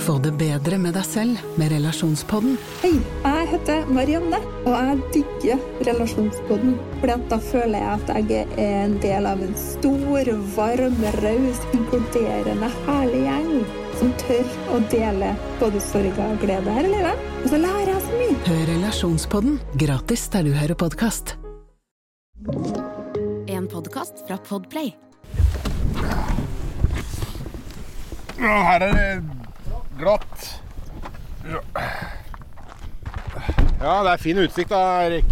Få 0.00 0.16
det 0.18 0.32
bedre 0.40 0.78
med 0.80 0.94
deg 0.96 1.04
selv 1.04 1.40
med 1.60 1.74
relasjonspodden. 1.74 2.54
Hei, 2.80 2.94
jeg 3.20 3.48
heter 3.50 3.88
Marianne, 3.92 4.38
og 4.64 4.72
jeg 4.72 5.00
digger 5.12 5.64
relasjonspodden. 5.84 6.78
For 7.02 7.12
da 7.28 7.38
føler 7.50 7.82
jeg 7.82 7.98
at 7.98 8.30
jeg 8.30 8.46
er 8.56 8.78
en 8.86 8.96
del 9.02 9.28
av 9.28 9.42
en 9.44 9.52
stor, 9.60 10.30
varm, 10.56 10.96
raus, 11.20 11.60
inkluderende, 11.76 12.70
herlig 12.86 13.20
gjeng 13.26 13.50
som 14.00 14.14
tør 14.22 14.54
å 14.72 14.78
dele 14.88 15.34
både 15.60 15.82
sorg 15.84 16.22
og 16.24 16.40
glede 16.40 16.76
her 16.78 16.88
i 16.88 16.94
livet. 16.94 17.26
Og 17.42 17.52
så 17.52 17.60
lærer 17.60 17.92
jeg 17.92 18.06
så 18.06 18.20
mye. 18.22 18.38
Hør 18.46 18.64
relasjonspodden 18.70 19.60
gratis 19.84 20.24
der 20.32 20.48
du 20.48 20.54
hører 20.56 20.80
podkast. 20.80 21.36
En 23.52 23.68
podkast 23.68 24.24
fra 24.24 24.40
Podplay. 24.48 24.94
Her 28.40 28.80
er 28.80 28.80
det 28.80 29.39
glatt. 30.00 30.48
Ja. 31.50 31.60
ja, 33.80 33.94
det 34.04 34.12
er 34.12 34.16
fin 34.22 34.38
utsikt 34.42 34.70
da, 34.72 34.80
Erik. 35.06 35.24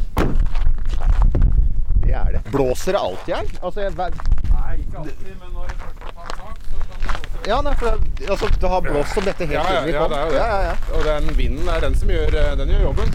Det 2.04 2.14
er 2.16 2.32
det. 2.32 2.42
Blåser 2.52 2.92
det 2.96 3.00
alltid 3.04 3.34
her? 3.34 3.46
Altså, 3.62 3.80
jeg, 3.84 3.92
Nei, 3.98 4.76
ikke 4.80 4.98
alltid, 5.02 5.34
men 5.42 5.50
når 5.52 5.64
det 5.68 5.76
først 5.82 5.98
tar 6.00 6.12
tak, 6.38 6.58
så 6.64 6.76
kan 6.78 6.96
det 7.02 7.10
blåse. 7.12 7.48
ja, 7.50 7.58
nei, 7.66 7.74
for 7.80 7.86
det, 7.90 8.30
altså, 8.30 8.46
det 8.60 8.68
har 8.72 8.80
blåst 8.86 9.14
som 9.18 9.24
dette 9.28 9.44
helt 9.46 9.56
Ja, 9.58 9.64
ja, 9.68 9.80
ja, 9.80 9.82
det 9.84 9.94
er 9.94 10.24
jo 10.24 10.30
det. 10.32 10.38
Ja, 10.38 10.46
ja, 10.48 10.60
ja. 10.70 10.76
Og 10.98 11.04
den 11.10 11.24
vinden 11.38 11.68
er 11.74 11.80
den 11.84 11.94
som 12.00 12.08
gjør, 12.14 12.28
eh, 12.42 12.52
den 12.62 12.68
gjør 12.74 12.82
jobben. 12.88 13.08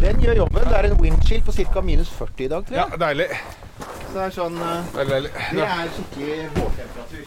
Den 0.00 0.20
gjør 0.20 0.36
jobben. 0.42 0.62
Det 0.70 0.76
er 0.78 0.84
en 0.90 0.98
windchill 1.00 1.42
på 1.46 1.52
ca. 1.56 1.80
minus 1.82 2.10
40 2.18 2.44
i 2.44 2.48
dag, 2.52 2.66
tror 2.68 2.76
Ja, 2.76 2.86
jeg. 2.90 3.00
deilig. 3.00 3.28
Så 3.80 4.12
det 4.14 4.22
er 4.26 4.30
sånn 4.36 4.56
eh. 4.62 4.80
Det 4.94 5.66
er 5.66 5.92
skikkelig 5.96 6.48
vårtemperatur. 6.56 7.24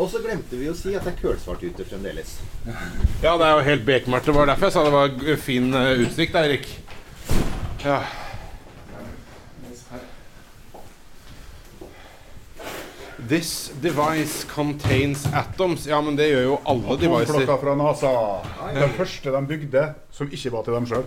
Og 0.00 0.08
så 0.08 0.22
glemte 0.24 0.56
vi 0.56 0.70
å 0.70 0.74
si 0.76 0.94
at 0.96 1.04
det 1.04 1.12
er 1.12 1.18
kølsvart 1.20 1.62
ute 1.66 1.84
fremdeles. 1.84 2.38
Ja, 3.22 3.34
det 3.36 3.44
er 3.44 3.58
jo 3.58 3.64
helt 3.66 3.84
bekmørkt. 3.84 4.24
Det 4.30 4.34
var 4.36 4.48
derfor 4.48 4.70
jeg 4.70 4.76
sa 4.78 4.84
det 4.86 4.94
var 4.94 5.40
fin 5.42 5.68
eh, 5.76 5.90
utsikt, 6.06 6.38
Eirik. 6.40 6.68
Ja. 7.84 7.98
This 13.28 13.72
device 13.80 14.44
contains 14.44 15.26
atoms. 15.32 15.86
Ja, 15.86 16.00
men 16.02 16.16
det 16.16 16.26
gjør 16.32 16.42
jo 16.46 16.56
alle 16.66 16.96
devices. 16.98 17.30
Atomklokka 17.30 17.58
fra 17.62 17.74
NASA. 17.78 18.12
Den 18.74 18.94
første 18.96 19.34
de 19.34 19.42
bygde 19.46 19.84
som 20.14 20.32
ikke 20.32 20.52
var 20.56 20.64
til 20.66 20.76
dem 20.78 20.88
sjøl. 20.90 21.04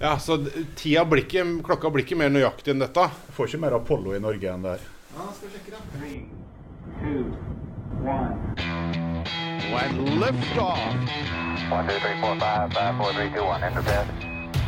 Ja, 0.00 0.14
så 0.22 0.38
d- 0.40 0.62
tida 0.80 1.02
blir 1.04 1.26
ikke, 1.26 1.42
klokka 1.66 1.90
blir 1.92 2.06
ikke 2.06 2.16
mer 2.16 2.30
nøyaktig 2.32 2.72
enn 2.72 2.80
dette. 2.80 3.10
Får 3.36 3.50
ikke 3.50 3.60
mer 3.66 3.76
Apollo 3.76 4.14
i 4.16 4.22
Norge 4.24 4.54
enn 4.54 4.64
det 4.64 4.78
her. 4.78 4.86
sjekke 5.42 5.74
lift 5.74 6.49
off. 10.58 11.70
One, 11.70 11.88
two, 11.88 11.98
three, 11.98 12.20
four, 12.20 12.38
five, 12.38 12.72
five, 12.72 12.96
four, 12.96 13.12
three, 13.12 13.30
two, 13.30 13.44
one. 13.44 13.62
Enter 13.62 13.82
bed. 13.82 14.06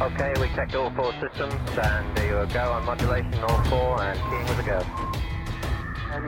Okay, 0.00 0.32
we 0.40 0.48
checked 0.54 0.74
all 0.74 0.90
four 0.96 1.12
systems, 1.20 1.54
and 1.78 2.16
there 2.16 2.42
you 2.42 2.46
go 2.52 2.72
on 2.72 2.84
modulation, 2.84 3.34
all 3.44 3.62
four, 3.64 4.02
and 4.02 4.18
keying 4.18 4.46
with 4.48 4.58
a 4.58 4.66
go. 4.66 4.80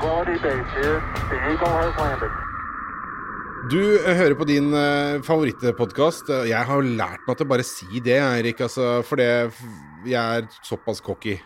Quality 0.00 0.38
base 0.42 0.70
here. 0.74 1.00
The 1.30 1.36
Eagle 1.52 1.69
has 1.69 1.96
landed. 1.98 2.30
Du 3.70 4.05
eh, 4.05 4.16
hører 4.16 4.34
på 4.34 4.44
din 4.44 4.74
uh, 4.74 5.22
favorittpodkast. 5.24 6.28
Jeg 6.48 6.66
har 6.68 6.74
jo 6.74 6.96
lært 6.98 7.24
meg 7.27 7.36
til 7.39 7.46
å 7.46 7.48
bare 7.48 7.64
si 7.64 8.00
det, 8.05 8.18
Eirik. 8.20 8.61
Altså, 8.61 9.00
for 9.08 9.16
det, 9.16 9.55
jeg 10.05 10.20
er 10.20 10.48
såpass 10.62 11.00
cocky. 11.00 11.39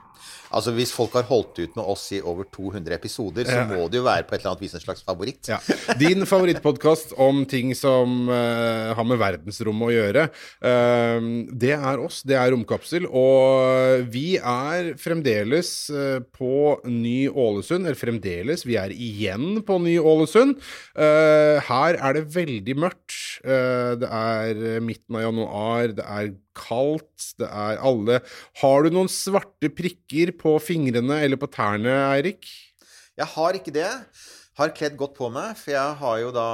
Altså, 0.55 0.73
Hvis 0.77 0.93
folk 0.95 1.15
har 1.19 1.27
holdt 1.29 1.61
ut 1.61 1.77
med 1.77 1.85
oss 1.85 2.07
i 2.17 2.21
over 2.23 2.47
200 2.55 2.95
episoder, 2.97 3.49
så 3.49 3.65
må 3.69 3.89
det 3.91 4.01
jo 4.01 4.07
være 4.07 4.27
på 4.27 4.35
et 4.37 4.43
eller 4.43 4.55
annet 4.55 4.65
vis 4.65 4.77
en 4.79 4.85
slags 4.85 5.05
favoritt. 5.07 5.51
Ja. 5.51 5.59
Din 6.01 6.25
favorittpodkast 6.29 7.15
om 7.21 7.45
ting 7.49 7.75
som 7.77 8.31
uh, 8.31 8.95
har 8.97 9.09
med 9.09 9.21
verdensrommet 9.21 9.91
å 9.91 9.95
gjøre, 9.95 10.27
uh, 10.65 11.29
det 11.65 11.75
er 11.77 12.03
oss. 12.03 12.23
Det 12.27 12.39
er 12.39 12.53
Romkapsel. 12.55 13.09
Og 13.09 14.09
vi 14.13 14.39
er 14.39 14.93
fremdeles 15.01 15.73
uh, 15.93 16.21
på 16.35 16.79
Ny-Ålesund. 16.89 17.85
Eller 17.85 17.99
fremdeles, 17.99 18.65
vi 18.69 18.79
er 18.81 18.95
igjen 18.95 19.61
på 19.67 19.81
Ny-Ålesund. 19.85 20.57
Her 20.99 21.97
er 21.99 22.17
det 22.17 22.29
veldig 22.35 22.75
mørkt. 22.79 23.15
Eh, 23.45 23.93
det 24.01 24.09
er 24.09 24.81
midten 24.85 25.19
av 25.19 25.27
januar. 25.29 25.95
Det 25.99 26.07
er 26.07 26.33
kaldt. 26.59 27.35
Det 27.39 27.49
er 27.49 27.83
alle 27.85 28.21
Har 28.63 28.83
du 28.83 28.95
noen 28.95 29.11
svarte 29.13 29.71
prikker 29.71 30.35
på 30.39 30.57
fingrene 30.63 31.21
eller 31.25 31.41
på 31.41 31.51
tærne, 31.51 31.95
Eirik? 32.15 32.49
Jeg 33.19 33.27
har 33.35 33.57
ikke 33.59 33.75
det. 33.75 33.91
Har 34.59 34.73
kledd 34.75 34.97
godt 34.99 35.13
på 35.15 35.29
meg, 35.31 35.53
for 35.55 35.71
jeg 35.71 35.99
har 36.01 36.17
jo 36.19 36.31
da 36.35 36.47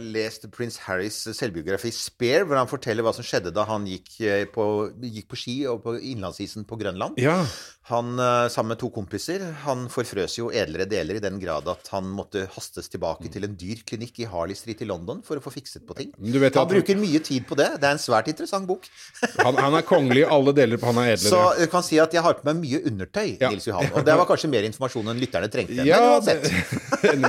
lest 0.00 0.46
prins 0.54 0.78
Harrys 0.86 1.18
selvbiografi 1.36 1.90
'Spare', 1.92 2.46
hvor 2.48 2.56
han 2.56 2.70
forteller 2.70 3.04
hva 3.04 3.12
som 3.12 3.26
skjedde 3.26 3.52
da 3.52 3.66
han 3.68 3.84
gikk 3.88 4.14
eh, 4.24 4.46
på, 4.48 4.64
gikk 5.04 5.28
på 5.28 5.36
ski 5.36 5.56
og 5.68 5.82
på 5.84 5.98
innlandsisen 6.00 6.64
på 6.64 6.78
Grønland. 6.80 7.20
Ja. 7.20 7.42
Han 7.90 8.14
eh, 8.22 8.46
sammen 8.52 8.72
med 8.74 8.78
to 8.80 8.88
kompiser 8.94 9.42
han 9.64 9.86
forfrøs 9.92 10.36
jo 10.38 10.48
edlere 10.54 10.86
deler 10.88 11.18
i 11.18 11.22
den 11.24 11.40
grad 11.42 11.66
at 11.68 11.88
han 11.92 12.06
måtte 12.14 12.44
hastes 12.54 12.88
tilbake 12.92 13.28
til 13.32 13.44
en 13.44 13.56
dyr 13.58 13.80
klinikk 13.88 14.20
i 14.22 14.28
Harley 14.30 14.54
Street 14.56 14.80
i 14.84 14.88
London 14.88 15.20
for 15.26 15.40
å 15.40 15.42
få 15.44 15.52
fikset 15.52 15.84
på 15.88 15.96
ting. 15.98 16.12
Han 16.16 16.46
at- 16.46 16.70
bruker 16.70 16.96
mye 17.00 17.20
tid 17.24 17.48
på 17.48 17.58
det. 17.58 17.68
Det 17.80 17.88
er 17.88 17.96
en 17.96 18.02
svært 18.02 18.28
interessant 18.32 18.68
bok. 18.68 18.86
Han, 19.44 19.56
han 19.56 19.74
er 19.74 19.82
kongelig 19.88 20.22
i 20.24 20.28
alle 20.28 20.52
deler, 20.56 20.78
på 20.80 20.86
han 20.90 20.98
er 21.02 21.14
edlere. 21.14 21.30
Så 21.32 21.40
du 21.58 21.66
kan 21.72 21.82
si 21.84 21.98
at 22.02 22.12
jeg 22.14 22.22
har 22.22 22.34
på 22.38 22.44
meg 22.48 22.60
mye 22.60 22.80
undertøy, 22.88 23.36
Ja. 23.40 23.48
Nils 23.50 23.66
Johan. 23.66 23.88
Og 23.96 24.04
det 24.06 24.16
var 24.20 24.28
kanskje 24.28 24.50
mer 24.52 24.66
informasjon 24.68 25.10
enn 25.12 25.20
lytterne 25.22 25.48
trengte. 25.52 25.84
Ja, 25.88 25.98
Men 25.98 26.14
uansett. 26.20 26.70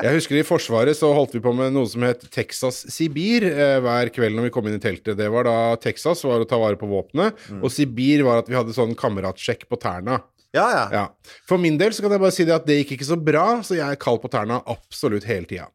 Jeg 0.00 0.16
husker 0.16 0.38
i 0.40 0.44
Forsvaret 0.46 0.96
så 0.96 1.10
holdt 1.12 1.34
vi 1.36 1.42
på 1.44 1.52
med 1.56 1.74
noe 1.76 1.88
som 1.90 2.02
het 2.06 2.22
Texas 2.32 2.82
Sibir 2.92 3.44
eh, 3.50 3.76
hver 3.84 4.08
kveld 4.14 4.36
når 4.38 4.48
vi 4.48 4.52
kom 4.54 4.66
inn 4.70 4.78
i 4.78 4.82
teltet. 4.82 5.16
Det 5.18 5.28
var 5.32 5.44
da 5.44 5.56
Texas 5.82 6.24
var 6.24 6.40
å 6.40 6.48
ta 6.48 6.56
vare 6.60 6.78
på 6.80 6.88
våpenet, 6.88 7.36
Mm. 7.50 7.62
og 7.64 7.70
Sibir 7.74 8.22
var 8.24 8.40
at 8.40 8.48
vi 8.48 8.56
hadde 8.56 8.72
sånn 8.76 8.94
kameratsjekk 8.96 9.66
på 9.68 9.78
tærne. 9.80 10.20
Ja, 10.50 10.64
ja. 10.74 10.86
Ja. 10.90 11.02
For 11.46 11.60
min 11.62 11.76
del 11.78 11.92
så 11.94 12.02
kan 12.02 12.10
jeg 12.10 12.22
bare 12.22 12.34
si 12.34 12.44
det 12.46 12.54
at 12.56 12.64
det 12.66 12.80
gikk 12.80 12.96
ikke 12.96 13.06
så 13.06 13.18
bra, 13.18 13.44
så 13.62 13.76
jeg 13.76 13.86
er 13.86 13.98
kald 14.02 14.18
på 14.22 14.30
tærne 14.32 14.56
absolutt 14.70 15.26
hele 15.28 15.46
tida. 15.46 15.68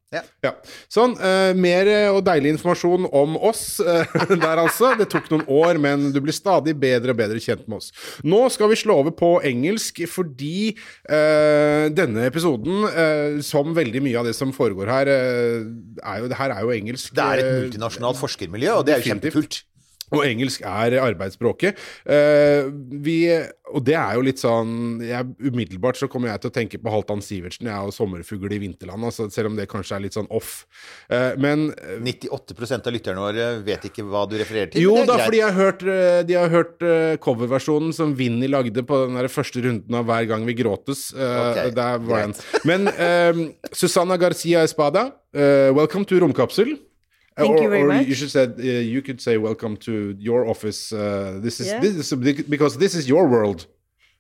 Ja. 0.44 0.52
Sånn. 0.92 1.16
Uh, 1.20 1.52
mer 1.60 1.88
eh, 1.92 2.08
og 2.12 2.22
deilig 2.28 2.54
informasjon 2.56 3.08
om 3.16 3.36
oss 3.40 3.80
uh, 3.84 4.04
der, 4.32 4.62
altså. 4.62 4.94
Det 5.00 5.08
tok 5.12 5.30
noen 5.32 5.46
år, 5.52 5.80
men 5.82 6.10
du 6.16 6.20
blir 6.24 6.36
stadig 6.36 6.76
bedre 6.80 7.16
og 7.16 7.20
bedre 7.20 7.40
kjent 7.44 7.64
med 7.72 7.80
oss. 7.80 7.92
Nå 8.28 8.46
skal 8.54 8.72
vi 8.72 8.80
slå 8.80 9.00
over 9.04 9.16
på 9.16 9.32
engelsk 9.48 10.04
fordi 10.12 10.74
uh, 11.08 11.88
denne 11.96 12.28
episoden, 12.28 12.84
som 13.46 13.72
veldig 13.76 14.02
mye 14.04 14.20
av 14.20 14.28
det 14.28 14.36
som 14.38 14.52
foregår 14.56 14.90
her, 14.92 15.10
er 15.12 16.20
jo, 16.22 16.28
det 16.32 16.40
her 16.40 16.54
er 16.56 16.66
jo 16.66 16.74
engelsk. 16.76 17.16
Det 17.16 17.24
er 17.24 17.44
et 17.44 17.64
multinasjonalt 17.66 18.20
forskermiljø, 18.20 18.82
og 18.82 18.86
det 18.88 18.96
er 18.96 19.04
jo 19.04 19.14
kjempekult. 19.14 19.64
Og 20.14 20.26
engelsk 20.26 20.62
er 20.66 20.98
arbeidsspråket. 21.02 21.80
Eh, 22.06 22.68
vi, 23.06 23.18
og 23.74 23.84
det 23.88 23.96
er 23.98 24.14
jo 24.18 24.26
litt 24.28 24.42
sånn 24.42 25.02
jeg, 25.02 25.32
Umiddelbart 25.42 25.98
så 25.98 26.10
kommer 26.12 26.30
jeg 26.30 26.44
til 26.44 26.52
å 26.52 26.56
tenke 26.56 26.80
på 26.82 26.94
Halvdan 26.94 27.24
Sivertsen 27.26 27.70
jeg 27.72 27.88
og 27.90 27.94
'Sommerfugl 27.96 28.54
i 28.54 28.60
vinterland', 28.62 29.06
altså, 29.08 29.30
selv 29.34 29.50
om 29.52 29.56
det 29.58 29.68
kanskje 29.72 29.96
er 29.98 30.06
litt 30.06 30.14
sånn 30.18 30.30
off. 30.30 30.66
Eh, 31.10 31.34
men 31.42 31.72
98% 32.04 32.88
av 32.88 32.94
lytterne 32.94 33.24
våre 33.24 33.48
vet 33.66 33.90
ikke 33.90 34.06
hva 34.06 34.26
du 34.30 34.38
refererer 34.38 34.72
til. 34.72 34.86
jo 34.86 34.96
da, 35.06 35.18
er 35.18 35.26
fordi 35.26 35.42
jeg 35.42 35.50
har 35.52 35.60
hørt, 35.60 35.84
eh, 35.84 36.22
de 36.24 36.34
har 36.38 36.50
hørt 36.50 36.82
eh, 36.86 37.18
coverversjonen 37.18 37.94
som 37.94 38.16
Vinni 38.16 38.48
lagde 38.52 38.84
på 38.86 39.06
den 39.08 39.16
der 39.20 39.28
første 39.32 39.62
runden 39.66 39.96
av 39.96 40.06
Hver 40.06 40.28
gang 40.30 40.46
vi 40.46 40.54
gråtes. 40.54 41.10
Eh, 41.14 41.34
Ok, 41.46 41.74
der 41.76 41.98
var 42.00 42.22
den. 42.28 42.34
Men 42.66 42.88
eh, 42.88 43.54
Susanna 43.74 44.18
Garcia 44.18 44.64
Espada, 44.64 45.12
uh, 45.36 45.72
welcome 45.76 46.06
to 46.06 46.20
Romkapsel. 46.20 46.78
Thank 47.38 47.58
or, 47.58 47.64
you 47.64 47.70
very 47.70 47.84
or 47.84 47.88
much. 47.88 48.08
You 48.08 48.16
should 48.16 48.32
say 48.32 48.44
uh, 48.46 48.62
you 48.94 49.02
could 49.02 49.20
say 49.20 49.38
welcome 49.38 49.76
to 49.78 50.16
your 50.18 50.48
office. 50.48 50.94
Uh, 50.94 51.40
this 51.42 51.60
is 51.60 51.68
Yeah. 51.68 51.82
this 51.82 51.96
is 51.96 52.14
because 52.50 52.78
this 52.78 52.96
is 52.96 53.08
your 53.10 53.28
world. 53.28 53.68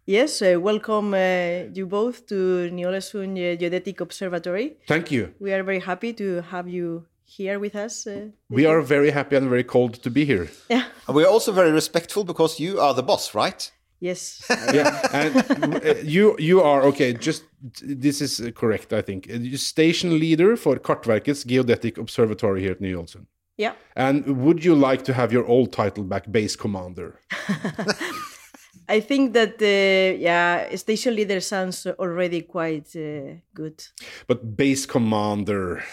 Yes, 0.08 0.42
uh, 0.42 0.60
welcome 0.62 1.14
uh, 1.16 1.74
you 1.74 1.88
both 1.88 2.28
to 2.28 2.70
Ny-Ålesund 2.72 3.38
uh, 3.38 3.56
Geodetic 3.60 4.02
Observatory. 4.02 4.78
Thank 4.88 5.12
you. 5.12 5.34
We 5.40 5.52
are 5.54 5.64
very 5.64 5.80
happy 5.80 6.14
to 6.14 6.42
have 6.52 6.68
you 6.70 7.06
here 7.24 7.58
with 7.60 7.76
us. 7.76 8.06
Uh, 8.06 8.30
We 8.50 8.68
are 8.68 8.82
very 8.82 9.10
happy 9.12 9.36
and 9.36 9.50
very 9.50 9.64
cold 9.64 9.94
to 10.04 10.10
be 10.12 10.24
here. 10.26 10.48
yeah, 10.70 10.84
And 11.08 11.16
we're 11.16 11.28
also 11.28 11.52
very 11.52 11.72
respectful 11.72 12.24
because 12.24 12.60
you 12.60 12.80
are 12.80 12.94
the 12.94 13.02
boss, 13.02 13.34
right? 13.34 13.72
Yes. 14.00 14.44
Yeah, 14.74 15.00
and 15.14 15.36
uh, 15.76 15.96
you 16.04 16.36
you 16.40 16.62
are 16.62 16.82
okay. 16.84 17.14
Just 17.14 17.44
this 17.82 18.22
is 18.22 18.42
uh, 18.42 18.52
correct, 18.52 18.94
I 18.94 19.02
think. 19.02 19.28
Uh, 19.30 19.38
you're 19.38 19.58
station 19.58 20.20
leader 20.20 20.58
for 20.58 20.76
Kartverkets 20.78 21.46
Geodetic 21.46 21.98
Observatory 21.98 22.62
here 22.62 22.72
at 22.72 22.82
Ny-Ålesund. 22.82 23.26
yeah. 23.58 23.74
And 23.96 24.26
would 24.44 24.64
you 24.66 24.76
like 24.76 25.04
to 25.06 25.14
have 25.14 25.32
your 25.34 25.46
old 25.48 25.72
title 25.72 26.04
back, 26.04 26.32
base 26.32 26.56
commander? 26.58 27.20
I 28.90 29.00
think 29.00 29.34
that 29.34 29.62
uh, 29.62 30.18
yeah, 30.20 30.76
station 30.76 31.16
leader 31.16 31.40
sounds 31.40 31.88
already 31.88 32.42
quite 32.42 32.96
uh, 32.96 33.40
good. 33.54 33.84
But 34.28 34.56
base 34.56 34.86
commander, 34.86 35.84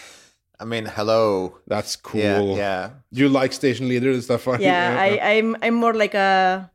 I 0.61 0.65
mean, 0.65 0.85
hello. 0.87 1.59
that's 1.67 1.97
cool. 1.97 2.21
Yeah, 2.21 2.41
yeah. 2.57 2.91
Do 3.13 3.21
you 3.21 3.29
like 3.29 3.53
station 3.53 3.89
leader 3.89 4.11
and 4.11 4.23
stuff? 4.23 4.47
Yeah, 4.59 4.97
I, 5.07 5.39
I'm 5.39 5.57
I'm 5.63 5.75
more 5.75 5.95
like 5.95 6.15
a 6.15 6.71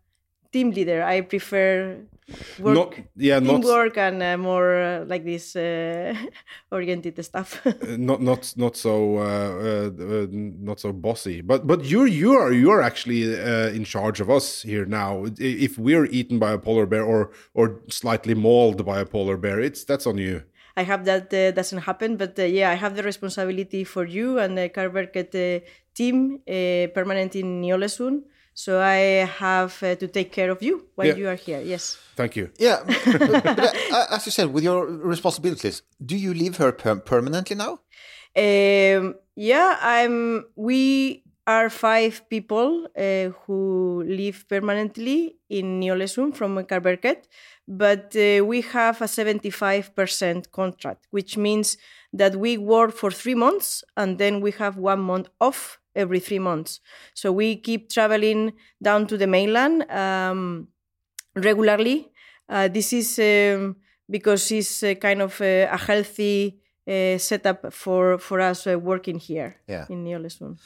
team 0.57 0.71
leader. 0.71 0.99
I 1.03 1.21
prefer 1.21 1.97
work, 2.59 2.75
Not- 2.75 2.93
yeah, 3.15 3.39
not- 3.39 3.61
teamwork 3.61 3.97
and 3.97 4.21
uh, 4.21 4.37
more 4.37 4.81
uh, 4.81 5.05
like 5.05 5.23
this 5.23 5.55
uh, 5.55 6.13
oriented 6.71 7.23
stuff. 7.23 7.61
Uh, 7.65 7.95
not 7.97 8.21
not 8.21 8.53
not 8.57 8.75
so 8.75 9.17
uh, 9.17 9.89
uh, 9.89 10.27
not 10.69 10.79
so 10.79 10.91
bossy 10.91 11.41
but 11.41 11.67
but 11.67 11.79
you're 11.85 12.07
you 12.07 12.31
are 12.41 12.51
you 12.51 12.69
are 12.71 12.81
actually 12.81 13.21
uh, 13.23 13.69
in 13.77 13.83
charge 13.83 14.19
of 14.23 14.29
us 14.29 14.63
here 14.63 14.85
now 14.85 15.25
if 15.37 15.77
we're 15.77 16.05
eaten 16.05 16.39
by 16.39 16.51
a 16.51 16.57
polar 16.57 16.85
bear 16.85 17.03
or 17.03 17.21
or 17.53 17.65
slightly 17.89 18.33
mauled 18.35 18.83
by 18.85 18.99
a 18.99 19.05
polar 19.05 19.37
bear 19.37 19.59
it's 19.67 19.83
that's 19.85 20.07
on 20.07 20.17
you 20.17 20.41
I 20.81 20.83
hope 20.83 21.05
that 21.05 21.33
uh, 21.33 21.51
doesn't 21.59 21.79
happen, 21.89 22.17
but 22.17 22.37
uh, 22.37 22.43
yeah, 22.43 22.69
I 22.69 22.75
have 22.75 22.95
the 22.95 23.01
responsibility 23.01 23.83
for 23.83 24.05
you 24.05 24.37
and 24.37 24.55
the 24.55 24.69
Kartverket 24.69 25.33
uh, 25.33 25.65
team 25.95 26.15
uh, 26.47 26.93
permanent 26.93 27.35
in 27.35 27.61
Ny-Ålesund. 27.61 28.21
So 28.57 28.81
I 28.81 29.27
have 29.45 29.73
uh, 29.83 29.93
to 30.01 30.07
take 30.07 30.31
care 30.31 30.49
of 30.49 30.63
you 30.63 30.87
while 30.95 31.07
Yeah. 31.07 31.19
you 31.21 31.27
are 31.29 31.39
here. 31.47 31.61
Yes. 31.61 31.97
thank 32.15 32.35
you 32.35 32.49
Yeah, 32.59 32.77
but, 32.87 33.43
but, 33.43 33.75
uh, 33.91 34.15
as 34.15 34.25
you 34.25 34.31
said, 34.31 34.47
with 34.51 34.63
your 34.63 34.85
responsibilities, 35.13 35.83
do 36.03 36.15
you 36.15 36.33
leave 36.33 36.57
her 36.57 36.71
per- 36.71 36.99
permanently 37.11 37.55
now? 37.55 37.73
Um, 38.35 39.15
yeah, 39.35 39.77
I'm. 39.81 40.45
We 40.55 41.23
are 41.45 41.69
five 41.69 42.15
people 42.29 42.87
uh, 42.97 43.29
who 43.45 44.03
live 44.05 44.45
permanently 44.49 45.37
in 45.49 45.79
Ny-Ålesund 45.79 46.35
from 46.35 46.57
Kartverket, 46.65 47.19
but 47.67 48.15
uh, 48.15 48.43
we 48.43 48.61
have 48.61 49.01
a 49.01 49.05
75% 49.07 50.51
contract, 50.51 51.07
which 51.11 51.37
means 51.37 51.77
that 52.11 52.35
we 52.35 52.57
work 52.57 52.91
for 53.01 53.11
three 53.11 53.35
months 53.35 53.83
and 53.95 54.17
then 54.17 54.41
we 54.41 54.51
have 54.51 54.77
one 54.77 54.99
month 54.99 55.27
off 55.39 55.79
every 55.97 56.19
three 56.19 56.39
months. 56.39 56.79
So 57.13 57.31
we 57.31 57.55
keep 57.57 57.89
traveling 57.89 58.53
down 58.81 59.07
to 59.07 59.17
the 59.17 59.27
mainland 59.27 59.83
um, 59.91 60.67
regularly. 61.35 62.11
Uh, 62.49 62.67
this 62.67 62.93
is 62.93 63.19
um, 63.19 63.75
because 64.09 64.51
it's 64.51 64.83
uh, 64.83 64.93
kind 64.95 65.21
of 65.21 65.41
uh, 65.41 65.67
a 65.71 65.77
healthy 65.77 66.59
uh, 66.87 67.17
setup 67.17 67.73
for 67.73 68.17
for 68.17 68.39
us 68.39 68.67
uh, 68.67 68.79
working 68.79 69.19
here 69.19 69.55
Yeah. 69.67 69.85
in 69.89 70.03
Ny-Ålesund. 70.03 70.57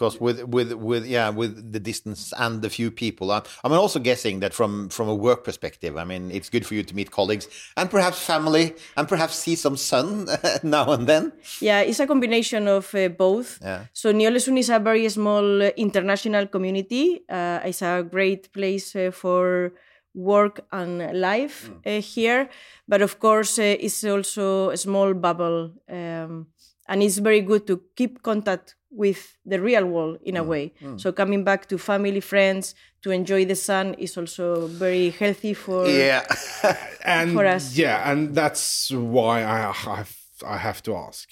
Because 0.00 0.18
with 0.18 0.42
with 0.44 0.72
with 0.72 1.04
yeah 1.04 1.28
with 1.28 1.72
the 1.72 1.78
distance 1.78 2.32
and 2.38 2.62
the 2.62 2.70
few 2.70 2.90
people, 2.90 3.30
I'm, 3.30 3.42
I'm 3.62 3.72
also 3.72 3.98
guessing 3.98 4.40
that 4.40 4.54
from 4.54 4.88
from 4.88 5.10
a 5.10 5.14
work 5.14 5.44
perspective, 5.44 5.98
I 5.98 6.04
mean, 6.04 6.30
it's 6.30 6.48
good 6.48 6.64
for 6.64 6.72
you 6.72 6.82
to 6.82 6.94
meet 6.96 7.10
colleagues 7.10 7.46
and 7.76 7.90
perhaps 7.90 8.18
family 8.24 8.74
and 8.96 9.06
perhaps 9.06 9.34
see 9.34 9.56
some 9.56 9.76
sun 9.76 10.26
now 10.62 10.92
and 10.92 11.06
then. 11.06 11.32
Yeah, 11.60 11.80
it's 11.80 12.00
a 12.00 12.06
combination 12.06 12.66
of 12.66 12.94
uh, 12.94 13.08
both. 13.08 13.58
Yeah. 13.60 13.84
So 13.92 14.10
Ny-Ålesund 14.10 14.58
is 14.58 14.70
a 14.70 14.78
very 14.78 15.06
small 15.10 15.62
uh, 15.62 15.70
international 15.76 16.46
community. 16.46 17.20
Uh, 17.28 17.60
it's 17.62 17.82
a 17.82 18.02
great 18.02 18.50
place 18.54 18.96
uh, 18.96 19.10
for 19.10 19.74
work 20.14 20.66
and 20.72 21.20
life 21.20 21.70
uh, 21.86 22.00
here, 22.00 22.48
but 22.88 23.02
of 23.02 23.18
course, 23.18 23.58
uh, 23.58 23.76
it's 23.78 24.02
also 24.04 24.70
a 24.70 24.76
small 24.76 25.14
bubble, 25.14 25.72
um, 25.88 26.46
and 26.90 27.02
it's 27.02 27.18
very 27.18 27.40
good 27.40 27.66
to 27.68 27.80
keep 27.96 28.22
contact 28.22 28.74
with 28.90 29.38
the 29.46 29.58
real 29.60 29.86
world 29.86 30.18
in 30.24 30.36
a 30.36 30.42
way. 30.42 30.72
So 30.96 31.12
coming 31.12 31.44
back 31.44 31.68
to 31.68 31.78
family, 31.78 32.20
friends, 32.20 32.74
to 33.02 33.12
enjoy 33.12 33.44
the 33.46 33.54
sun 33.54 33.94
is 33.94 34.16
also 34.18 34.66
very 34.66 35.10
healthy 35.10 35.54
for. 35.54 35.86
Yeah, 35.86 36.22
and 37.04 37.32
For 37.32 37.46
us. 37.46 37.76
yeah 37.76 38.10
and 38.10 38.34
that's 38.34 38.90
why 38.90 39.36
i 39.44 39.72
have 39.72 40.14
i 40.44 40.56
have 40.56 40.82
to 40.82 40.94
ask 40.96 41.28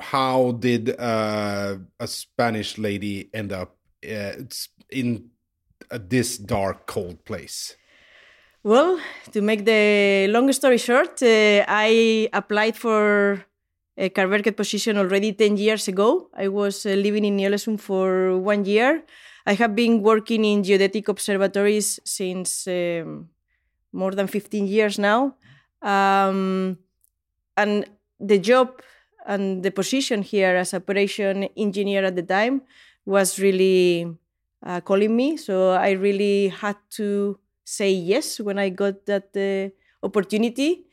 how 0.00 0.52
did 0.58 0.84
uh, 0.98 1.76
a 2.00 2.06
spanish 2.06 2.78
lady 2.78 3.30
end 3.32 3.52
up 3.52 3.76
uh, 4.04 4.32
in 4.90 5.30
uh, 5.90 5.98
this 6.08 6.38
dark 6.38 6.86
cold 6.86 7.24
place 7.24 7.76
Well, 8.64 9.00
to 9.32 9.40
make 9.42 9.64
the 9.64 10.28
long 10.30 10.52
story 10.52 10.78
short, 10.78 11.20
uh, 11.22 11.64
I 11.66 12.28
applied 12.32 12.76
for 12.76 13.44
a 13.96 14.08
Kartverket 14.10 14.56
position 14.56 14.96
already 14.96 15.32
10 15.32 15.56
years 15.56 15.88
ago. 15.88 16.30
I 16.34 16.48
was 16.48 16.86
uh, 16.86 16.90
living 16.90 17.24
in 17.24 17.36
Ny-Ålesund 17.36 17.80
for 17.80 18.38
one 18.38 18.64
year. 18.64 19.02
I 19.46 19.54
have 19.54 19.74
been 19.74 20.02
working 20.02 20.44
in 20.44 20.62
geodetic 20.62 21.08
observatories 21.08 22.00
since 22.04 22.66
um, 22.66 23.28
more 23.92 24.12
than 24.12 24.26
15 24.26 24.66
years 24.66 24.98
now. 24.98 25.34
Um, 25.82 26.78
and 27.56 27.84
the 28.20 28.38
job 28.38 28.80
and 29.26 29.62
the 29.62 29.70
position 29.70 30.22
here 30.22 30.56
as 30.56 30.74
operation 30.74 31.44
engineer 31.56 32.04
at 32.04 32.16
the 32.16 32.22
time 32.22 32.62
was 33.04 33.38
really 33.38 34.06
uh, 34.64 34.80
calling 34.80 35.14
me. 35.14 35.36
So 35.36 35.72
I 35.72 35.90
really 35.90 36.48
had 36.48 36.76
to 36.90 37.38
say 37.64 37.92
yes 37.92 38.40
when 38.40 38.58
I 38.58 38.68
got 38.70 39.06
that 39.06 39.30
uh, 39.36 40.06
opportunity. 40.06 40.86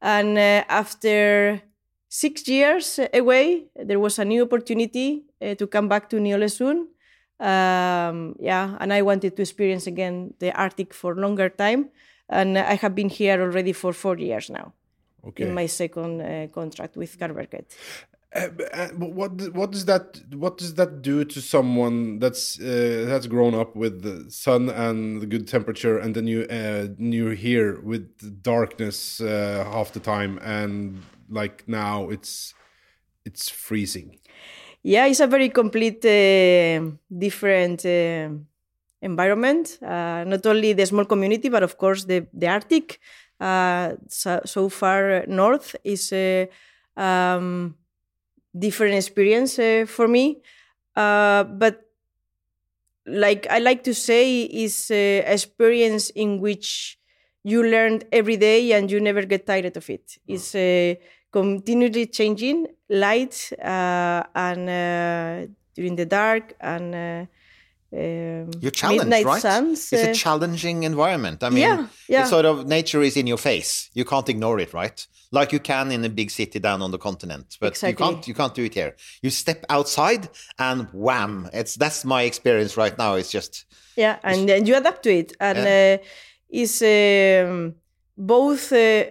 And 0.00 0.36
uh, 0.36 0.64
after 0.68 1.62
six 2.14 2.46
years 2.48 3.00
away, 3.12 3.64
there 3.74 3.98
was 3.98 4.18
a 4.18 4.24
new 4.24 4.42
opportunity 4.42 5.24
uh, 5.42 5.54
to 5.56 5.66
come 5.66 5.88
back 5.88 6.08
to 6.10 6.20
Ny-Ålesund. 6.20 6.86
Um, 7.40 8.36
yeah, 8.38 8.76
and 8.80 8.92
I 8.92 9.02
wanted 9.02 9.36
to 9.36 9.42
experience 9.42 9.86
again 9.88 10.34
the 10.38 10.52
Arctic 10.52 10.94
for 10.94 11.16
longer 11.16 11.48
time. 11.48 11.90
And 12.28 12.56
I 12.56 12.76
have 12.76 12.94
been 12.94 13.08
here 13.08 13.42
already 13.42 13.72
for 13.72 13.92
four 13.92 14.16
years 14.16 14.48
now 14.48 14.72
okay 15.26 15.44
in 15.44 15.54
my 15.54 15.66
second 15.66 16.20
uh, 16.20 16.46
contract 16.52 16.96
with 16.96 17.18
Kartverket. 17.18 17.64
Uh, 18.34 18.48
uh, 18.72 18.88
what 18.88 19.32
what 19.54 19.70
does 19.70 19.84
that 19.84 20.20
what 20.34 20.58
does 20.58 20.74
that 20.74 21.02
do 21.02 21.24
to 21.24 21.40
someone 21.40 22.18
that's 22.18 22.58
uh, 22.60 23.04
that's 23.06 23.28
grown 23.28 23.54
up 23.54 23.76
with 23.76 24.02
the 24.02 24.28
sun 24.28 24.68
and 24.68 25.22
the 25.22 25.26
good 25.26 25.46
temperature 25.46 25.98
and 25.98 26.16
then 26.16 26.26
you 26.26 26.42
uh, 26.50 26.88
you're 26.98 27.34
here 27.34 27.80
with 27.82 28.42
darkness 28.42 29.20
uh, 29.20 29.64
half 29.72 29.92
the 29.92 30.00
time 30.00 30.40
and 30.42 31.00
like 31.34 31.68
now 31.68 32.08
it's 32.10 32.54
it's 33.26 33.48
freezing 33.50 34.18
Yeah, 34.82 35.06
it's 35.06 35.20
a 35.20 35.26
very 35.26 35.48
complete, 35.48 36.04
uh, 36.04 36.90
different 37.16 37.84
uh, 37.86 38.28
environment. 39.00 39.78
Uh, 39.82 40.24
not 40.24 40.44
only 40.46 40.72
the 40.72 40.86
small 40.86 41.04
community, 41.04 41.48
but 41.48 41.62
of 41.62 41.78
course 41.78 42.04
the 42.04 42.26
the 42.32 42.48
Arctic. 42.48 43.00
Uh, 43.40 43.94
so, 44.08 44.40
so 44.44 44.68
far 44.68 45.24
north 45.26 45.74
is 45.84 46.12
a 46.12 46.48
um, 46.96 47.76
different 48.58 48.94
experience 48.96 49.58
uh, 49.58 49.86
for 49.88 50.08
me. 50.08 50.42
Uh, 50.96 51.44
but 51.44 51.84
like 53.06 53.46
I 53.50 53.58
like 53.58 53.84
to 53.84 53.94
say, 53.94 54.42
is 54.44 54.90
uh, 54.90 55.22
experience 55.26 56.10
in 56.10 56.40
which 56.40 56.98
you 57.42 57.62
learn 57.62 58.00
every 58.12 58.36
day 58.36 58.72
and 58.72 58.90
you 58.90 59.00
never 59.00 59.24
get 59.24 59.46
tired 59.46 59.76
of 59.76 59.90
it. 59.90 60.16
It's 60.26 60.54
uh, 60.54 60.94
continually 61.34 62.06
changing, 62.06 62.58
light 62.88 63.36
uh, 63.58 64.22
and 64.48 64.62
uh, 64.70 65.52
during 65.74 65.96
the 65.96 66.06
dark 66.06 66.54
and 66.60 66.94
uh, 66.94 67.26
um, 67.96 68.50
you're 68.60 68.70
challenged, 68.82 69.04
midnight 69.04 69.26
right? 69.26 69.42
suns. 69.42 69.92
it's 69.92 70.06
uh, 70.06 70.10
a 70.10 70.14
challenging 70.14 70.84
environment. 70.84 71.42
I 71.42 71.48
mean, 71.50 71.58
Yeah, 71.58 71.86
yeah. 72.08 72.20
it's 72.20 72.30
sort 72.30 72.44
of 72.44 72.66
nature 72.66 73.02
is 73.02 73.16
in 73.16 73.26
your 73.26 73.38
face. 73.50 73.90
You 73.94 74.04
can't 74.04 74.28
ignore 74.28 74.58
it, 74.64 74.72
right? 74.72 74.98
Like 75.38 75.50
you 75.52 75.60
can 75.60 75.90
in 75.90 76.04
a 76.04 76.08
big 76.20 76.30
city 76.30 76.60
down 76.60 76.80
on 76.82 76.90
the 76.92 76.98
continent, 76.98 77.46
but 77.60 77.72
Exactly. 77.72 77.90
you 77.90 77.96
can't. 77.96 78.28
You 78.28 78.34
can't 78.34 78.54
do 78.54 78.64
it 78.68 78.74
here. 78.74 78.92
You 79.24 79.30
step 79.30 79.60
outside, 79.68 80.28
and 80.58 80.86
wham! 80.92 81.32
It's 81.52 81.74
that's 81.82 82.04
my 82.04 82.22
experience 82.30 82.76
right 82.76 82.96
now. 82.96 83.14
It's 83.20 83.32
just 83.32 83.64
yeah 83.96 84.16
and 84.22 84.48
then 84.48 84.66
you 84.66 84.74
adapt 84.76 85.02
to 85.04 85.10
it 85.10 85.30
and 85.40 85.58
uh, 85.58 86.04
is 86.62 86.82
um, 86.82 87.74
both 88.16 88.72
uh, 88.72 89.04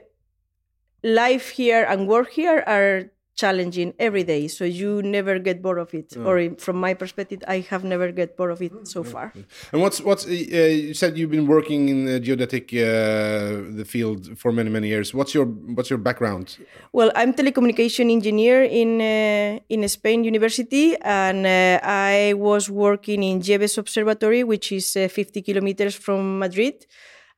life 1.03 1.49
here 1.49 1.85
and 1.87 2.07
work 2.07 2.31
here 2.31 2.63
are 2.65 3.11
challenging 3.35 3.93
every 3.97 4.23
day 4.23 4.47
so 4.47 4.63
you 4.63 5.01
never 5.01 5.39
get 5.39 5.61
bored 5.61 5.79
of 5.79 5.93
it. 5.93 6.15
Or 6.17 6.35
from 6.57 6.77
my 6.77 6.93
perspective 6.93 7.39
i 7.47 7.59
have 7.71 7.83
never 7.83 8.11
get 8.11 8.37
bored 8.37 8.51
of 8.51 8.61
it 8.61 8.87
so 8.87 9.03
far. 9.03 9.33
And 9.71 9.81
what's 9.81 9.99
what's 10.01 10.25
uh, 10.27 10.29
you 10.29 10.93
said 10.93 11.17
you've 11.17 11.31
been 11.31 11.47
working 11.47 11.89
in 11.89 12.05
the 12.05 12.19
geodetic 12.19 12.65
uh, 12.73 13.73
the 13.79 13.85
field 13.93 14.37
for 14.37 14.51
many 14.51 14.69
many 14.69 14.87
years. 14.87 15.13
What's 15.13 15.33
your 15.33 15.45
what's 15.75 15.89
your 15.89 15.99
background? 15.99 16.57
Well, 16.91 17.11
I'm 17.15 17.33
telecommunication 17.33 18.11
engineer 18.11 18.63
in 18.63 19.01
uh, 19.01 19.59
in 19.69 19.87
Spain 19.89 20.23
University, 20.23 20.95
and 21.01 21.45
uh, 21.45 21.79
I 21.83 22.33
was 22.35 22.69
working 22.69 23.23
in 23.23 23.41
Yebes 23.41 23.77
Observatory, 23.77 24.43
which 24.43 24.71
is 24.71 24.95
uh, 24.95 25.07
50 25.07 25.41
kilometers 25.41 25.95
from 25.95 26.39
Madrid. 26.39 26.85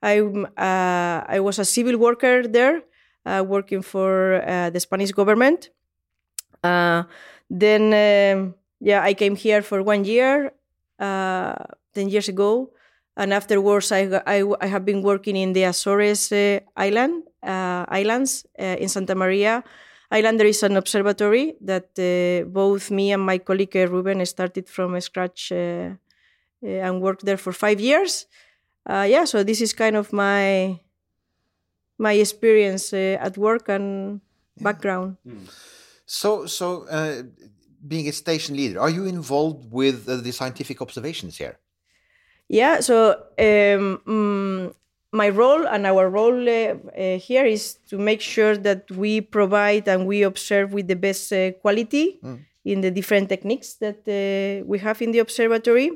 I 0.02 0.20
uh, 0.20 1.36
I 1.36 1.40
was 1.40 1.58
a 1.58 1.66
civil 1.66 1.98
worker 1.98 2.48
there, 2.48 2.84
working 3.26 3.82
for 3.82 4.42
uh, 4.48 4.70
the 4.70 4.80
Spanish 4.80 5.12
government. 5.12 5.70
Uh, 6.64 7.04
then, 7.50 7.94
um, 7.94 8.56
yeah, 8.80 9.02
I 9.04 9.14
came 9.14 9.36
here 9.36 9.62
for 9.62 9.84
one 9.84 10.04
year, 10.04 10.54
uh, 11.00 11.56
ten 11.94 12.10
years 12.10 12.28
ago, 12.28 12.72
and 13.16 13.34
afterwards 13.34 13.92
I, 13.92 14.22
I, 14.26 14.44
I 14.62 14.68
have 14.68 14.84
been 14.86 15.02
working 15.02 15.36
in 15.36 15.54
the 15.54 15.64
Azores 15.64 16.32
uh, 16.32 16.60
island 16.76 17.24
uh, 17.44 17.86
islands 17.88 18.46
uh, 18.60 18.76
in 18.80 18.90
Santa 18.90 19.16
Maria 19.16 19.64
Island. 20.12 20.40
There 20.40 20.48
is 20.48 20.64
an 20.64 20.78
observatory 20.78 21.56
that 21.62 21.90
uh, 21.98 22.48
both 22.50 22.92
me 22.92 23.12
and 23.12 23.24
my 23.24 23.38
colleague 23.38 23.76
uh, 23.76 23.88
Ruben 23.88 24.26
started 24.26 24.68
from 24.68 25.00
scratch 25.02 25.52
uh, 25.52 25.56
uh, 25.56 26.68
and 26.68 27.02
worked 27.02 27.26
there 27.26 27.38
for 27.38 27.54
five 27.54 27.80
years. 27.80 28.28
uh, 28.90 29.06
yeah, 29.08 29.26
so 29.26 29.44
this 29.44 29.62
is 29.62 29.74
kind 29.74 29.96
of 29.96 30.14
my 30.14 30.80
my 31.98 32.14
experience 32.14 32.94
uh, 32.94 33.18
at 33.20 33.38
work 33.38 33.70
and 33.70 34.22
background. 34.60 35.18
So, 36.06 36.46
so 36.46 36.88
uh, 36.88 37.24
being 37.88 38.08
a 38.08 38.12
station 38.12 38.56
leader, 38.56 38.80
are 38.80 38.90
you 38.90 39.06
involved 39.06 39.72
with 39.72 40.08
uh, 40.08 40.18
the 40.18 40.32
scientific 40.32 40.82
observations 40.82 41.38
here? 41.38 41.58
Yeah, 42.48 42.80
so 42.80 43.12
um, 43.40 44.02
mm, 44.06 44.74
my 45.12 45.30
role 45.30 45.66
and 45.66 45.88
our 45.88 46.10
role 46.10 46.48
uh, 46.48 46.76
uh, 46.76 47.18
here 47.18 47.46
is 47.46 47.76
to 47.90 47.98
make 47.98 48.22
sure 48.22 48.56
that 48.58 48.92
we 48.92 49.22
provide 49.22 49.88
and 49.88 50.06
we 50.06 50.22
observe 50.24 50.74
with 50.74 50.88
the 50.88 50.96
best 50.96 51.32
uh, 51.34 51.52
quality 51.54 52.20
in 52.66 52.82
the 52.82 52.92
different 52.92 53.30
techniques 53.30 53.76
that 53.76 54.00
uh, 54.08 54.66
we 54.66 54.80
have 54.80 55.02
in 55.02 55.12
the 55.12 55.20
observatory. 55.20 55.92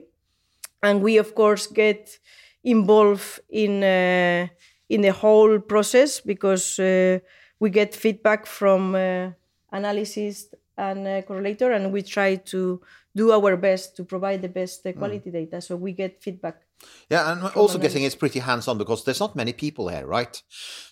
And 0.82 1.02
we, 1.02 1.18
of 1.18 1.36
course, 1.36 1.68
get 1.68 2.20
involved 2.64 3.42
in, 3.50 3.84
uh, 3.84 4.48
in 4.90 5.02
the 5.02 5.14
whole 5.14 5.60
process 5.60 6.20
because 6.20 6.80
uh, 6.80 7.20
we 7.60 7.70
get 7.70 7.96
feedback 7.96 8.46
from 8.46 8.96
uh, 8.96 9.30
analysis 9.72 10.54
and 10.78 11.08
uh, 11.08 11.22
correlator, 11.22 11.76
and 11.76 11.92
we 11.92 12.02
try 12.02 12.36
to 12.36 12.82
do 13.16 13.32
our 13.32 13.58
best 13.58 13.96
to 13.98 14.04
provide 14.04 14.42
the 14.42 14.50
best 14.50 14.86
uh, 14.86 14.94
quality 14.94 15.30
data. 15.30 15.62
So 15.62 15.76
we 15.76 15.94
get 15.94 16.22
feedback. 16.24 16.62
Yeah, 17.10 17.32
and 17.32 17.44
also 17.56 17.78
getting 17.78 18.04
it's 18.04 18.16
pretty 18.16 18.40
hands-on 18.40 18.78
because 18.78 19.04
there's 19.04 19.20
not 19.20 19.36
many 19.36 19.52
people 19.52 19.90
here, 19.90 20.06
right? 20.06 20.42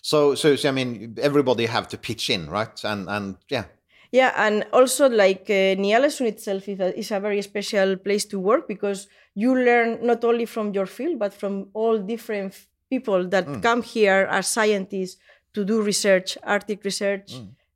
So, 0.02 0.34
so, 0.34 0.54
so 0.56 0.68
I 0.68 0.72
mean, 0.72 1.16
everybody 1.20 1.64
have 1.64 1.88
to 1.88 1.96
pitch 1.96 2.28
in, 2.28 2.50
right? 2.50 2.78
And 2.84 3.08
and 3.08 3.36
yeah, 3.48 3.64
Yeah, 4.10 4.32
and 4.36 4.66
also 4.72 5.08
like 5.08 5.50
uh, 5.50 5.74
Ny-Ålesund 5.80 6.26
itself 6.26 6.68
is 6.68 6.80
a, 6.80 6.98
is 6.98 7.10
a 7.10 7.20
very 7.20 7.42
special 7.42 7.96
place 7.96 8.24
to 8.26 8.40
work 8.40 8.66
because 8.66 9.06
you 9.34 9.54
learn 9.54 9.98
not 10.02 10.24
only 10.24 10.46
from 10.46 10.72
your 10.72 10.86
field 10.86 11.18
but 11.18 11.34
from 11.34 11.68
all 11.74 11.98
different 11.98 12.54
people 12.90 13.28
that 13.28 13.62
come 13.62 13.82
here 13.82 14.26
as 14.30 14.46
scientists 14.46 15.16
to 15.54 15.64
do 15.64 15.82
research, 15.82 16.38
Arctic 16.42 16.84
research, 16.84 17.34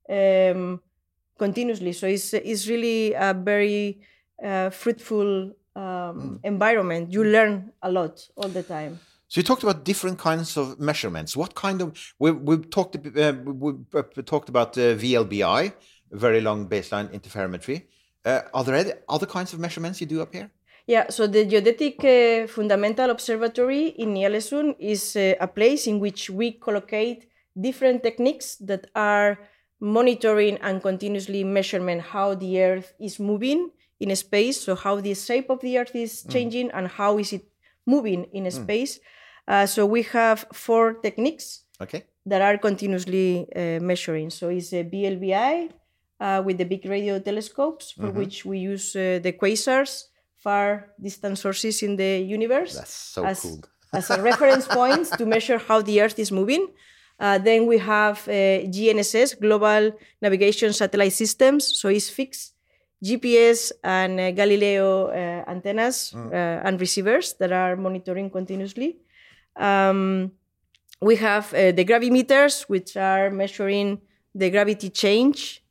um, 0.08 0.80
continuously. 1.38 1.92
So 1.92 2.06
it's 2.06 2.32
it's 2.34 2.68
really 2.68 3.12
a 3.14 3.34
very 3.34 4.00
uh, 4.42 4.70
fruitful 4.70 5.52
um, 5.76 6.40
environment. 6.44 7.12
You 7.12 7.24
learn 7.24 7.72
a 7.82 7.90
lot 7.90 8.28
all 8.36 8.48
the 8.48 8.62
time. 8.62 8.98
So 9.28 9.40
you 9.40 9.44
talked 9.44 9.62
about 9.62 9.84
different 9.84 10.18
kinds 10.18 10.56
of 10.56 10.78
measurements. 10.78 11.36
What 11.36 11.54
kind 11.54 11.80
of 11.80 11.88
we 12.18 12.30
we've 12.32 12.68
talked 12.70 12.96
uh, 12.96 13.32
we 13.44 13.72
we 14.16 14.22
talked 14.22 14.48
about 14.48 14.76
uh, 14.76 14.94
VLBI, 15.02 15.72
very 16.10 16.40
long 16.40 16.68
baseline 16.68 17.08
interferometry. 17.18 17.86
Uh, 18.24 18.42
are 18.54 18.64
there 18.64 18.98
other 19.08 19.26
kinds 19.26 19.52
of 19.52 19.58
measurements 19.58 20.00
you 20.00 20.06
do 20.06 20.20
up 20.22 20.32
here? 20.32 20.50
Yeah, 20.86 21.10
so 21.10 21.26
the 21.26 21.44
Geodetic 21.44 22.02
uh, 22.04 22.46
Fundamental 22.48 23.10
Observatory 23.10 23.88
in 23.88 24.14
Ny-Ålesund 24.14 24.74
is 24.78 25.16
uh, 25.16 25.34
a 25.40 25.46
place 25.46 25.86
in 25.86 26.00
which 26.00 26.28
we 26.28 26.52
collocate 26.52 27.28
different 27.58 28.02
techniques 28.02 28.56
that 28.56 28.88
are 28.94 29.38
monitoring 29.80 30.58
and 30.58 30.82
continuously 30.82 31.44
measurement 31.44 32.02
how 32.02 32.34
the 32.34 32.60
Earth 32.62 32.94
is 33.00 33.18
moving 33.20 33.70
in 34.00 34.14
space, 34.16 34.60
so 34.60 34.74
how 34.74 35.00
the 35.00 35.14
shape 35.14 35.50
of 35.50 35.60
the 35.60 35.78
Earth 35.78 35.94
is 35.94 36.24
changing 36.24 36.70
and 36.72 36.88
how 36.88 37.18
is 37.18 37.32
it 37.32 37.44
moving 37.86 38.24
in 38.32 38.50
space. 38.50 38.98
Uh, 39.46 39.66
so 39.66 39.86
we 39.86 40.02
have 40.02 40.46
four 40.52 40.94
techniques 40.94 41.64
Okay. 41.80 42.04
that 42.26 42.42
are 42.42 42.58
continuously 42.58 43.46
uh, 43.56 43.78
measuring. 43.80 44.30
So 44.30 44.48
it's 44.50 44.72
a 44.72 44.84
VLBI 44.84 45.70
uh, 46.20 46.42
with 46.44 46.58
the 46.58 46.64
big 46.64 46.84
radio 46.86 47.18
telescopes, 47.18 47.92
for 47.92 48.10
which 48.10 48.44
we 48.44 48.58
use 48.58 48.94
uh, 48.94 49.18
the 49.22 49.32
quasars, 49.32 50.04
far 50.42 50.92
distant 51.00 51.38
sources 51.38 51.82
in 51.82 51.96
the 51.96 52.18
universe, 52.18 52.74
That's 52.74 52.94
so 53.14 53.24
as, 53.24 53.40
cool. 53.40 53.60
as 53.92 54.10
a 54.10 54.20
reference 54.20 54.66
point 54.66 55.06
to 55.18 55.24
measure 55.26 55.58
how 55.58 55.82
the 55.82 56.00
Earth 56.02 56.18
is 56.18 56.32
moving. 56.32 56.68
Uh, 57.20 57.38
then 57.38 57.66
we 57.66 57.78
have 57.78 58.26
uh, 58.26 58.66
GNSS, 58.66 59.40
Global 59.40 59.92
Navigation 60.20 60.72
Satellite 60.72 61.12
Systems, 61.12 61.78
so 61.78 61.88
it's 61.88 62.10
fixed 62.10 62.54
GPS 63.04 63.72
and 63.82 64.18
uh, 64.18 64.30
Galileo 64.30 65.08
uh, 65.08 65.50
antennas 65.50 66.14
uh, 66.14 66.34
and 66.64 66.80
receivers 66.80 67.34
that 67.34 67.52
are 67.52 67.76
monitoring 67.76 68.30
continuously. 68.30 68.98
Um, 69.56 70.32
we 71.00 71.16
have 71.16 71.52
uh, 71.52 71.72
the 71.72 71.84
gravimeters, 71.84 72.62
which 72.68 72.96
are 72.96 73.30
measuring 73.30 74.00
the 74.34 74.50
gravity 74.50 74.90
change. 74.90 75.61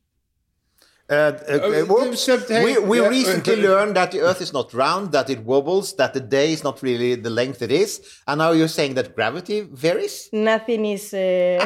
Uh, 1.12 1.38
uh, 1.46 1.58
uh, 1.58 1.84
whoops. 1.84 2.26
except, 2.26 2.48
hey, 2.48 2.64
we 2.64 2.78
we 2.78 3.00
yeah. 3.00 3.08
recently 3.08 3.56
learned 3.68 3.94
that 3.96 4.12
the 4.12 4.20
Earth 4.20 4.40
is 4.40 4.52
not 4.52 4.72
round, 4.72 5.12
that 5.12 5.28
it 5.28 5.40
wobbles, 5.44 5.94
that 5.96 6.14
the 6.14 6.20
day 6.20 6.52
is 6.54 6.64
not 6.64 6.82
really 6.82 7.14
the 7.16 7.28
length 7.28 7.60
it 7.60 7.70
is, 7.70 8.00
and 8.26 8.38
now 8.38 8.52
you're 8.52 8.74
saying 8.78 8.94
that 8.94 9.14
gravity 9.14 9.60
varies. 9.60 10.30
Nothing 10.32 10.86
is, 10.86 11.12
uh, 11.12 11.60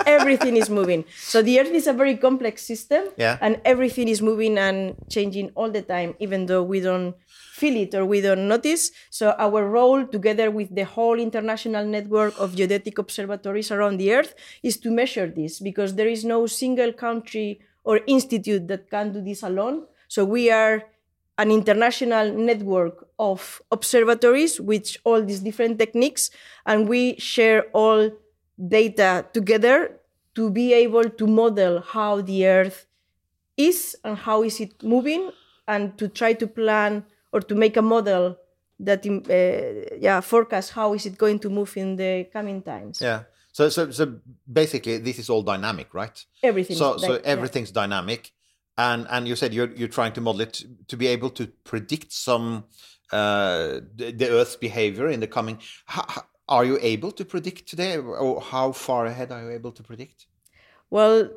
everything 0.06 0.56
is 0.56 0.68
moving. 0.68 1.04
So 1.32 1.40
the 1.40 1.60
Earth 1.60 1.70
is 1.70 1.86
a 1.86 1.92
very 1.92 2.16
complex 2.16 2.66
system, 2.66 3.04
Yeah. 3.16 3.38
and 3.40 3.60
everything 3.64 4.08
is 4.08 4.20
moving 4.20 4.58
and 4.58 4.96
changing 5.08 5.50
all 5.54 5.70
the 5.70 5.82
time, 5.82 6.16
even 6.18 6.46
though 6.46 6.64
we 6.64 6.80
don't 6.80 7.14
feel 7.62 7.76
it 7.76 7.94
or 7.94 8.04
we 8.04 8.20
don't 8.20 8.48
notice. 8.48 8.90
So 9.10 9.36
our 9.38 9.62
role, 9.68 10.04
together 10.16 10.50
with 10.50 10.74
the 10.74 10.84
whole 10.84 11.18
international 11.20 11.84
network 11.86 12.34
of 12.40 12.56
geodetic 12.56 12.98
observatories 12.98 13.70
around 13.70 13.98
the 13.98 14.12
Earth, 14.18 14.34
is 14.64 14.78
to 14.78 14.90
measure 14.90 15.28
this 15.28 15.60
because 15.60 15.94
there 15.94 16.08
is 16.08 16.24
no 16.24 16.46
single 16.46 16.92
country 16.92 17.60
or 17.84 18.00
institute 18.06 18.68
that 18.68 18.90
can 18.90 19.12
do 19.12 19.20
this 19.20 19.42
alone. 19.42 19.86
So 20.08 20.24
we 20.24 20.50
are 20.50 20.84
an 21.38 21.50
international 21.50 22.32
network 22.32 23.08
of 23.18 23.62
observatories 23.70 24.60
with 24.60 24.96
all 25.04 25.22
these 25.22 25.40
different 25.40 25.78
techniques, 25.78 26.30
and 26.66 26.88
we 26.88 27.16
share 27.18 27.64
all 27.72 28.10
data 28.68 29.26
together 29.32 29.98
to 30.34 30.50
be 30.50 30.72
able 30.72 31.04
to 31.04 31.26
model 31.26 31.80
how 31.80 32.20
the 32.20 32.46
Earth 32.46 32.86
is 33.56 33.96
and 34.04 34.16
how 34.16 34.42
is 34.42 34.60
it 34.60 34.82
moving, 34.82 35.30
and 35.66 35.96
to 35.98 36.08
try 36.08 36.32
to 36.34 36.46
plan 36.46 37.04
or 37.32 37.40
to 37.40 37.54
make 37.54 37.76
a 37.76 37.82
model 37.82 38.36
that 38.78 39.06
uh, 39.06 39.96
yeah 39.98 40.20
forecast 40.20 40.72
how 40.72 40.92
is 40.92 41.06
it 41.06 41.16
going 41.16 41.38
to 41.38 41.48
move 41.48 41.76
in 41.76 41.96
the 41.96 42.24
coming 42.32 42.60
times. 42.62 43.00
Yeah. 43.00 43.22
So 43.52 43.68
so 43.68 43.90
so 43.90 44.18
basically, 44.50 44.98
this 44.98 45.18
is 45.18 45.30
all 45.30 45.42
dynamic, 45.42 45.94
right? 45.94 46.24
Everything. 46.42 46.76
So 46.76 46.96
so 46.96 47.06
dy- 47.06 47.14
yeah. 47.14 47.20
everything's 47.24 47.70
dynamic, 47.70 48.32
and 48.76 49.06
and 49.10 49.28
you 49.28 49.36
said 49.36 49.52
you're 49.54 49.70
you're 49.72 49.88
trying 49.88 50.14
to 50.14 50.20
model 50.20 50.40
it 50.40 50.64
to 50.88 50.96
be 50.96 51.06
able 51.06 51.30
to 51.30 51.46
predict 51.64 52.12
some 52.12 52.64
uh, 53.12 53.80
the, 53.94 54.12
the 54.16 54.30
Earth's 54.30 54.56
behavior 54.56 55.08
in 55.08 55.20
the 55.20 55.26
coming. 55.26 55.58
How- 55.84 56.24
are 56.48 56.64
you 56.64 56.78
able 56.82 57.12
to 57.12 57.24
predict 57.24 57.68
today, 57.68 57.96
or 57.96 58.40
how 58.40 58.72
far 58.72 59.06
ahead 59.06 59.32
are 59.32 59.42
you 59.42 59.50
able 59.50 59.72
to 59.72 59.82
predict? 59.82 60.26
Well, 60.90 61.30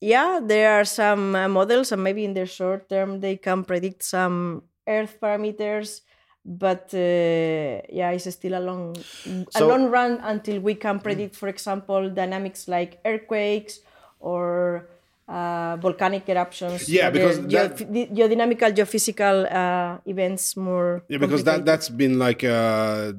yeah, 0.00 0.38
there 0.42 0.78
are 0.78 0.84
some 0.84 1.34
uh, 1.34 1.48
models, 1.48 1.92
and 1.92 2.04
maybe 2.04 2.24
in 2.24 2.34
the 2.34 2.46
short 2.46 2.88
term 2.88 3.20
they 3.20 3.36
can 3.36 3.64
predict 3.64 4.04
some 4.04 4.62
Earth 4.86 5.18
parameters, 5.20 6.02
but 6.44 6.92
uh, 6.92 7.80
yeah, 7.90 8.10
it's 8.10 8.30
still 8.30 8.54
a 8.54 8.60
long, 8.60 8.96
a 9.26 9.58
So- 9.58 9.68
long 9.68 9.86
run 9.90 10.20
until 10.22 10.60
we 10.60 10.74
can 10.74 11.00
predict, 11.00 11.36
for 11.36 11.48
example, 11.48 12.10
dynamics 12.10 12.68
like 12.68 13.00
earthquakes 13.04 13.80
or 14.20 14.88
uh, 15.26 15.76
volcanic 15.80 16.28
eruptions. 16.28 16.86
Yeah, 16.86 17.08
because 17.08 17.40
that- 17.48 17.78
geodynamical 17.78 18.74
geophysical 18.76 19.50
uh, 19.50 19.98
events 20.04 20.54
more. 20.54 21.02
Yeah, 21.08 21.16
because 21.16 21.44
that 21.44 21.64
that's 21.64 21.88
been 21.88 22.18
like 22.18 22.44
uh, 22.44 23.12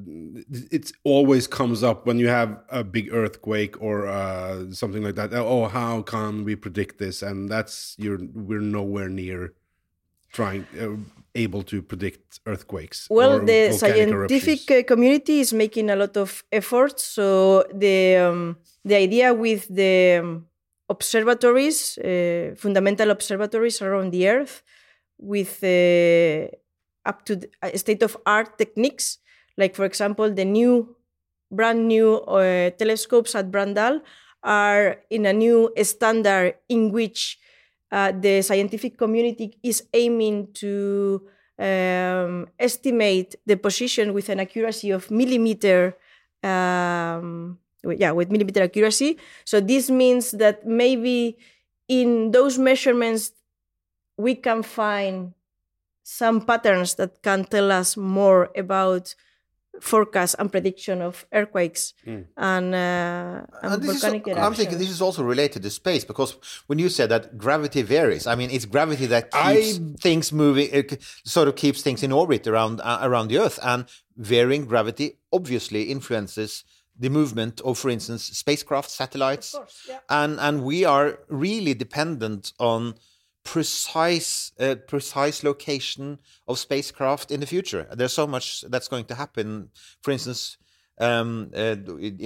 it 0.70 0.92
always 1.02 1.48
comes 1.48 1.82
up 1.82 2.06
when 2.06 2.18
you 2.20 2.28
have 2.28 2.58
a 2.70 2.84
big 2.84 3.12
earthquake 3.12 3.80
or 3.82 4.06
uh, 4.06 4.70
something 4.70 5.02
like 5.02 5.16
that. 5.16 5.32
Oh, 5.34 5.66
how 5.66 6.02
can 6.02 6.44
we 6.44 6.54
predict 6.54 6.98
this? 6.98 7.22
And 7.22 7.48
that's 7.48 7.96
you're 7.98 8.20
we're 8.34 8.60
nowhere 8.60 9.08
near 9.08 9.54
trying 10.32 10.66
uh, 10.80 10.96
able 11.36 11.62
to 11.62 11.82
predict 11.82 12.40
earthquakes. 12.46 13.06
Well, 13.10 13.44
the 13.44 13.72
scientific 13.72 14.70
eruptions. 14.70 14.70
uh, 14.70 14.82
community 14.86 15.40
is 15.40 15.52
making 15.52 15.90
a 15.90 15.96
lot 15.96 16.16
of 16.16 16.42
efforts. 16.50 17.04
So 17.04 17.64
the 17.72 18.16
um, 18.16 18.56
the 18.84 18.96
idea 18.96 19.34
with 19.34 19.68
the 19.68 20.20
um, 20.20 20.46
observatories, 20.88 21.98
uh, 21.98 22.54
fundamental 22.56 23.10
observatories 23.10 23.82
around 23.82 24.12
the 24.12 24.28
Earth, 24.28 24.62
with 25.18 25.62
uh, 25.62 26.48
up 27.04 27.24
to 27.26 27.40
state 27.74 28.02
of 28.02 28.16
art 28.26 28.58
techniques, 28.58 29.18
like 29.56 29.74
for 29.74 29.84
example 29.84 30.30
the 30.32 30.44
new, 30.44 30.96
brand 31.50 31.86
new 31.88 32.16
uh, 32.16 32.70
telescopes 32.70 33.34
at 33.34 33.50
Brandal 33.50 34.00
are 34.42 34.98
in 35.10 35.26
a 35.26 35.32
new 35.32 35.72
standard 35.82 36.54
in 36.68 36.92
which 36.92 37.38
uh, 37.92 38.12
the 38.12 38.42
scientific 38.42 38.98
community 38.98 39.58
is 39.62 39.84
aiming 39.94 40.52
to 40.54 41.22
um, 41.58 42.48
estimate 42.58 43.36
the 43.46 43.56
position 43.56 44.12
with 44.12 44.28
an 44.28 44.40
accuracy 44.40 44.90
of 44.90 45.10
millimeter 45.10 45.96
um, 46.42 47.58
yeah 47.82 48.10
with 48.10 48.30
millimeter 48.30 48.62
accuracy. 48.62 49.18
So 49.44 49.60
this 49.60 49.90
means 49.90 50.32
that 50.32 50.66
maybe 50.66 51.38
in 51.88 52.32
those 52.32 52.58
measurements 52.58 53.32
we 54.16 54.34
can 54.34 54.62
find 54.62 55.34
some 56.02 56.40
patterns 56.40 56.94
that 56.94 57.22
can 57.22 57.44
tell 57.44 57.72
us 57.72 57.96
more 57.96 58.50
about 58.56 59.14
forecast 59.80 60.36
and 60.38 60.50
prediction 60.50 61.02
of 61.02 61.26
earthquakes 61.32 61.94
and, 62.06 62.74
uh, 62.74 63.42
and, 63.62 63.72
And 63.72 63.82
this 63.82 63.96
is, 63.96 64.02
volcanic 64.02 64.38
I'm 64.38 64.54
thinking 64.54 64.78
this 64.78 64.90
is 64.90 65.02
also 65.02 65.22
related 65.22 65.62
to 65.62 65.70
space 65.70 66.04
because 66.04 66.36
when 66.66 66.78
you 66.78 66.88
said 66.88 67.08
that 67.10 67.36
gravity 67.38 67.82
varies, 67.82 68.26
I 68.26 68.34
mean 68.34 68.50
it's 68.50 68.64
gravity 68.64 69.06
that 69.06 69.28
I- 69.32 69.56
keeps 69.56 69.78
things 70.02 70.32
moving, 70.32 70.68
it 70.72 71.02
sort 71.24 71.48
of 71.48 71.54
keeps 71.56 71.82
things 71.82 72.02
in 72.02 72.12
orbit 72.12 72.46
around 72.46 72.80
uh, 72.80 72.98
around 73.02 73.28
the 73.28 73.38
Earth, 73.38 73.58
and 73.62 73.84
varying 74.16 74.64
gravity 74.66 75.18
obviously 75.32 75.82
influences 75.84 76.64
the 76.98 77.10
movement 77.10 77.60
of, 77.60 77.78
for 77.78 77.90
instance, 77.90 78.22
spacecraft, 78.24 78.90
satellites, 78.90 79.54
and 80.08 80.40
and 80.40 80.64
we 80.64 80.84
are 80.84 81.18
really 81.28 81.74
dependent 81.74 82.52
on 82.58 82.94
precise 83.54 84.52
uh, 84.60 84.74
precise 84.92 85.42
location 85.50 86.18
of 86.48 86.58
spacecraft 86.58 87.30
in 87.30 87.40
the 87.40 87.46
future. 87.46 87.82
There's 87.98 88.12
so 88.12 88.26
much 88.26 88.62
that's 88.72 88.88
going 88.88 89.06
to 89.06 89.14
happen. 89.14 89.70
For 90.02 90.10
instance, 90.10 90.58
um, 90.98 91.50
uh, 91.54 91.76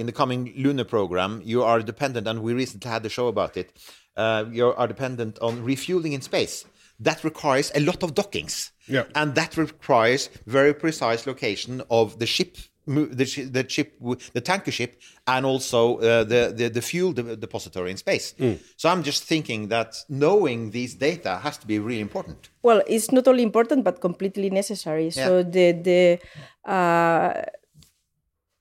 in 0.01 0.05
the 0.05 0.11
coming 0.21 0.41
lunar 0.57 0.83
program, 0.95 1.41
you 1.43 1.63
are 1.63 1.81
dependent, 1.81 2.27
and 2.27 2.41
we 2.41 2.53
recently 2.53 2.89
had 2.91 3.03
the 3.03 3.09
show 3.09 3.27
about 3.27 3.55
it. 3.57 3.69
Uh, 4.17 4.45
you 4.51 4.65
are 4.81 4.87
dependent 4.87 5.39
on 5.39 5.63
refueling 5.63 6.13
in 6.13 6.21
space. 6.21 6.65
That 6.99 7.23
requires 7.23 7.71
a 7.73 7.79
lot 7.79 8.03
of 8.03 8.13
dockings, 8.13 8.71
Yeah. 8.87 9.05
and 9.15 9.35
that 9.35 9.57
requires 9.57 10.29
very 10.45 10.73
precise 10.73 11.25
location 11.25 11.81
of 11.89 12.19
the 12.19 12.27
ship, 12.27 12.57
the, 12.87 13.25
shi- 13.25 13.43
the 13.43 13.67
ship, 13.67 13.93
the 14.33 14.41
tanker 14.41 14.71
ship, 14.71 14.99
and 15.27 15.45
also 15.45 15.97
uh, 15.97 16.23
the, 16.23 16.53
the 16.55 16.69
the 16.69 16.81
fuel 16.81 17.13
depository 17.13 17.91
in 17.91 17.97
space. 17.97 18.33
So 18.77 18.89
I'm 18.89 19.03
just 19.03 19.23
thinking 19.23 19.67
that 19.69 19.95
knowing 20.09 20.71
these 20.71 20.95
data 20.95 21.37
has 21.37 21.57
to 21.59 21.67
be 21.67 21.79
really 21.79 22.01
important. 22.01 22.49
Well, 22.63 22.81
it's 22.87 23.11
not 23.11 23.27
only 23.27 23.43
important 23.43 23.83
but 23.83 24.01
completely 24.01 24.49
necessary. 24.49 25.11
So 25.11 25.43
the 25.43 25.71
the 25.89 26.19
uh, 26.71 27.43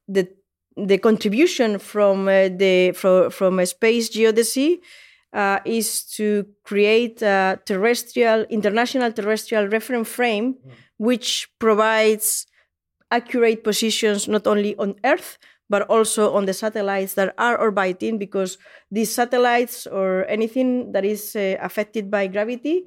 the 0.08 0.28
the 0.76 0.98
contribution 0.98 1.78
from 1.78 2.28
uh, 2.28 2.48
the 2.48 2.92
from 2.92 3.30
from 3.30 3.58
a 3.58 3.66
space 3.66 4.10
geodesy 4.10 4.80
uh, 5.32 5.58
is 5.64 6.04
to 6.16 6.46
create 6.64 7.22
a 7.22 7.58
terrestrial 7.64 8.44
international 8.50 9.12
terrestrial 9.12 9.68
reference 9.68 10.08
frame, 10.08 10.56
which 10.98 11.48
provides 11.58 12.46
accurate 13.10 13.64
positions 13.64 14.28
not 14.28 14.46
only 14.46 14.76
on 14.76 14.94
Earth 15.04 15.38
but 15.68 15.82
also 15.82 16.34
on 16.34 16.46
the 16.46 16.52
satellites 16.52 17.14
that 17.14 17.32
are 17.38 17.56
orbiting 17.56 18.18
because 18.18 18.58
these 18.90 19.14
satellites 19.14 19.86
or 19.86 20.26
anything 20.28 20.90
that 20.92 21.04
is 21.04 21.36
uh, 21.36 21.56
affected 21.60 22.10
by 22.10 22.26
gravity 22.26 22.84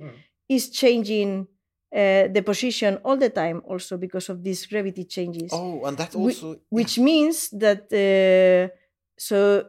is 0.49 0.69
changing 0.69 1.47
uh, 1.95 2.27
the 2.27 2.41
position 2.45 2.97
all 3.05 3.15
the 3.15 3.29
time 3.29 3.61
also 3.65 3.97
because 3.97 4.27
of 4.27 4.43
these 4.43 4.65
gravity 4.65 5.05
changes. 5.05 5.51
Oh, 5.53 5.85
and 5.85 5.97
that 5.97 6.15
also 6.15 6.59
which 6.69 6.99
means 6.99 7.49
that 7.51 7.87
uh, 7.93 8.73
so 9.17 9.65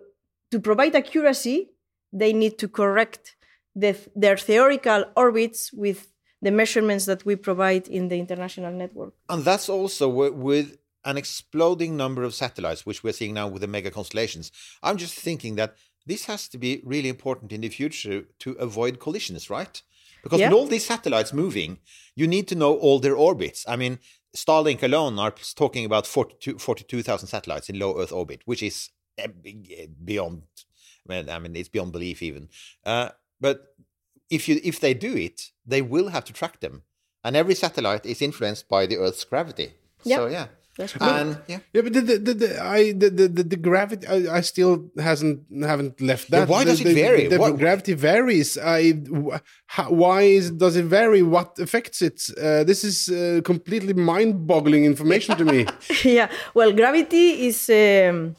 to 0.51 0.61
provide 0.61 0.95
accuracy 0.97 1.71
they 2.13 2.33
need 2.33 2.59
to 2.59 2.69
correct 2.69 3.37
the, 3.75 3.97
their 4.15 4.37
theoretical 4.37 5.05
orbits 5.17 5.73
with 5.73 6.14
the 6.45 6.51
measurements 6.51 7.05
that 7.11 7.25
we 7.29 7.35
provide 7.49 7.85
in 7.89 8.09
the 8.11 8.19
international 8.25 8.73
network 8.83 9.13
And 9.33 9.41
that's 9.49 9.69
also 9.69 10.07
with 10.49 10.67
an 11.11 11.17
exploding 11.17 11.93
number 11.97 12.23
of 12.29 12.33
satellites, 12.35 12.87
which 12.87 13.01
we're 13.05 13.13
seeing 13.21 13.35
now 13.35 13.47
with 13.53 13.63
the 13.65 13.73
mega 13.77 13.91
constellations. 13.91 14.47
I'm 14.87 14.99
just 15.05 15.15
thinking 15.29 15.57
that 15.57 15.71
this 16.07 16.23
has 16.27 16.49
to 16.53 16.59
be 16.59 16.71
really 16.93 17.11
important 17.17 17.53
in 17.53 17.61
the 17.61 17.69
future 17.81 18.19
to 18.45 18.51
avoid 18.69 19.01
collisions, 19.05 19.51
right? 19.59 19.77
Because 20.23 20.41
Yeah. 20.41 20.49
with 20.49 20.59
all 20.59 20.67
these 20.75 20.87
satellites 20.95 21.33
moving, 21.33 21.71
you 22.21 22.27
need 22.27 22.47
to 22.49 22.55
know 22.63 22.73
all 22.85 22.99
their 23.01 23.17
orbits. 23.29 23.61
I 23.69 23.77
mean, 23.77 23.99
Starlink 24.37 24.83
alone 24.83 25.19
are 25.19 25.35
talking 25.55 25.85
about 25.85 26.07
42 26.07 26.59
42,000 26.59 27.29
satellites 27.29 27.69
in 27.71 27.79
low 27.79 27.93
Earth 28.01 28.13
orbit, 28.13 28.41
which 28.51 28.63
is 28.63 28.91
eh, 29.19 29.29
beyond, 30.11 30.43
I 31.09 31.39
mean, 31.39 31.55
it's 31.57 31.69
beyond 31.69 31.93
belief 31.93 32.23
even. 32.23 32.49
Uh, 32.85 33.11
but 33.41 33.74
if 34.31 34.49
you 34.49 34.61
if 34.65 34.81
they 34.81 34.95
do 34.95 35.15
it, 35.17 35.51
they 35.67 35.83
will 35.83 36.09
have 36.09 36.25
to 36.25 36.33
track 36.33 36.61
them, 36.61 36.83
and 37.25 37.37
every 37.37 37.55
satellite 37.55 38.05
is 38.07 38.21
influenced 38.23 38.69
by 38.69 38.87
the 38.87 38.97
Earth's 38.97 39.25
gravity. 39.25 39.69
Yeah. 40.05 40.17
So 40.17 40.27
yeah, 40.27 40.47
That's 40.79 40.95
and 41.01 41.39
yeah. 41.49 41.61
Yeah, 41.73 41.83
but 41.83 41.93
the 41.93 42.01
the 42.01 42.19
the, 42.19 42.35
the 42.35 42.63
I 42.63 42.93
the, 42.93 43.09
the 43.11 43.29
the 43.29 43.43
the 43.45 43.57
gravity 43.57 44.07
I, 44.07 44.39
I 44.39 44.41
still 44.43 44.91
hasn't 44.99 45.41
haven't 45.63 46.01
left 46.01 46.29
Yeah, 46.31 46.41
that. 46.41 46.49
why 46.49 46.65
The- 46.65 46.71
does 46.71 46.81
it 46.81 46.85
the- 46.85 46.95
vary? 46.95 47.27
The, 47.29 47.39
gravity 47.57 47.95
varies. 47.95 48.59
I 48.59 48.93
wh- 48.93 49.39
how, 49.67 49.91
why 49.91 50.23
is 50.39 50.51
does 50.51 50.77
it 50.77 50.85
vary? 50.87 51.23
What 51.23 51.59
affects 51.59 52.03
it? 52.03 52.19
Uh, 52.37 52.65
this 52.65 52.85
is 52.85 53.09
uh, 53.09 53.41
completely 53.45 53.95
mind-boggling 53.95 54.85
information 54.85 55.37
to 55.39 55.45
me. 55.45 55.67
yeah 56.05 56.29
well 56.55 56.73
gravity 56.73 57.47
is 57.49 57.59
um, 57.71 58.35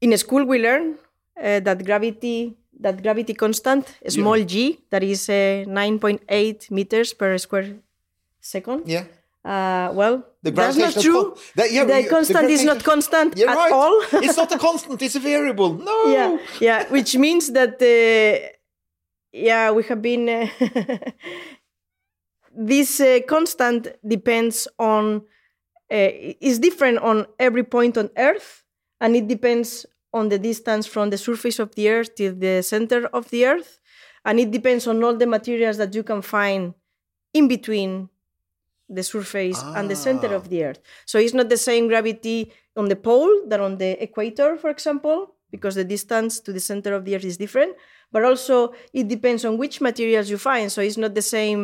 in 0.00 0.16
school 0.18 0.44
we 0.46 0.58
learn 0.58 0.94
uh, 1.42 1.60
that 1.60 1.84
gravity 1.84 2.54
that 2.80 3.02
gravity 3.02 3.34
constant 3.34 3.84
small 4.08 4.40
g 4.44 4.78
that 4.90 5.02
is 5.02 5.28
uh, 5.28 5.64
9.8 5.66 6.70
meters 6.70 7.14
per 7.14 7.38
square 7.38 7.76
second 8.40 8.82
Yeah. 8.86 9.04
uh, 9.44 9.88
well 9.94 10.16
The 10.42 10.50
that's 10.52 10.76
not 10.76 10.94
true 11.06 11.22
con- 11.22 11.34
that- 11.56 11.70
yeah, 11.72 11.84
the 11.84 12.08
constant 12.08 12.46
the 12.48 12.52
is 12.54 12.64
not 12.64 12.80
constant 12.84 13.30
at 13.40 13.56
right. 13.56 13.72
all 13.72 13.94
it's 14.26 14.36
not 14.36 14.52
a 14.52 14.58
constant; 14.58 15.00
it's 15.02 15.16
a 15.16 15.20
variable. 15.32 15.72
No. 15.88 15.96
yeah 16.16 16.30
yeah 16.60 16.78
which 16.94 17.16
means 17.16 17.44
that 17.58 17.74
uh, 17.82 18.48
yeah 19.32 19.70
we 19.76 19.82
have 19.90 20.00
been 20.02 20.24
uh, 20.28 20.46
this 22.54 23.00
uh, 23.00 23.20
constant 23.28 23.88
depends 24.06 24.68
on 24.78 25.22
uh, 25.92 26.10
is 26.40 26.58
different 26.58 26.98
on 26.98 27.26
every 27.38 27.62
point 27.64 27.96
on 27.96 28.10
earth 28.16 28.64
and 29.00 29.14
it 29.16 29.26
depends 29.28 29.86
on 30.18 30.24
the 30.32 30.38
distance 30.50 30.84
from 30.94 31.06
the 31.10 31.18
surface 31.28 31.58
of 31.64 31.68
the 31.76 31.84
earth 31.94 32.10
to 32.18 32.26
the 32.44 32.54
center 32.72 33.00
of 33.18 33.24
the 33.32 33.42
earth 33.52 33.70
and 34.26 34.34
it 34.42 34.50
depends 34.58 34.84
on 34.90 34.96
all 35.04 35.16
the 35.22 35.30
materials 35.36 35.76
that 35.82 35.92
you 35.96 36.02
can 36.10 36.20
find 36.36 36.62
in 37.38 37.44
between 37.56 37.90
the 38.88 39.02
surface 39.02 39.58
and 39.76 39.84
the 39.92 39.98
center 40.06 40.28
Ah. 40.32 40.38
of 40.38 40.44
the 40.52 40.60
earth. 40.66 40.80
So 41.10 41.18
it's 41.18 41.34
not 41.40 41.48
the 41.54 41.62
same 41.70 41.84
gravity 41.92 42.38
on 42.80 42.86
the 42.92 42.96
pole 43.08 43.32
than 43.50 43.60
on 43.68 43.72
the 43.82 43.90
equator 44.06 44.50
for 44.62 44.70
example 44.76 45.18
because 45.54 45.74
the 45.80 45.84
distance 45.96 46.32
to 46.44 46.50
the 46.56 46.60
center 46.70 46.90
of 46.94 47.02
the 47.04 47.12
earth 47.16 47.24
is 47.32 47.36
different 47.44 47.72
but 48.14 48.22
also 48.30 48.56
it 49.00 49.06
depends 49.14 49.42
on 49.48 49.52
which 49.62 49.80
materials 49.80 50.30
you 50.32 50.38
find. 50.50 50.66
So 50.70 50.80
it's 50.86 50.96
not 51.04 51.14
the 51.14 51.22
same 51.38 51.60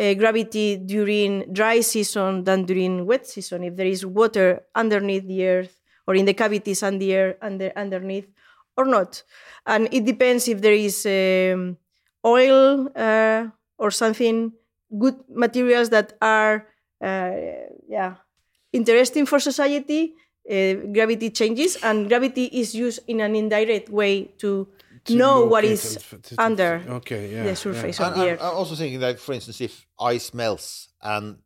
uh, 0.00 0.14
gravity 0.22 0.68
during 0.94 1.30
dry 1.52 1.80
season 1.94 2.44
than 2.48 2.64
during 2.70 2.92
wet 3.10 3.24
season. 3.34 3.58
If 3.68 3.74
there 3.76 3.90
is 3.96 4.02
water 4.06 4.48
underneath 4.82 5.26
the 5.32 5.40
earth 5.54 5.74
or 6.06 6.14
in 6.14 6.24
the 6.24 6.34
cavities 6.34 6.82
under, 6.82 7.36
under 7.40 7.72
underneath 7.76 8.28
or 8.76 8.84
not. 8.84 9.22
And 9.66 9.88
it 9.92 10.04
depends 10.04 10.48
if 10.48 10.60
there 10.60 10.72
is 10.72 11.06
um, 11.06 11.76
oil 12.24 12.88
uh, 12.96 13.46
or 13.78 13.90
something 13.90 14.52
good 14.98 15.16
materials 15.28 15.90
that 15.90 16.12
are 16.20 16.66
uh, 17.02 17.32
yeah 17.88 18.14
interesting 18.72 19.26
for 19.26 19.40
society 19.40 20.14
uh, 20.50 20.74
gravity 20.92 21.30
changes 21.30 21.76
and 21.82 22.08
gravity 22.08 22.44
is 22.46 22.74
used 22.74 23.00
in 23.06 23.20
an 23.20 23.34
indirect 23.36 23.88
way 23.88 24.24
to, 24.38 24.68
know 25.10 25.46
what 25.46 25.64
is 25.64 25.82
locate 25.84 26.12
and 26.12 26.22
to- 26.22 26.36
to- 26.36 26.42
under 26.42 26.82
okay, 26.88 27.32
yeah, 27.32 27.42
the 27.42 27.56
surface 27.56 27.98
And 27.98 28.08
of 28.08 28.14
the 28.14 28.22
I'm, 28.22 28.28
earth. 28.28 28.40
I'm 28.42 28.54
also 28.54 28.74
thinking 28.76 29.00
that, 29.00 29.18
for 29.18 29.32
instance, 29.32 29.60
if 29.60 29.84
ice 29.98 30.32
melts 30.32 30.88
and 31.02 31.38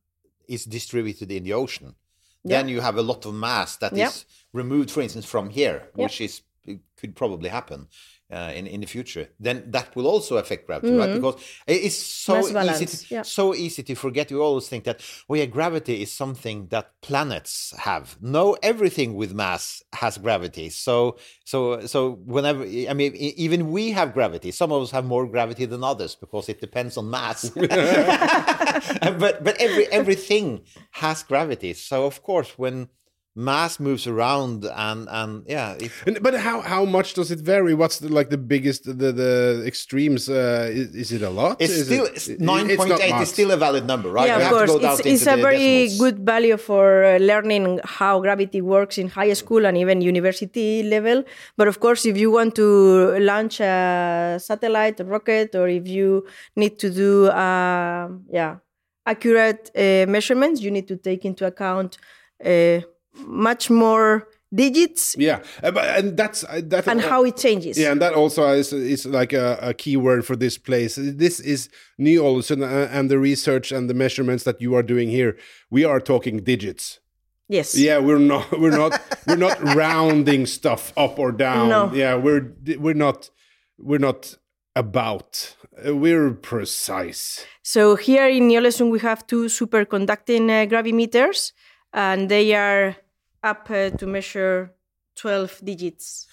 is 0.46 0.64
distributed 0.66 1.30
in 1.30 1.44
the 1.44 1.54
ocean, 1.54 1.94
then 2.44 2.68
you 2.68 2.80
have 2.80 2.96
a 2.96 3.02
lot 3.02 3.24
of 3.24 3.32
mass 3.34 3.76
that 3.78 3.92
is 3.92 3.98
Yeah. 3.98 4.12
Removed, 4.56 4.90
for 4.90 5.02
instance, 5.02 5.26
from 5.34 5.50
here, 5.50 5.78
Yeah. 5.94 6.04
which 6.04 6.20
is 6.20 6.42
could 7.00 7.14
probably 7.14 7.50
happen. 7.50 7.86
Uh, 8.38 8.50
in 8.58 8.66
in 8.66 8.80
the 8.80 8.86
future, 8.96 9.26
then 9.38 9.62
that 9.70 9.94
will 9.94 10.08
also 10.14 10.36
affect 10.36 10.66
gravity, 10.66 10.92
right? 11.00 11.14
Because 11.14 11.36
it's 11.68 11.94
so 12.26 12.32
Mm-hmm. 12.34 12.42
Easy, 12.44 12.54
balance, 12.54 13.02
to, 13.02 13.14
yeah. 13.14 13.22
so 13.22 13.54
easy 13.54 13.82
to 13.84 13.94
forget. 13.94 14.32
We 14.32 14.38
always 14.48 14.66
think 14.68 14.82
that, 14.88 14.98
oh 15.28 15.36
yeah, 15.36 15.46
gravity 15.58 16.02
is 16.02 16.10
something 16.22 16.66
that 16.74 16.86
planets 17.08 17.72
have. 17.78 18.16
No, 18.20 18.56
everything 18.72 19.14
with 19.20 19.32
mass 19.32 19.64
has 20.02 20.18
gravity. 20.18 20.70
So, 20.70 20.92
so, 21.44 21.86
so 21.86 21.98
whenever 22.36 22.64
I 22.64 22.94
mean, 23.00 23.12
even 23.44 23.60
we 23.70 23.84
have 23.92 24.08
gravity. 24.18 24.50
Some 24.50 24.72
of 24.72 24.82
us 24.82 24.90
have 24.90 25.04
more 25.04 25.24
gravity 25.34 25.64
than 25.72 25.84
others 25.84 26.16
because 26.16 26.48
it 26.52 26.58
depends 26.60 26.96
on 26.96 27.04
mass. 27.18 27.38
but 29.22 29.34
but 29.46 29.54
every 29.66 29.86
everything 30.00 30.62
has 31.02 31.22
gravity. 31.22 31.74
So 31.74 32.06
of 32.06 32.22
course, 32.22 32.50
when 32.58 32.88
mass 33.36 33.78
moves 33.78 34.06
around 34.06 34.64
and 34.64 35.06
and 35.10 35.44
yeah, 35.46 35.76
if, 35.78 35.92
And, 36.06 36.18
but 36.22 36.34
how 36.46 36.62
how 36.62 36.84
much 36.86 37.12
does 37.14 37.30
it 37.30 37.40
vary? 37.40 37.74
What's 37.74 37.98
the, 37.98 38.08
like 38.08 38.30
the 38.30 38.38
biggest 38.38 38.84
the 38.84 39.12
the 39.12 39.62
extremes? 39.66 40.28
Uh, 40.28 40.70
is, 40.72 40.88
is 41.02 41.12
it 41.12 41.22
a 41.22 41.28
lot? 41.30 41.60
it's 41.60 41.72
Is 41.72 41.86
still 41.86 42.06
it- 42.06 42.14
it's 42.16 42.28
it's 42.28 42.76
point 42.80 42.90
not 42.90 43.00
eight 43.06 43.10
much. 43.10 43.22
is 43.24 43.28
still 43.36 43.50
a 43.50 43.58
valid 43.66 43.84
number, 43.86 44.08
right? 44.10 44.26
Yeah, 44.28 44.38
We 44.38 44.44
of 44.44 44.50
course. 44.50 44.72
It's, 44.86 45.00
it's 45.12 45.26
a 45.26 45.36
very 45.36 45.58
decimals. 45.58 45.98
good 46.04 46.18
value 46.34 46.56
for 46.56 47.04
uh, 47.04 47.18
learning 47.18 47.80
how 47.84 48.20
gravity 48.20 48.60
works 48.62 48.96
in 48.96 49.08
high 49.08 49.34
school 49.34 49.66
and 49.66 49.76
even 49.76 50.00
university 50.00 50.82
level. 50.82 51.22
But 51.58 51.68
of 51.68 51.76
course, 51.78 52.06
if 52.06 52.16
you 52.16 52.30
want 52.38 52.54
to 52.56 53.18
launch 53.20 53.60
a 53.60 54.38
satellite, 54.40 54.96
a 55.00 55.04
rocket, 55.04 55.54
or 55.54 55.68
if 55.68 55.86
you 55.86 56.24
need 56.56 56.78
to 56.78 56.88
do, 56.90 57.26
uh, 57.28 58.08
yeah, 58.38 58.56
accurate 59.04 59.70
uh, 59.76 60.06
measurements, 60.10 60.60
you 60.62 60.70
need 60.70 60.88
to 60.88 60.96
take 60.96 61.24
into 61.24 61.44
account 61.46 61.98
uh, 62.44 62.80
much 63.26 63.70
more 63.70 64.28
digits 64.54 65.14
Yeah, 65.18 65.40
uh, 65.62 65.72
and 65.96 66.16
that's 66.16 66.44
uh, 66.44 66.60
that. 66.66 66.86
and 66.88 67.00
how 67.00 67.24
it 67.24 67.36
changes. 67.36 67.76
Yeah, 67.78 67.92
and 67.92 68.00
that 68.00 68.14
also 68.14 68.48
is 68.52 68.72
is 68.72 69.04
like 69.06 69.32
a, 69.32 69.58
a 69.60 69.74
key 69.74 69.96
word 69.96 70.24
for 70.24 70.36
this 70.36 70.58
place. 70.58 70.94
This 70.96 71.40
is 71.40 71.68
Ny-Ålesund 71.98 72.62
uh, 72.62 72.88
and 72.90 73.10
the 73.10 73.18
research 73.18 73.72
and 73.72 73.90
the 73.90 73.94
measurements 73.94 74.44
that 74.44 74.60
you 74.60 74.74
are 74.74 74.82
doing 74.84 75.10
here. 75.10 75.36
We 75.70 75.84
are 75.84 76.00
talking 76.00 76.44
digits. 76.44 77.00
Yes. 77.48 77.76
Yeah, 77.76 77.98
we're 77.98 78.18
not 78.18 78.50
we're 78.58 78.76
not 78.76 79.00
we're 79.26 79.36
not 79.36 79.62
rounding 79.76 80.46
stuff 80.46 80.92
up 80.96 81.18
or 81.18 81.32
down. 81.32 81.68
No. 81.68 81.92
Yeah, 81.92 82.14
we're 82.16 82.52
we're 82.78 82.94
not 82.94 83.30
we're 83.78 84.00
not 84.00 84.36
about. 84.74 85.56
We're 85.84 86.32
precise. 86.32 87.44
So 87.62 87.96
here 87.96 88.28
in 88.28 88.48
Ny-Ålesund 88.48 88.90
we 88.90 88.98
have 89.00 89.26
two 89.26 89.46
superconducting 89.46 90.48
uh, 90.50 90.66
gravimeters, 90.70 91.52
and 91.92 92.28
they 92.30 92.54
are 92.54 92.96
up 93.46 93.70
uh, 93.70 93.90
to 93.98 94.06
measure 94.06 94.74
12 95.16 95.60
digits 95.64 96.26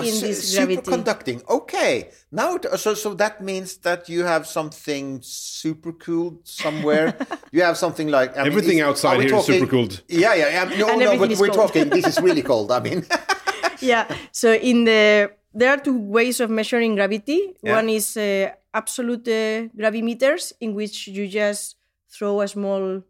in 0.00 0.06
Su- 0.14 0.26
this 0.26 0.54
gravity. 0.54 0.80
Superconducting. 0.82 1.38
Okay. 1.48 2.08
Now, 2.30 2.56
it- 2.56 2.66
so 2.80 2.94
so 2.94 3.14
that 3.14 3.42
means 3.42 3.76
that 3.86 4.08
you 4.08 4.24
have 4.24 4.46
something 4.46 5.20
super 5.22 5.92
cool 5.92 6.40
somewhere. 6.44 7.14
you 7.52 7.62
have 7.62 7.76
something 7.76 8.08
like 8.08 8.30
I 8.36 8.44
mean, 8.44 8.52
Everything 8.52 8.78
is- 8.78 8.84
outside 8.88 9.14
are 9.14 9.18
we 9.18 9.24
here 9.26 9.36
is 9.36 9.40
talking- 9.46 9.60
super 9.60 9.70
cooled. 9.70 9.94
Yeah, 10.08 10.34
yeah, 10.34 10.48
yeah. 10.56 10.64
No, 10.80 10.88
And 10.88 10.98
no, 11.00 11.18
but 11.18 11.28
we're 11.38 11.52
cold. 11.52 11.68
talking. 11.68 11.90
This 11.90 12.06
is 12.06 12.16
really 12.20 12.42
cold. 12.42 12.72
I 12.72 12.80
mean, 12.80 13.04
yeah. 13.80 14.04
So 14.32 14.48
in 14.52 14.84
the 14.84 15.30
there 15.54 15.68
are 15.74 15.80
two 15.88 15.98
ways 15.98 16.40
of 16.40 16.48
measuring 16.48 16.94
gravity. 16.96 17.40
Yeah. 17.62 17.76
One 17.76 17.88
is 17.92 18.16
uh, 18.16 18.48
absolute 18.72 19.28
uh, 19.28 19.68
gravimeters, 19.76 20.52
in 20.64 20.72
which 20.74 21.06
you 21.08 21.28
just 21.28 21.76
throw 22.08 22.40
a 22.40 22.48
small 22.48 23.02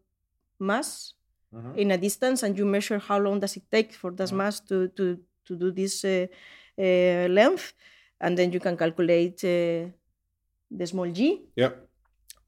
mass 0.58 1.14
Mm-hmm. 1.52 1.78
in 1.78 1.90
a 1.90 1.98
distance, 1.98 2.42
and 2.42 2.56
you 2.56 2.64
measure 2.64 2.98
how 2.98 3.18
long 3.18 3.38
does 3.38 3.56
it 3.56 3.64
take 3.70 3.92
for 3.92 4.10
this 4.10 4.32
mass 4.32 4.58
to 4.60 4.88
to 4.96 5.18
to 5.44 5.54
do 5.54 5.70
this 5.70 6.02
uh, 6.04 6.26
uh, 6.78 7.28
length, 7.28 7.74
and 8.18 8.38
then 8.38 8.52
you 8.52 8.60
can 8.60 8.74
calculate 8.76 9.44
uh, 9.44 9.92
the 10.70 10.86
small 10.86 11.10
g. 11.12 11.42
Yeah. 11.54 11.72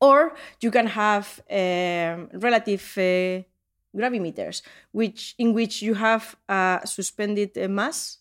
or 0.01 0.35
you 0.61 0.71
can 0.71 0.87
have 0.87 1.41
um, 1.51 2.29
relative 2.33 2.85
uh, 2.97 3.43
gravimeters, 3.97 4.63
which 4.93 5.35
in 5.39 5.53
which 5.55 5.83
you 5.83 5.95
have 5.95 6.37
a 6.49 6.81
suspended 6.85 7.57
uh, 7.57 7.69
mass 7.69 8.19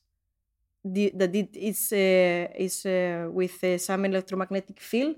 that 0.83 1.35
it 1.35 1.55
is 1.55 1.91
uh, 1.91 2.51
is 2.55 2.85
uh, 2.85 3.29
with 3.31 3.63
uh, 3.63 3.77
some 3.77 4.05
electromagnetic 4.05 4.79
field, 4.79 5.15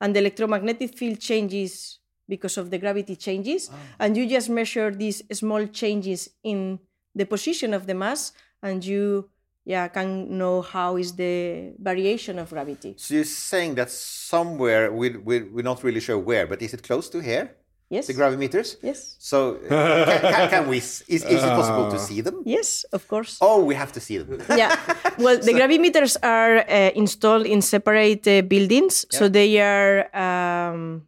and 0.00 0.14
the 0.14 0.20
electromagnetic 0.20 0.96
field 0.96 1.18
changes 1.18 1.98
because 2.28 2.56
of 2.58 2.70
the 2.70 2.78
gravity 2.78 3.16
changes, 3.16 3.70
and 3.98 4.16
you 4.16 4.28
just 4.28 4.48
measure 4.50 4.90
these 4.90 5.22
small 5.32 5.66
changes 5.66 6.30
in 6.44 6.78
the 7.14 7.24
position 7.24 7.74
of 7.74 7.86
the 7.86 7.94
mass, 7.94 8.32
and 8.62 8.84
you 8.84 9.28
yeah 9.64 9.88
can 9.88 10.38
know 10.38 10.62
how 10.62 10.96
is 10.96 11.12
the 11.14 11.72
variation 11.78 12.38
of 12.38 12.48
gravity. 12.50 12.94
so 12.96 13.14
you're 13.14 13.24
saying 13.24 13.74
that 13.74 13.90
somewhere 13.90 14.90
we 14.92 15.10
we 15.10 15.42
we're 15.42 15.62
not 15.62 15.82
really 15.84 16.00
sure 16.00 16.18
where, 16.18 16.46
but 16.46 16.62
is 16.62 16.72
it 16.74 16.82
close 16.82 17.08
to 17.10 17.20
here? 17.20 17.56
Yes. 17.90 18.06
The 18.06 18.12
gravimeters. 18.12 18.76
Yes. 18.82 19.16
So 19.18 19.56
uh, 19.64 20.04
can, 20.04 20.20
can, 20.20 20.48
can 20.50 20.68
we? 20.68 20.76
Is, 20.76 21.02
is 21.08 21.24
it 21.24 21.40
possible 21.40 21.90
to 21.90 21.98
see 21.98 22.20
them? 22.20 22.42
Yes, 22.44 22.84
of 22.92 23.08
course. 23.08 23.38
Oh, 23.40 23.64
we 23.64 23.74
have 23.74 23.92
to 23.92 24.00
see 24.00 24.18
them. 24.18 24.42
yeah. 24.56 24.76
Well, 25.18 25.38
the 25.40 25.52
gravimeters 25.56 26.16
are 26.22 26.58
uh, 26.68 26.90
installed 26.94 27.46
in 27.46 27.62
separate 27.62 28.28
uh, 28.28 28.42
buildings, 28.42 29.06
so 29.10 29.28
they 29.28 29.58
are. 29.58 30.04
Um, 30.14 31.07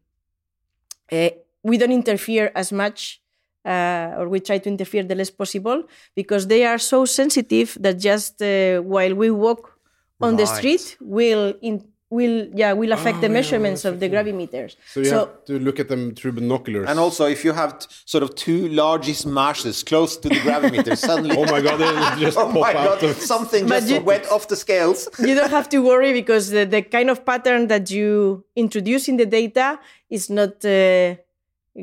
uh, 1.13 1.31
we 1.63 1.77
don't 1.79 1.93
interfere 1.93 2.51
as 2.55 2.73
much, 2.73 3.21
uh, 3.65 4.15
or 4.19 4.29
we 4.29 4.41
try 4.41 4.59
to 4.59 4.69
interfere 4.69 5.03
the 5.03 5.15
less 5.15 5.31
possible, 5.31 5.85
because 6.15 6.47
they 6.47 6.65
are 6.65 6.79
so 6.79 7.05
sensitive 7.05 7.77
that 7.81 7.99
just 7.99 8.41
uh, 8.43 8.81
while 8.81 9.15
we 9.15 9.31
walk 9.31 9.79
on 10.21 10.37
the 10.37 10.47
street, 10.47 10.97
we'll 11.01 11.55
in 11.61 11.85
will 12.11 12.49
yeah 12.55 12.73
will 12.73 12.93
affect 12.93 13.21
the 13.21 13.29
measurements 13.29 13.85
of 13.85 14.01
the 14.01 14.09
gravimeters. 14.15 14.75
So 14.93 15.01
you 15.01 15.11
have 15.13 15.45
to 15.47 15.59
look 15.67 15.79
at 15.79 15.89
them 15.89 16.15
through 16.17 16.33
binoculars. 16.33 16.89
And 16.91 16.99
also, 16.99 17.27
if 17.27 17.45
you 17.45 17.53
have 17.53 17.79
t- 17.79 17.87
sort 18.05 18.23
of 18.25 18.35
two 18.35 18.69
largest 18.69 19.27
masses 19.27 19.83
close 19.85 20.17
to 20.23 20.29
the 20.29 20.41
gravimeter, 20.47 20.97
suddenly, 21.09 21.37
oh 21.37 21.45
my 21.55 21.61
god, 21.61 21.77
they 21.79 22.21
just 22.27 22.37
oh 22.37 22.47
pop 22.47 22.61
my 22.67 22.75
out 22.75 23.01
god, 23.01 23.17
something 23.35 23.67
But 23.69 23.81
just 23.81 23.93
you- 23.93 24.01
went 24.01 24.27
off 24.35 24.49
the 24.49 24.57
scales. 24.57 25.09
you 25.21 25.35
don't 25.35 25.51
have 25.59 25.69
to 25.69 25.79
worry 25.91 26.13
because 26.13 26.51
the, 26.51 26.65
the 26.65 26.83
kind 26.83 27.09
of 27.11 27.25
pattern 27.25 27.69
that 27.69 27.91
you 27.91 28.45
introduce 28.57 29.09
in 29.09 29.17
the 29.17 29.27
data 29.27 29.79
is 30.11 30.29
not 30.29 30.65
uh, 30.65 31.15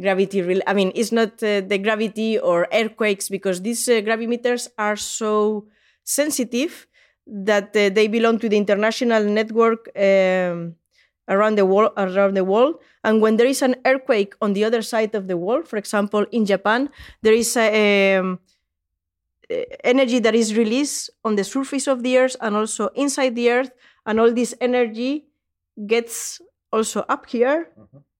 gravity 0.02 0.42
real 0.42 0.62
i 0.68 0.74
mean 0.74 0.92
it's 1.00 1.13
not 1.13 1.32
uh, 1.42 1.62
the 1.72 1.78
gravity 1.86 2.38
or 2.38 2.68
earthquakes 2.74 3.30
because 3.30 3.62
these 3.62 3.88
uh, 3.88 3.94
gravimeters 4.08 4.68
are 4.78 4.98
so 4.98 5.66
sensitive 6.04 6.88
that 7.28 7.76
uh, 7.76 7.90
they 7.90 8.08
belong 8.08 8.40
to 8.40 8.50
the 8.50 8.58
international 8.58 9.24
network 9.24 9.90
um, 9.98 10.76
around 11.30 11.56
the 11.58 11.66
world 11.66 11.92
around 11.98 12.36
the 12.36 12.44
world. 12.44 12.80
And 13.04 13.22
when 13.22 13.38
there 13.38 13.48
is 13.48 13.62
an 13.62 13.76
earthquake 13.86 14.34
on 14.42 14.54
the 14.54 14.63
other 14.63 14.82
side 14.82 15.13
of 15.16 15.28
the 15.28 15.38
world 15.38 15.68
for 15.68 15.78
example 15.78 16.26
in 16.32 16.46
japan 16.46 16.90
there 17.22 17.34
is 17.34 17.56
a 17.58 18.18
um, 18.18 18.40
energy 19.84 20.20
that 20.20 20.36
is 20.36 20.56
released 20.58 21.10
on 21.24 21.36
the 21.36 21.44
surface 21.44 21.88
of 21.88 22.04
the 22.04 22.18
earth 22.18 22.36
and 22.42 22.56
also 22.56 22.88
inside 22.90 23.36
the 23.36 23.50
earth 23.50 23.72
and 24.06 24.20
all 24.20 24.34
this 24.34 24.54
energy 24.60 25.26
gets 25.86 26.42
also 26.72 27.02
up 27.08 27.30
here 27.30 27.70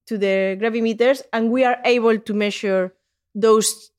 to 0.06 0.18
the 0.18 0.58
gravimeters 0.60 1.22
and 1.34 1.52
we 1.52 1.64
are 1.64 1.78
able 1.84 2.18
to 2.18 2.34
measure 2.34 2.94
those 3.36 3.92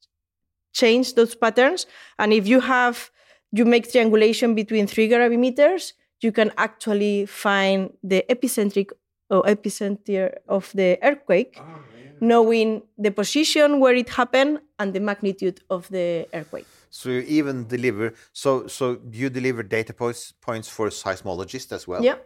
change 0.73 1.15
those 1.15 1.35
patterns. 1.35 1.87
And 2.19 2.33
if 2.33 2.47
you 2.47 2.61
have 2.61 3.11
you 3.53 3.65
make 3.65 3.91
triangulation 3.91 4.55
between 4.55 4.87
three 4.87 5.09
gravimeters 5.09 5.93
you 6.21 6.33
can 6.33 6.51
actually 6.57 7.27
find 7.27 7.93
the 8.03 8.25
epicentric 8.29 8.91
or 9.31 9.43
epicenter 9.45 10.35
of 10.49 10.71
the 10.75 10.99
earthquake 11.03 11.57
ah, 11.61 11.81
knowing 12.21 12.83
the 12.99 13.11
position 13.11 13.79
where 13.81 13.95
it 13.95 14.09
happened 14.09 14.61
and 14.79 14.93
the 14.93 15.01
magnitude 15.01 15.61
of 15.71 15.89
the 15.89 16.27
earthquake 16.35 16.67
So 16.91 17.11
you 17.11 17.21
even 17.39 17.67
deliver. 17.69 18.15
So 18.33 18.67
so 18.67 18.85
you 19.13 19.29
deliver 19.31 19.63
data 19.63 19.93
points 19.93 20.33
points 20.41 20.69
for 20.77 20.89
seismologists 20.91 21.73
as 21.73 21.87
well. 21.87 22.03
yeah 22.03 22.19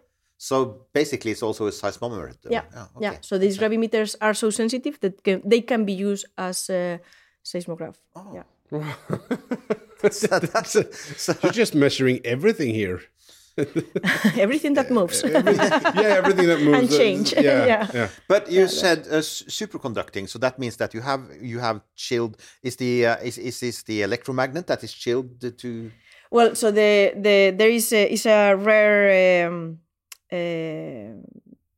So 0.43 0.57
basically, 0.93 1.31
it's 1.31 1.43
also 1.43 1.69
a 1.69 1.71
seismometer. 1.71 2.35
Oh, 2.35 2.51
yeah, 2.51 2.65
okay. 2.97 3.05
yeah. 3.07 3.15
So 3.21 3.39
these 3.39 3.57
gravimeters 3.63 4.17
are 4.21 4.35
so 4.35 4.51
sensitive 4.51 4.99
that 4.99 5.23
can, 5.23 5.41
they 5.45 5.61
can 5.61 5.85
be 5.85 5.93
used 5.93 6.27
as 6.37 6.69
a 6.69 6.99
seismograph. 7.45 7.95
Oh. 8.17 8.35
Yeah. 8.35 8.47
So 10.11 10.39
that's, 10.39 10.73
so, 11.17 11.35
You're 11.43 11.53
just 11.53 11.75
measuring 11.75 12.21
everything 12.25 12.75
here. 12.75 13.01
Everything 14.39 14.73
that 14.75 14.91
moves. 14.91 15.23
Yeah, 15.23 16.17
everything 16.17 16.47
that 16.47 16.61
moves. 16.63 16.79
And 16.79 16.89
uh, 16.91 16.97
change. 16.97 17.35
Yeah, 17.35 17.67
Yeah. 17.67 17.91
yeah. 17.93 18.09
but 18.27 18.51
you 18.51 18.67
said 18.67 19.01
uh, 19.11 19.21
superconducting, 19.21 20.27
so 20.27 20.39
that 20.39 20.59
means 20.59 20.77
that 20.79 20.95
you 20.95 21.03
have 21.03 21.21
you 21.39 21.59
have 21.61 21.83
chilled. 21.95 22.39
Is 22.63 22.77
the 22.77 23.07
uh, 23.07 23.17
is 23.23 23.37
is 23.37 23.61
this 23.61 23.83
the 23.83 24.01
electromagnet 24.03 24.67
that 24.69 24.83
is 24.83 24.93
chilled 24.95 25.39
to? 25.59 25.91
well, 26.31 26.55
so 26.55 26.71
the 26.73 27.13
the 27.15 27.53
there 27.55 27.69
is 27.69 27.93
a, 27.93 28.11
is 28.11 28.25
a 28.25 28.55
rare 28.57 29.47
um, 29.49 29.79
uh, 30.33 31.13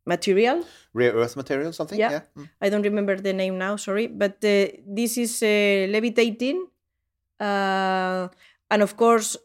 material. 0.06 0.62
Rare 0.94 1.12
earth 1.14 1.36
material, 1.36 1.72
something? 1.72 1.98
Yeah. 1.98 2.20
Mm. 2.38 2.48
I 2.60 2.68
don't 2.70 2.82
remember 2.86 3.16
the 3.16 3.32
name 3.32 3.58
now. 3.58 3.74
Sorry, 3.76 4.06
but 4.06 4.38
uh, 4.44 4.70
this 4.86 5.18
is 5.18 5.42
uh, 5.42 5.90
levitating, 5.90 6.66
uh, 7.44 8.28
and 8.70 8.80
of 8.82 8.96
course 8.96 9.36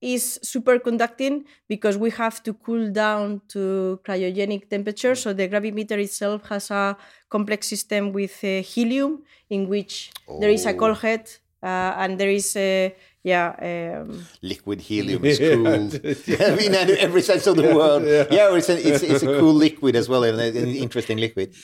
is 0.00 0.40
superconducting 0.42 1.44
because 1.68 1.96
we 1.98 2.10
have 2.10 2.42
to 2.42 2.54
cool 2.54 2.90
down 2.90 3.40
to 3.48 4.00
cryogenic 4.04 4.70
temperature. 4.70 5.14
So 5.14 5.34
the 5.34 5.46
gravimeter 5.48 5.98
itself 5.98 6.48
has 6.48 6.70
a 6.70 6.96
complex 7.28 7.68
system 7.68 8.12
with 8.12 8.42
uh, 8.42 8.62
helium, 8.62 9.22
in 9.50 9.68
which 9.68 10.10
there 10.40 10.48
is 10.50 10.64
a 10.64 10.72
cold 10.72 10.98
head 10.98 11.28
uh, 11.62 11.92
and 11.98 12.18
there 12.18 12.30
is 12.30 12.56
a 12.56 12.94
yeah. 13.22 14.00
Um, 14.00 14.26
Liquid 14.40 14.80
helium 14.80 15.24
is 15.24 15.38
cool. 15.48 15.66
I 16.48 16.56
mean, 16.56 16.74
in 16.74 16.96
every 16.96 17.22
sense 17.22 17.46
of 17.46 17.56
the 17.56 17.74
word. 17.74 18.28
Yeah, 18.30 18.56
it's, 18.56 18.70
a, 18.70 18.88
it's, 18.88 19.02
it's 19.02 19.22
a 19.22 19.38
cool 19.38 19.52
liquid 19.52 19.94
as 19.94 20.08
well, 20.08 20.24
and 20.24 20.40
an 20.40 20.68
interesting 20.68 21.18
liquid. 21.18 21.54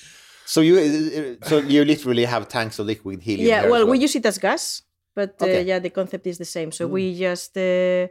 So 0.44 0.60
you 0.60 0.78
uh, 0.78 1.48
so 1.48 1.58
you 1.58 1.84
literally 1.84 2.24
have 2.24 2.48
tanks 2.48 2.78
of 2.78 2.86
liquid 2.86 3.22
helium. 3.22 3.48
yeah, 3.48 3.62
there 3.62 3.66
as 3.66 3.72
well, 3.72 3.86
we 3.86 3.98
use 3.98 4.14
it 4.14 4.26
as 4.26 4.38
gas, 4.38 4.82
but 5.16 5.30
uh, 5.40 5.46
Okay. 5.46 5.62
yeah, 5.64 5.80
the 5.80 5.90
concept 5.90 6.26
is 6.26 6.38
the 6.38 6.44
same. 6.44 6.70
So 6.70 6.86
we 6.86 7.02
just 7.18 7.56
uh, 7.56 8.06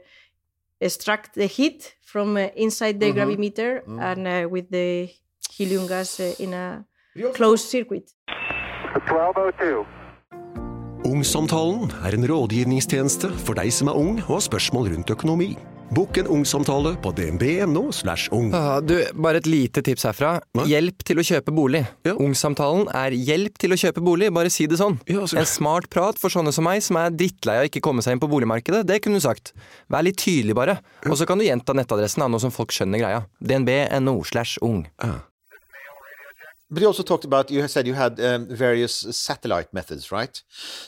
extract 0.81 1.35
the 1.35 1.47
heat 1.47 1.95
from 2.01 2.35
uh, 2.35 2.49
inside 2.55 2.99
the 2.99 3.13
gravimeter 3.13 3.83
and 4.01 4.27
uh, 4.27 4.49
with 4.49 4.67
the 4.71 5.09
helium 5.57 5.87
gas 5.87 6.19
uh, 6.19 6.33
in 6.39 6.53
a 6.53 6.83
closed 7.33 7.69
circuit. 7.69 8.11
1202. 8.27 9.85
Ungsamtalen 11.05 11.91
er 12.03 12.17
en 12.17 12.25
rådgivningstjeneste 12.25 13.29
for 13.45 13.53
deg 13.53 13.69
som 13.73 13.87
er 13.87 13.93
ung 13.93 14.17
og 14.25 14.39
har 14.39 14.45
spørsmål 14.49 14.89
rundt 14.95 15.09
økonomi. 15.13 15.53
Bokk 15.93 16.17
en 16.17 16.27
ungsamtale 16.27 16.95
på 17.01 17.11
dnb.no. 17.11 17.91
slash 17.91 18.29
ung. 18.31 18.49
Ah, 18.55 18.79
du, 18.81 18.95
bare 19.13 19.37
et 19.37 19.45
lite 19.45 19.83
tips 19.85 20.07
herfra. 20.07 20.31
Hjelp 20.65 21.03
til 21.05 21.21
å 21.21 21.25
kjøpe 21.25 21.53
bolig. 21.55 21.83
Ungsamtalen 22.15 22.89
er 22.89 23.13
hjelp 23.13 23.59
til 23.61 23.75
å 23.75 23.77
kjøpe 23.79 24.01
bolig, 24.03 24.31
bare 24.33 24.51
si 24.53 24.65
det 24.67 24.79
sånn. 24.81 24.97
En 25.05 25.47
smart 25.49 25.87
prat 25.93 26.19
for 26.19 26.33
sånne 26.33 26.51
som 26.55 26.65
meg, 26.67 26.81
som 26.83 26.97
er 26.99 27.13
drittlei 27.13 27.59
av 27.61 27.69
ikke 27.69 27.83
komme 27.85 28.03
seg 28.05 28.17
inn 28.17 28.23
på 28.23 28.31
boligmarkedet, 28.31 28.81
det 28.89 28.99
kunne 29.05 29.21
du 29.21 29.25
sagt. 29.27 29.53
Vær 29.93 30.07
litt 30.07 30.19
tydelig, 30.23 30.57
bare. 30.57 30.79
Og 31.05 31.15
så 31.19 31.29
kan 31.29 31.39
du 31.39 31.45
gjenta 31.45 31.77
nettadressen, 31.77 32.25
nå 32.25 32.41
som 32.41 32.53
folk 32.55 32.73
skjønner 32.75 33.05
greia. 33.05 33.23
dnb.no 33.39 34.17
slash 34.25 34.57
ung. 34.65 34.87
But 36.67 36.81
you 36.81 36.87
also 36.87 37.03
talked 37.03 37.25
about 37.25 37.51
you 37.51 37.67
said 37.67 37.85
you 37.85 37.93
had 37.93 38.19
um, 38.19 38.47
various 38.49 39.05
satellite 39.15 39.71
methods, 39.71 40.11
right? 40.11 40.41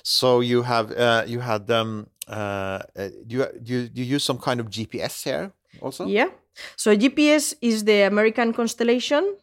So 0.04 0.42
you 0.42 0.64
have 0.64 0.92
uh, 0.92 1.24
you 1.28 1.40
had 1.40 1.70
um, 1.70 2.08
uh, 2.28 2.80
uh, 2.96 3.10
do 3.26 3.38
you 3.38 3.46
do 3.64 3.74
you, 3.74 3.90
do 3.90 4.02
you 4.02 4.16
use 4.16 4.24
some 4.24 4.38
kind 4.38 4.60
of 4.60 4.70
GPS 4.70 5.24
here 5.24 5.52
also? 5.82 6.06
Yeah. 6.06 6.30
So 6.76 6.96
GPS 6.96 7.54
is 7.62 7.84
the 7.84 8.02
American 8.02 8.54
constellation. 8.54 9.36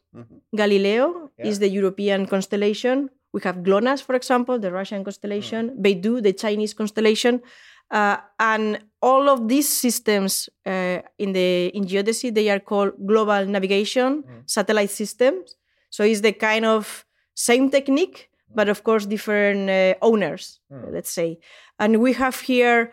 Galileo 0.55 1.31
is 1.39 1.59
the 1.59 1.69
European 1.69 2.27
constellation. 2.27 3.11
We 3.33 3.41
have 3.43 3.65
GLONASS, 3.65 4.03
for 4.03 4.15
example, 4.15 4.61
the 4.61 4.71
Russian 4.71 5.03
constellation. 5.03 5.77
Beidou, 5.83 6.23
the 6.23 6.33
Chinese 6.33 6.73
constellation. 6.73 7.43
Uh, 7.91 8.17
and 8.39 8.79
all 9.03 9.29
of 9.29 9.49
these 9.49 9.69
systems 9.69 10.49
uh, 10.67 10.99
in 11.19 11.33
the 11.33 11.67
in 11.75 11.85
geodesy 11.85 12.33
they 12.35 12.49
are 12.49 12.61
called 12.61 12.93
global 13.07 13.45
navigation 13.47 14.25
satellite 14.47 14.91
systems. 14.91 15.57
So 15.91 16.03
it's 16.03 16.21
the 16.21 16.33
kind 16.33 16.65
of 16.65 17.05
same 17.35 17.71
technique, 17.71 18.31
but 18.55 18.69
of 18.69 18.85
course 18.85 19.07
different 19.07 19.69
uh, 19.71 19.95
owners, 20.03 20.61
let's 20.91 21.11
say. 21.11 21.39
And 21.79 22.01
we 22.01 22.13
have 22.15 22.41
here 22.41 22.93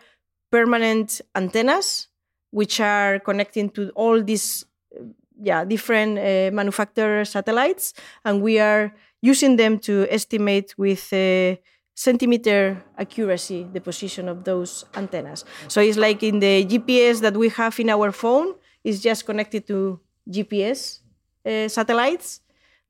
permanent 0.50 1.20
antennas, 1.34 2.08
which 2.50 2.80
are 2.80 3.18
connecting 3.20 3.70
to 3.70 3.90
all 3.94 4.22
these 4.22 4.64
yeah 5.40 5.64
different 5.64 6.18
uh, 6.18 6.50
manufacturer 6.52 7.24
satellites, 7.24 7.94
and 8.24 8.42
we 8.42 8.58
are 8.58 8.94
using 9.22 9.56
them 9.56 9.78
to 9.78 10.06
estimate 10.10 10.74
with 10.76 11.12
uh, 11.12 11.56
centimeter 11.94 12.82
accuracy 12.98 13.66
the 13.72 13.80
position 13.80 14.28
of 14.28 14.44
those 14.44 14.84
antennas. 14.94 15.44
So 15.68 15.80
it's 15.80 15.96
like 15.96 16.22
in 16.22 16.40
the 16.40 16.64
GPS 16.66 17.20
that 17.20 17.36
we 17.36 17.48
have 17.50 17.78
in 17.80 17.90
our 17.90 18.12
phone 18.12 18.54
is 18.84 19.00
just 19.00 19.24
connected 19.24 19.66
to 19.68 20.00
GPS 20.28 21.00
uh, 21.46 21.68
satellites. 21.68 22.40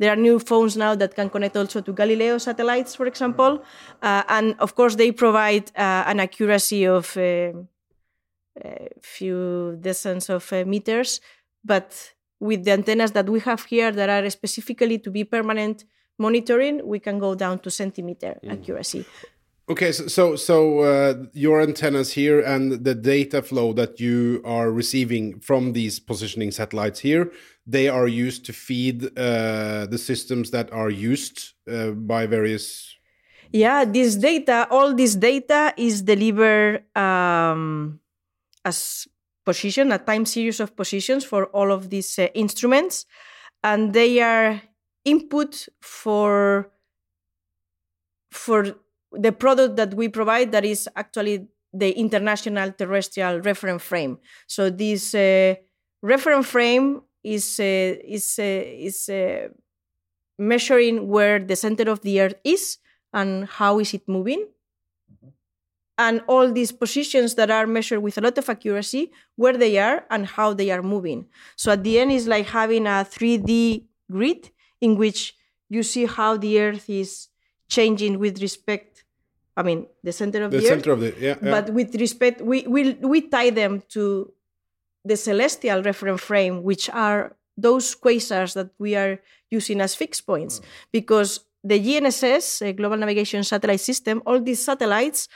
There 0.02 0.10
are 0.10 0.16
new 0.16 0.40
phones 0.40 0.76
now 0.76 0.96
that 0.96 1.14
can 1.14 1.30
connect 1.30 1.56
also 1.56 1.80
to 1.80 1.92
Galileo 1.92 2.38
satellites, 2.38 2.96
for 2.96 3.06
example, 3.06 3.62
uh, 4.02 4.24
and 4.28 4.56
of 4.58 4.74
course 4.74 4.96
they 4.96 5.12
provide 5.12 5.70
uh, 5.76 6.10
an 6.10 6.18
accuracy 6.18 6.88
of 6.88 7.16
uh, 7.16 7.52
a 8.64 8.88
few 9.00 9.78
dozens 9.80 10.28
of 10.28 10.52
uh, 10.52 10.64
meters, 10.64 11.20
but 11.64 12.14
with 12.40 12.64
the 12.64 12.72
antennas 12.72 13.12
that 13.12 13.28
we 13.28 13.38
have 13.38 13.62
here 13.66 13.92
that 13.92 14.08
are 14.10 14.28
specifically 14.28 14.98
to 14.98 15.10
be 15.12 15.22
permanent 15.22 15.84
monitoring, 16.18 16.84
we 16.84 16.98
can 16.98 17.20
go 17.20 17.36
down 17.36 17.60
to 17.60 17.70
centimeter 17.70 18.40
accuracy. 18.50 19.04
Okay, 19.68 19.92
so 19.92 20.08
so, 20.08 20.36
so 20.36 20.80
uh, 20.80 21.14
your 21.32 21.60
antennas 21.62 22.12
here 22.12 22.40
and 22.40 22.84
the 22.84 22.94
data 22.94 23.42
flow 23.42 23.72
that 23.74 24.00
you 24.00 24.42
are 24.44 24.72
receiving 24.72 25.38
from 25.38 25.72
these 25.72 26.00
positioning 26.00 26.50
satellites 26.50 26.98
here, 26.98 27.30
they 27.64 27.88
are 27.88 28.08
used 28.08 28.44
to 28.46 28.52
feed 28.52 29.04
uh, 29.16 29.86
the 29.86 29.98
systems 29.98 30.50
that 30.50 30.72
are 30.72 30.90
used 30.90 31.52
uh, 31.70 31.92
by 31.92 32.26
various. 32.26 32.96
Yeah, 33.52 33.84
this 33.84 34.16
data, 34.16 34.66
all 34.70 34.94
this 34.94 35.14
data 35.14 35.72
is 35.76 36.02
delivered 36.02 36.84
um, 36.96 38.00
as 38.64 39.06
position, 39.44 39.92
a 39.92 39.98
time 39.98 40.26
series 40.26 40.58
of 40.58 40.74
positions 40.74 41.24
for 41.24 41.46
all 41.46 41.70
of 41.70 41.88
these 41.88 42.18
uh, 42.18 42.26
instruments, 42.34 43.06
and 43.62 43.92
they 43.92 44.20
are 44.20 44.60
input 45.04 45.68
for 45.80 46.70
for 48.32 48.74
the 49.14 49.32
product 49.32 49.76
that 49.76 49.94
we 49.94 50.08
provide 50.08 50.52
that 50.52 50.64
is 50.64 50.88
actually 50.96 51.48
the 51.72 51.90
international 51.92 52.72
terrestrial 52.72 53.40
reference 53.40 53.82
frame. 53.82 54.18
So 54.46 54.70
this 54.70 55.14
uh, 55.14 55.54
reference 56.02 56.46
frame 56.46 57.02
is 57.24 57.58
uh, 57.58 57.96
is 58.04 58.38
uh, 58.38 58.42
is 58.42 59.08
uh, 59.08 59.48
measuring 60.38 61.08
where 61.08 61.38
the 61.38 61.56
center 61.56 61.90
of 61.90 62.00
the 62.02 62.20
Earth 62.20 62.40
is 62.44 62.78
and 63.12 63.46
how 63.46 63.78
is 63.78 63.94
it 63.94 64.08
moving. 64.08 64.46
And 65.98 66.22
all 66.26 66.50
these 66.50 66.72
positions 66.72 67.34
that 67.36 67.50
are 67.50 67.66
measured 67.66 68.02
with 68.02 68.18
a 68.18 68.22
lot 68.22 68.36
of 68.38 68.48
accuracy, 68.48 69.12
where 69.36 69.56
they 69.56 69.78
are 69.78 70.04
and 70.10 70.26
how 70.26 70.54
they 70.54 70.70
are 70.70 70.82
moving. 70.82 71.26
So 71.54 71.70
at 71.72 71.84
the 71.84 72.00
end, 72.00 72.10
it's 72.10 72.26
like 72.26 72.46
having 72.46 72.86
a 72.86 73.06
3D 73.08 73.84
grid 74.10 74.50
in 74.80 74.96
which 74.96 75.36
you 75.68 75.82
see 75.82 76.06
how 76.06 76.36
the 76.36 76.60
Earth 76.60 76.88
is 76.88 77.28
changing 77.68 78.18
with 78.18 78.42
respect. 78.42 78.91
I 79.56 79.62
mean, 79.62 79.86
the 80.02 80.12
center 80.12 80.44
of 80.44 80.50
The 80.50 80.58
the, 80.58 80.66
center 80.66 80.92
Earth. 80.92 80.98
of 80.98 81.00
the- 81.00 81.14
yeah, 81.20 81.36
yeah. 81.42 81.50
But 81.50 81.70
with 81.74 81.94
respect, 81.96 82.40
we 82.40 82.64
we 82.66 82.94
we 83.12 83.20
tie 83.28 83.50
them 83.50 83.82
to 83.94 84.32
the 85.04 85.16
celestial 85.16 85.82
reference 85.82 86.22
frame, 86.22 86.62
which 86.62 86.88
are 86.90 87.36
those 87.56 87.94
quasars 87.94 88.54
that 88.54 88.70
we 88.78 88.96
are 88.96 89.18
using 89.50 89.80
as 89.80 89.94
fixed 89.94 90.24
points, 90.26 90.58
Hmm. 90.58 90.64
because 90.92 91.40
the 91.64 91.78
GNSS, 91.78 92.62
uh, 92.62 92.72
Global 92.72 92.96
Navigation 92.96 93.44
Satellite 93.44 93.80
System, 93.80 94.22
all 94.26 94.40
these 94.40 94.62
satellites 94.64 95.28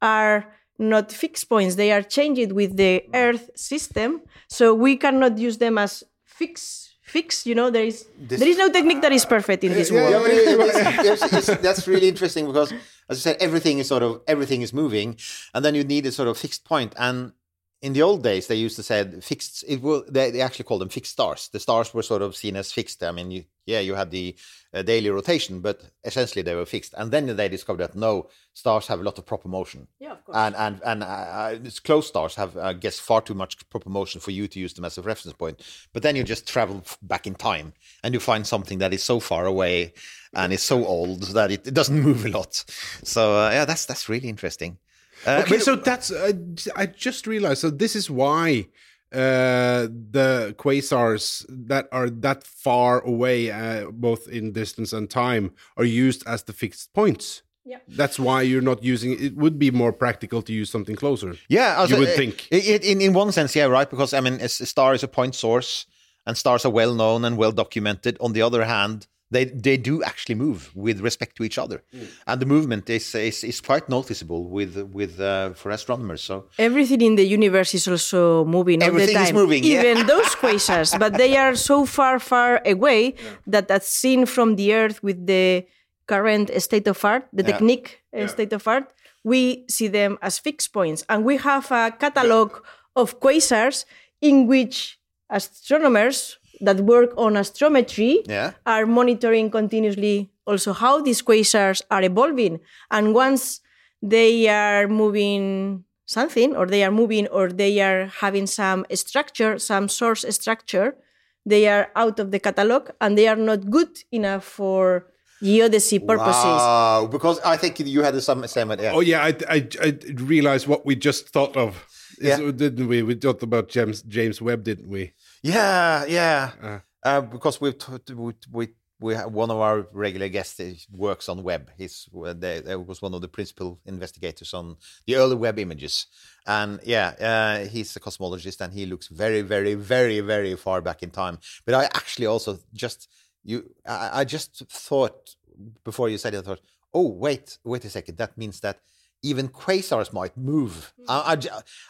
are 0.00 0.46
not 0.78 1.12
fixed 1.12 1.48
points; 1.48 1.74
they 1.74 1.90
are 1.92 2.02
changed 2.02 2.52
with 2.52 2.76
the 2.76 3.02
Hmm. 3.06 3.14
Earth 3.14 3.50
system, 3.54 4.22
so 4.48 4.72
we 4.74 4.96
cannot 4.96 5.36
use 5.38 5.58
them 5.58 5.76
as 5.78 6.04
fixed. 6.24 6.86
Fixed, 7.02 7.46
you 7.46 7.54
know, 7.54 7.70
there 7.70 7.84
is 7.84 8.04
This- 8.20 8.38
there 8.40 8.48
is 8.48 8.58
no 8.58 8.68
technique 8.70 9.00
that 9.00 9.12
is 9.12 9.24
perfect 9.24 9.64
in 9.64 9.72
this 9.72 9.90
world. 9.90 10.10
Yeah, 10.12 10.20
but 10.22 10.30
it- 10.30 10.48
it's- 10.48 11.22
it's- 11.22 11.32
it's- 11.48 11.62
that's 11.66 11.88
really 11.88 12.06
interesting 12.08 12.44
because, 12.46 12.70
as 13.08 13.18
I 13.18 13.20
said, 13.20 13.36
everything 13.40 13.78
is 13.78 13.88
sort 13.88 14.02
of 14.02 14.22
everything 14.26 14.62
is 14.62 14.72
moving, 14.72 15.16
and 15.54 15.64
then 15.64 15.74
you 15.74 15.84
need 15.84 16.06
a 16.06 16.12
sort 16.12 16.28
of 16.28 16.38
fixed 16.38 16.64
point. 16.64 16.94
And 16.96 17.32
in 17.80 17.92
the 17.92 18.02
old 18.02 18.24
days, 18.24 18.48
they 18.48 18.56
used 18.56 18.76
to 18.76 18.82
say 18.82 19.04
fixed. 19.20 19.64
It 19.68 19.80
will. 19.80 20.04
They, 20.08 20.30
they 20.30 20.40
actually 20.40 20.64
called 20.64 20.80
them 20.80 20.88
fixed 20.88 21.12
stars. 21.12 21.48
The 21.52 21.60
stars 21.60 21.94
were 21.94 22.02
sort 22.02 22.22
of 22.22 22.34
seen 22.34 22.56
as 22.56 22.72
fixed. 22.72 23.02
I 23.02 23.12
mean, 23.12 23.30
you, 23.30 23.44
yeah, 23.66 23.78
you 23.78 23.94
had 23.94 24.10
the 24.10 24.34
uh, 24.74 24.82
daily 24.82 25.10
rotation, 25.10 25.60
but 25.60 25.82
essentially 26.04 26.42
they 26.42 26.56
were 26.56 26.66
fixed. 26.66 26.94
And 26.98 27.12
then 27.12 27.36
they 27.36 27.48
discovered 27.48 27.82
that 27.82 27.94
no, 27.94 28.28
stars 28.52 28.88
have 28.88 29.00
a 29.00 29.04
lot 29.04 29.18
of 29.18 29.26
proper 29.26 29.48
motion. 29.48 29.86
Yeah, 30.00 30.12
of 30.12 30.24
course. 30.24 30.36
And 30.36 30.56
and 30.56 30.80
and 30.84 31.02
uh, 31.04 31.06
uh, 31.06 31.58
close 31.84 32.08
stars 32.08 32.34
have, 32.34 32.56
I 32.56 32.72
guess, 32.72 32.98
far 32.98 33.20
too 33.20 33.34
much 33.34 33.68
proper 33.70 33.90
motion 33.90 34.20
for 34.20 34.32
you 34.32 34.48
to 34.48 34.58
use 34.58 34.74
them 34.74 34.84
as 34.84 34.98
a 34.98 35.02
reference 35.02 35.36
point. 35.36 35.62
But 35.92 36.02
then 36.02 36.16
you 36.16 36.24
just 36.24 36.48
travel 36.48 36.82
back 37.02 37.26
in 37.28 37.36
time, 37.36 37.74
and 38.02 38.12
you 38.12 38.20
find 38.20 38.46
something 38.46 38.78
that 38.78 38.92
is 38.92 39.04
so 39.04 39.20
far 39.20 39.46
away 39.46 39.94
and 40.34 40.52
it's 40.52 40.62
so 40.62 40.84
old 40.84 41.22
that 41.34 41.50
it, 41.50 41.66
it 41.66 41.74
doesn't 41.74 42.00
move 42.08 42.24
a 42.24 42.28
lot. 42.28 42.64
So 43.04 43.36
uh, 43.38 43.50
yeah, 43.50 43.64
that's 43.64 43.86
that's 43.86 44.08
really 44.08 44.28
interesting. 44.28 44.78
Uh, 45.26 45.40
okay, 45.42 45.56
but- 45.56 45.62
so 45.62 45.76
that's 45.76 46.10
uh, 46.12 46.32
I 46.76 46.86
just 46.86 47.26
realized. 47.26 47.60
So 47.60 47.70
this 47.70 47.94
is 47.96 48.08
why 48.10 48.68
uh, 49.12 49.88
the 50.10 50.54
quasars 50.58 51.44
that 51.48 51.88
are 51.92 52.10
that 52.10 52.44
far 52.44 53.00
away, 53.00 53.50
uh, 53.50 53.90
both 53.90 54.28
in 54.28 54.52
distance 54.52 54.92
and 54.92 55.08
time, 55.10 55.50
are 55.76 55.84
used 55.84 56.22
as 56.26 56.42
the 56.44 56.52
fixed 56.52 56.92
points. 56.92 57.42
Yeah. 57.64 57.78
That's 57.86 58.18
why 58.18 58.42
you're 58.42 58.62
not 58.62 58.82
using 58.82 59.12
it. 59.22 59.36
would 59.36 59.58
be 59.58 59.70
more 59.70 59.92
practical 59.92 60.40
to 60.42 60.52
use 60.52 60.70
something 60.70 60.96
closer. 60.96 61.34
Yeah, 61.48 61.76
also, 61.76 61.94
you 61.94 62.00
would 62.00 62.08
uh, 62.10 62.16
think. 62.16 62.48
i- 62.52 62.56
i- 62.56 62.80
in 62.92 63.00
in 63.00 63.12
one 63.12 63.32
sense, 63.32 63.54
yeah, 63.58 63.66
right. 63.66 63.88
Because 63.90 64.14
I 64.14 64.20
mean, 64.20 64.40
a 64.40 64.48
star 64.48 64.94
is 64.94 65.02
a 65.02 65.08
point 65.08 65.34
source, 65.34 65.86
and 66.26 66.36
stars 66.36 66.64
are 66.64 66.72
well 66.72 66.94
known 66.94 67.24
and 67.24 67.36
well 67.36 67.52
documented. 67.52 68.16
On 68.20 68.32
the 68.32 68.42
other 68.42 68.64
hand, 68.64 69.06
they 69.30 69.44
they 69.44 69.76
do 69.76 70.02
actually 70.02 70.34
move 70.34 70.70
with 70.74 71.00
respect 71.00 71.36
to 71.36 71.42
each 71.44 71.58
other, 71.58 71.82
Mm. 71.94 72.06
and 72.26 72.40
the 72.40 72.46
movement 72.46 72.88
is 72.90 73.14
is, 73.14 73.44
is 73.44 73.60
quite 73.60 73.88
noticeable 73.88 74.42
with 74.56 74.76
with 74.92 75.20
uh, 75.20 75.50
for 75.54 75.70
astronomers. 75.70 76.22
So 76.22 76.34
Everything 76.58 77.02
in 77.02 77.16
the 77.16 77.26
universe 77.26 77.74
is 77.74 77.86
also 77.88 78.44
moving 78.44 78.82
all 78.82 78.88
the 78.90 78.94
Everything 78.94 79.22
is 79.22 79.28
time. 79.28 79.34
moving, 79.42 79.64
yeah. 79.64 79.80
Even 79.80 80.06
those 80.12 80.34
quasars, 80.42 80.98
but 80.98 81.12
they 81.18 81.36
are 81.36 81.54
so 81.56 81.84
far, 81.86 82.18
far 82.18 82.60
away 82.64 83.14
that 83.46 83.68
that's 83.68 83.88
seen 83.88 84.26
from 84.26 84.56
the 84.56 84.72
Earth 84.74 85.02
with 85.02 85.26
the 85.26 85.66
current 86.06 86.50
state 86.62 86.86
of 86.88 87.04
art, 87.04 87.24
the 87.32 87.42
Yeah. 87.42 87.52
technique 87.52 87.88
uh, 88.16 88.26
state 88.28 88.52
of 88.54 88.66
art, 88.66 88.86
we 89.24 89.64
see 89.68 89.88
them 89.88 90.16
as 90.22 90.38
fixed 90.38 90.72
points. 90.72 91.04
And 91.08 91.22
we 91.24 91.36
have 91.36 91.70
a 91.70 91.90
catalog 91.90 92.48
of 92.96 93.20
quasars 93.20 93.84
in 94.22 94.46
which 94.46 94.98
astronomers 95.30 96.37
that 96.60 96.80
work 96.80 97.10
on 97.16 97.34
astrometry 97.34 98.22
Yeah. 98.26 98.52
are 98.66 98.86
monitoring 98.86 99.50
continuously 99.50 100.30
also 100.46 100.72
how 100.72 101.00
these 101.02 101.22
quasars 101.22 101.82
are 101.90 102.02
evolving. 102.02 102.60
And 102.90 103.14
once 103.14 103.60
they 104.02 104.48
are 104.48 104.88
moving 104.88 105.84
something, 106.06 106.56
or 106.56 106.66
they 106.66 106.82
are 106.84 106.90
moving, 106.90 107.26
or 107.28 107.48
they 107.52 107.80
are 107.80 108.06
having 108.06 108.46
some 108.46 108.86
structure, 108.94 109.58
some 109.58 109.88
source 109.88 110.24
structure, 110.30 110.96
they 111.44 111.68
are 111.68 111.88
out 111.96 112.18
of 112.18 112.30
the 112.30 112.38
catalog 112.38 112.90
and 113.00 113.16
they 113.18 113.28
are 113.28 113.36
not 113.36 113.68
good 113.70 113.88
enough 114.10 114.44
for 114.44 115.06
geodesy 115.42 115.98
purposes. 116.04 116.44
wow, 116.44 117.06
because 117.10 117.38
I 117.44 117.56
think 117.56 117.78
you 117.80 118.02
had 118.02 118.14
the 118.14 118.20
same 118.22 118.46
same 118.46 118.70
idea. 118.70 118.92
Oh 118.92 119.00
yeah, 119.00 119.22
I, 119.22 119.36
I 119.48 119.68
I 119.82 119.98
realized 120.14 120.66
what 120.66 120.84
we 120.86 120.96
just 120.96 121.28
thought 121.28 121.56
of. 121.56 121.84
Is- 122.20 122.40
Didn't 122.56 122.88
we? 122.88 123.02
We 123.02 123.14
talked 123.14 123.42
about 123.42 123.68
James 123.68 124.02
James 124.02 124.42
Webb, 124.42 124.64
didn't 124.64 124.88
we? 124.88 125.12
Yeah, 125.42 126.04
yeah. 126.06 126.52
Uh. 126.62 126.78
Uh, 127.02 127.20
because 127.20 127.60
we've 127.60 127.78
t- 127.78 128.14
we 128.14 128.34
we 128.50 128.68
we 129.00 129.14
have 129.14 129.32
one 129.32 129.50
of 129.50 129.58
our 129.58 129.86
regular 129.92 130.28
guests 130.28 130.86
works 130.90 131.28
on 131.28 131.42
Webb. 131.44 131.70
He's 131.78 132.08
uh, 132.16 132.32
they, 132.32 132.60
they 132.60 132.74
was 132.74 133.00
one 133.00 133.14
of 133.14 133.20
the 133.20 133.28
principal 133.28 133.78
investigators 133.86 134.52
on 134.52 134.76
the 135.06 135.16
early 135.16 135.36
Webb 135.36 135.58
images, 135.58 136.06
and 136.46 136.80
yeah, 136.84 137.14
uh, 137.20 137.68
he's 137.68 137.94
a 137.94 138.00
cosmologist 138.00 138.60
and 138.60 138.72
he 138.72 138.86
looks 138.86 139.06
very, 139.08 139.42
very, 139.42 139.74
very, 139.74 140.20
very 140.20 140.56
far 140.56 140.80
back 140.80 141.02
in 141.02 141.10
time. 141.10 141.38
But 141.64 141.74
I 141.76 141.84
actually 141.84 142.26
also 142.26 142.58
just 142.74 143.08
you 143.44 143.70
I, 143.86 144.20
I 144.20 144.24
just 144.24 144.64
thought 144.68 145.36
before 145.84 146.08
you 146.08 146.18
said 146.18 146.34
it, 146.34 146.38
I 146.38 146.42
thought, 146.42 146.60
oh 146.92 147.08
wait, 147.08 147.58
wait 147.64 147.84
a 147.84 147.90
second, 147.90 148.18
that 148.18 148.36
means 148.36 148.60
that 148.60 148.80
even 149.22 149.48
quasars 149.48 150.12
might 150.12 150.36
move. 150.36 150.92
I, 151.08 151.36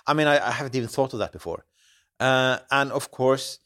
I 0.06 0.14
mean, 0.14 0.26
I, 0.26 0.46
I 0.48 0.50
haven't 0.50 0.74
even 0.74 0.88
thought 0.88 1.12
of 1.12 1.18
that 1.18 1.32
before. 1.32 1.64
Uh, 2.20 2.58
and 2.70 2.90
of 2.92 3.10
course, 3.10 3.58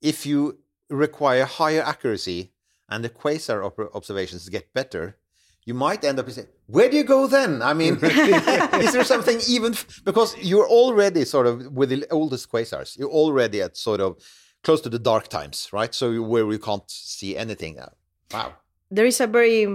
if 0.00 0.26
you 0.26 0.58
require 0.88 1.44
higher 1.44 1.82
accuracy 1.82 2.52
and 2.88 3.04
the 3.04 3.08
quasar 3.10 3.62
observations 3.94 4.48
get 4.48 4.72
better, 4.74 5.16
you 5.64 5.74
might 5.74 6.04
end 6.04 6.18
up 6.18 6.28
saying, 6.30 6.48
"Where 6.66 6.90
do 6.90 6.96
you 6.96 7.04
go 7.04 7.26
then?" 7.26 7.62
I 7.62 7.72
mean, 7.74 7.94
is 8.02 8.92
there 8.92 9.04
something 9.04 9.40
even 9.48 9.74
because 10.04 10.36
you're 10.38 10.68
already 10.68 11.24
sort 11.24 11.46
of 11.46 11.72
with 11.72 11.90
the 11.90 12.06
oldest 12.10 12.50
quasars, 12.50 12.98
you're 12.98 13.10
already 13.10 13.62
at 13.62 13.76
sort 13.76 14.00
of 14.00 14.16
close 14.64 14.80
to 14.82 14.88
the 14.88 14.98
dark 14.98 15.28
times, 15.28 15.68
right? 15.72 15.94
So 15.94 16.20
where 16.22 16.46
we 16.46 16.58
can't 16.58 16.88
see 16.90 17.36
anything. 17.36 17.78
Uh, 17.78 17.90
Wow. 18.32 18.54
there 18.90 19.04
is 19.04 19.20
a 19.20 19.26
very 19.26 19.66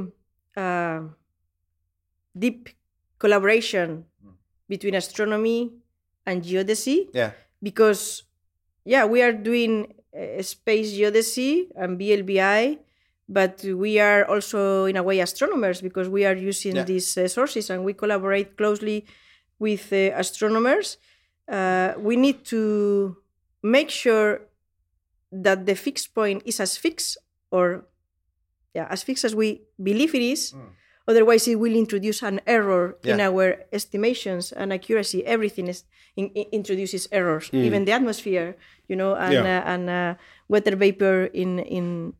uh, 0.55 1.01
deep 2.37 2.69
collaboration 3.19 4.05
between 4.67 4.95
astronomy 4.95 5.71
and 6.25 6.43
geodesy 6.43 7.07
Yeah. 7.13 7.31
Because 7.61 8.23
yeah 8.85 9.05
we 9.05 9.21
are 9.21 9.33
doing 9.33 9.93
uh, 10.15 10.41
space 10.41 10.93
geodesy 10.93 11.67
and 11.75 11.99
VLBI 11.99 12.79
but 13.29 13.59
we 13.75 13.99
are 13.99 14.23
also 14.25 14.85
in 14.85 14.95
a 14.95 15.03
way 15.03 15.19
astronomers 15.19 15.81
because 15.81 16.07
we 16.07 16.23
are 16.25 16.35
using 16.35 16.75
Yeah. 16.77 16.83
these 16.85 17.17
uh, 17.17 17.27
sources 17.27 17.69
and 17.69 17.83
we 17.83 17.93
collaborate 17.93 18.55
closely 18.55 19.05
with 19.59 19.91
uh, 19.91 20.15
astronomers 20.15 20.97
uh, 21.51 21.93
we 21.99 22.15
need 22.15 22.45
to 22.45 23.17
make 23.63 23.89
sure 23.89 24.47
that 25.31 25.65
the 25.65 25.75
fixed 25.75 26.13
point 26.15 26.41
is 26.45 26.59
as 26.59 26.77
fixed 26.77 27.17
or 27.51 27.83
yeah 28.73 28.87
as 28.89 29.03
fixed 29.03 29.25
as 29.25 29.35
we 29.35 29.61
believe 29.81 30.15
it 30.15 30.21
is 30.23 30.53
otherwise 31.07 31.47
it 31.47 31.55
will 31.59 31.75
introduce 31.75 32.21
an 32.21 32.39
error 32.45 32.97
in 33.03 33.19
our 33.19 33.55
estimations 33.71 34.51
and 34.51 34.71
accuracy. 34.73 35.25
Everything 35.25 35.67
is 35.67 35.83
in, 36.15 36.27
in- 36.35 36.47
introduces 36.51 37.07
errors. 37.11 37.49
Even 37.53 37.85
the 37.85 37.91
atmosphere 37.93 38.55
you 38.87 38.95
know 38.95 39.15
and 39.15 39.33
Yeah. 39.33 39.59
uh, 39.59 39.73
and 39.73 39.89
uh, 39.89 40.15
water 40.47 40.75
vapor 40.75 41.25
in 41.33 41.59
in 41.59 42.13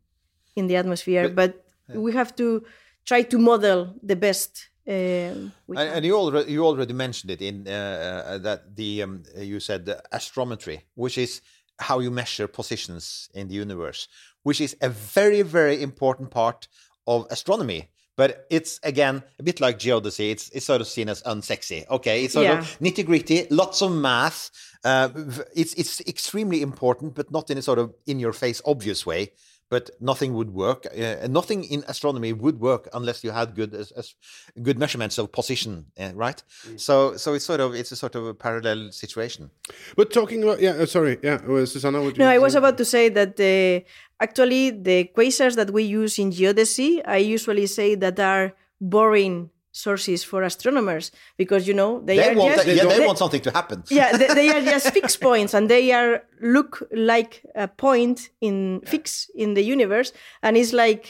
in 0.56 0.67
the 0.67 0.76
atmosphere. 0.78 1.30
But, 1.30 1.63
we 1.93 2.12
have 2.12 2.36
to 2.36 2.63
try 3.06 3.23
to 3.23 3.38
model 3.38 3.95
the 4.04 4.15
best 4.15 4.69
uh, 4.88 4.91
And, 4.91 5.89
and 5.95 6.06
you 6.06 6.15
already 6.17 6.52
you 6.52 6.65
already 6.65 6.93
mentioned 6.93 7.32
it 7.32 7.41
in 7.41 7.65
uh, 7.67 7.71
uh, 7.71 8.38
that 8.39 8.76
the 8.76 9.04
um, 9.04 9.23
you 9.38 9.60
said 9.60 9.86
the 9.86 10.02
astrometry, 10.12 10.82
which 10.95 11.17
is 11.17 11.41
how 11.80 12.00
you 12.02 12.12
measure 12.12 12.47
positions 12.47 13.30
in 13.34 13.47
the 13.47 13.56
universe, 13.56 14.08
which 14.43 14.60
is 14.62 14.76
a 14.82 14.89
very 14.89 15.41
very 15.43 15.82
important 15.82 16.30
part 16.32 16.67
of 17.06 17.26
astronomy. 17.30 17.89
But 18.18 18.48
it's 18.50 18.80
again 18.84 19.24
a 19.40 19.44
bit 19.44 19.62
like 19.62 19.78
geodesy. 19.80 20.32
It's 20.32 20.50
it's 20.50 20.66
sort 20.66 20.82
of 20.82 20.88
seen 20.88 21.08
as 21.08 21.22
unsexy. 21.24 21.88
Okay, 21.90 22.24
it's 22.26 22.34
sort 22.34 22.46
Yeah. 22.46 22.60
of 22.60 22.80
nitty 22.80 23.06
gritty, 23.06 23.48
lots 23.52 23.82
of 23.82 23.92
math. 23.92 24.50
Uh, 24.84 25.10
it's 25.56 25.74
it's 25.76 26.02
extremely 26.02 26.62
important, 26.62 27.14
but 27.16 27.32
not 27.32 27.50
in 27.52 27.58
a 27.58 27.62
sort 27.62 27.80
of 27.80 27.94
in 28.08 28.20
your 28.20 28.34
face 28.34 28.62
obvious 28.66 29.06
way. 29.06 29.32
But 29.70 29.92
nothing 30.00 30.34
would 30.34 30.52
work. 30.54 30.86
Uh, 30.86 31.24
and 31.24 31.34
nothing 31.34 31.64
in 31.66 31.84
astronomy 31.88 32.32
would 32.34 32.60
work 32.60 32.88
unless 32.94 33.24
you 33.24 33.32
had 33.32 33.54
good 33.54 33.74
as, 33.74 33.92
as 33.92 34.16
good 34.62 34.78
measurements 34.80 35.18
of 35.18 35.32
position, 35.32 35.86
uh, 36.00 36.12
right? 36.16 36.42
So 36.78 37.18
so 37.18 37.34
it's 37.34 37.46
sort 37.46 37.60
of 37.60 37.76
it's 37.76 37.92
a 37.92 37.96
sort 37.96 38.16
of 38.16 38.26
a 38.26 38.34
parallel 38.34 38.92
situation. 38.92 39.52
But 39.96 40.12
talking 40.12 40.44
about 40.44 40.62
yeah, 40.62 40.72
uh, 40.72 40.86
sorry, 40.86 41.20
yeah, 41.22 41.40
uh, 41.48 41.66
Susana. 41.66 42.02
What 42.02 42.18
No, 42.18 42.28
I 42.30 42.40
was 42.40 42.56
about 42.56 42.78
to 42.78 42.86
say 42.86 43.10
that 43.10 43.40
uh, 43.40 43.86
actually 44.24 44.72
the 44.72 45.12
quasars 45.16 45.56
that 45.56 45.72
we 45.72 45.84
use 45.84 46.18
in 46.18 46.32
geodesy, 46.32 47.02
I 47.06 47.18
usually 47.18 47.68
say 47.68 47.96
that 47.96 48.20
are 48.20 48.54
boring 48.80 49.50
sources 49.86 50.20
for 50.30 50.40
astronomers 50.44 51.06
because 51.42 51.68
you 51.70 51.74
know 51.82 51.92
they, 52.08 52.18
They, 52.18 52.30
are 52.32 52.36
want 52.42 52.56
just 52.56 52.68
yeah, 52.68 52.86
they 52.86 52.98
they- 53.00 53.06
want 53.08 53.18
something 53.24 53.42
to 53.48 53.52
happen. 53.60 53.78
yeah 54.00 54.10
they, 54.20 54.28
they 54.40 54.50
are 54.56 54.62
just 54.74 54.88
fixed 54.98 55.20
points 55.30 55.54
and 55.54 55.63
they 55.70 55.86
are 56.00 56.13
look 56.56 56.74
like 57.12 57.32
a 57.56 57.68
point 57.68 58.18
in 58.42 58.56
fix 58.94 59.30
in 59.44 59.50
the 59.58 59.63
universe 59.76 60.10
and 60.44 60.52
it's 60.58 60.74
like 60.74 61.06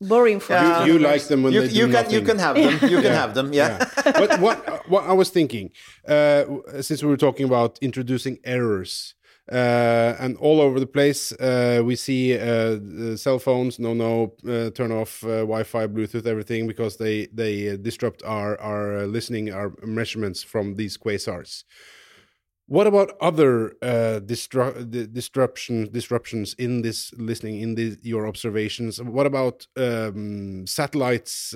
boring 0.00 0.40
for 0.40 0.54
Yeah. 0.54 0.84
You, 0.86 0.92
you 0.94 0.98
like 1.12 1.24
them 1.30 1.40
when 1.44 1.52
You, 1.52 1.60
they 1.62 1.68
do 1.68 1.84
can 1.86 1.90
nothing. 1.92 2.14
you 2.18 2.22
can 2.30 2.38
have 2.46 2.54
them. 2.56 2.90
You 2.92 3.00
can 3.06 3.12
have 3.22 3.32
them. 3.34 3.52
Yeah. 3.52 3.72
but 4.20 4.30
what 4.44 4.56
what 4.92 5.04
I 5.12 5.14
was 5.22 5.28
thinking, 5.30 5.66
uh, 6.14 6.42
since 6.88 6.98
we 7.04 7.08
were 7.12 7.16
talking 7.26 7.46
about 7.52 7.78
introducing 7.80 8.34
errors, 8.44 9.14
uh, 9.50 10.14
and 10.20 10.36
all 10.36 10.60
over 10.60 10.78
the 10.78 10.86
place, 10.86 11.32
uh, 11.32 11.82
we 11.84 11.96
see 11.96 12.38
uh, 12.38 13.16
cell 13.16 13.40
phones. 13.40 13.78
No, 13.78 13.92
no, 13.92 14.34
uh, 14.48 14.70
turn 14.70 14.92
off 14.92 15.24
uh, 15.24 15.40
Wi-Fi, 15.40 15.88
Bluetooth, 15.88 16.26
everything 16.26 16.68
because 16.68 16.96
they 16.96 17.26
they 17.32 17.70
uh, 17.70 17.76
disrupt 17.76 18.22
our 18.22 18.60
our 18.60 19.06
listening, 19.06 19.52
our 19.52 19.72
measurements 19.84 20.42
from 20.44 20.76
these 20.76 20.96
quasars. 20.96 21.64
What 22.66 22.86
about 22.86 23.16
other 23.20 23.74
distru- 24.24 24.88
di- 24.88 25.06
disruption 25.06 25.90
disruptions 25.90 26.54
in 26.54 26.82
this 26.82 27.12
listening 27.18 27.60
in 27.60 27.74
the, 27.74 27.98
your 28.02 28.26
observations? 28.28 29.02
What 29.02 29.26
about 29.26 29.66
um, 29.76 30.66
satellites 30.66 31.52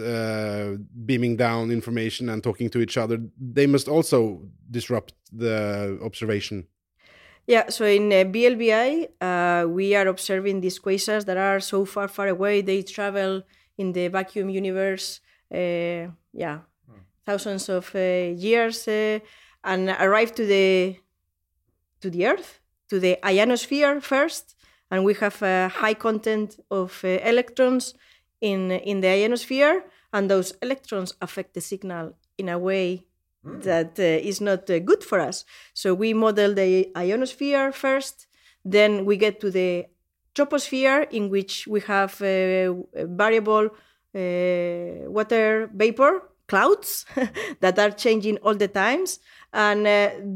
beaming 1.06 1.36
down 1.36 1.70
information 1.70 2.28
and 2.28 2.42
talking 2.42 2.68
to 2.70 2.80
each 2.80 2.98
other? 2.98 3.18
They 3.40 3.68
must 3.68 3.88
also 3.88 4.42
disrupt 4.70 5.14
the 5.32 5.98
observation. 6.02 6.66
Yeah, 7.46 7.68
so 7.68 7.84
in 7.84 8.12
uh, 8.12 8.24
VLBI, 8.24 9.08
uh, 9.20 9.68
we 9.68 9.94
are 9.94 10.08
observing 10.08 10.60
these 10.60 10.80
quasars 10.80 11.26
that 11.26 11.36
are 11.36 11.60
so 11.60 11.84
far, 11.84 12.08
far 12.08 12.26
away. 12.26 12.60
They 12.60 12.82
travel 12.82 13.42
in 13.78 13.92
the 13.92 14.08
vacuum 14.08 14.50
universe, 14.50 15.20
uh, 15.54 16.10
yeah, 16.32 16.58
thousands 17.24 17.68
of 17.68 17.94
uh, 17.94 18.34
years, 18.34 18.88
uh, 18.88 19.20
and 19.62 19.90
arrive 20.00 20.34
to 20.34 20.44
the 20.46 20.96
to 22.00 22.10
the 22.10 22.26
Earth, 22.26 22.60
to 22.88 22.98
the 22.98 23.16
ionosphere 23.24 24.00
first, 24.00 24.56
and 24.90 25.04
we 25.04 25.14
have 25.14 25.40
a 25.42 25.68
high 25.68 25.94
content 25.94 26.58
of 26.70 27.00
uh, 27.04 27.08
electrons 27.22 27.94
in 28.40 28.72
in 28.72 29.02
the 29.02 29.08
ionosphere, 29.08 29.84
and 30.12 30.28
those 30.28 30.52
electrons 30.62 31.14
affect 31.20 31.54
the 31.54 31.60
signal 31.60 32.16
in 32.38 32.48
a 32.48 32.58
way 32.58 33.04
that 33.44 33.98
uh, 33.98 34.02
is 34.02 34.40
not 34.40 34.68
uh, 34.70 34.78
good 34.80 35.04
for 35.04 35.20
us. 35.20 35.44
So 35.74 35.94
we 35.94 36.14
model 36.14 36.54
the 36.54 36.90
ionosphere 36.96 37.72
first, 37.72 38.26
then 38.64 39.04
we 39.04 39.16
get 39.16 39.40
to 39.40 39.50
the 39.50 39.86
troposphere, 40.34 41.10
in 41.12 41.30
which 41.30 41.66
we 41.66 41.80
have 41.80 42.20
uh, 42.20 42.74
variable 43.06 43.70
water 44.14 45.70
vapor 45.74 46.22
clouds 46.48 47.04
that 47.60 47.78
are 47.78 47.90
changing 47.90 48.38
all 48.38 48.54
the 48.54 48.68
times, 48.68 49.20
and 49.52 49.86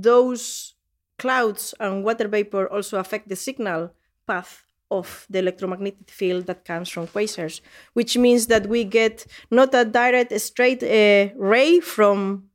those 0.03 0.75
clouds 1.19 1.75
and 1.81 2.05
water 2.05 2.29
vapor 2.29 2.71
also 2.71 2.99
affect 2.99 3.29
the 3.29 3.37
signal 3.37 3.91
path 4.27 4.65
of 4.91 5.27
the 5.31 5.39
electromagnetic 5.39 6.11
field 6.11 6.47
that 6.47 6.65
comes 6.65 6.89
from 6.89 7.07
quasars, 7.07 7.61
which 7.95 8.17
means 8.17 8.49
that 8.49 8.67
we 8.67 8.85
get 8.85 9.27
not 9.51 9.75
a 9.75 9.85
direct 9.85 10.39
straight 10.41 10.83
uh, 10.83 11.33
ray 11.37 11.81
from 11.81 12.50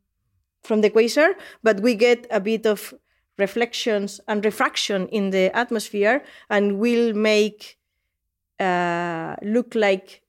from 0.66 0.82
the 0.82 0.90
quasar, 0.90 1.36
but 1.64 1.80
we 1.80 1.96
get 1.96 2.28
a 2.32 2.40
bit 2.40 2.66
of 2.66 2.94
reflections 3.38 4.22
and 4.28 4.44
refraction 4.46 5.08
in 5.10 5.30
the 5.30 5.56
atmosphere, 5.56 6.24
and 6.50 6.80
will 6.80 7.14
make 7.14 7.78
uh, 8.60 9.36
look 9.42 9.76
like, 9.76 10.22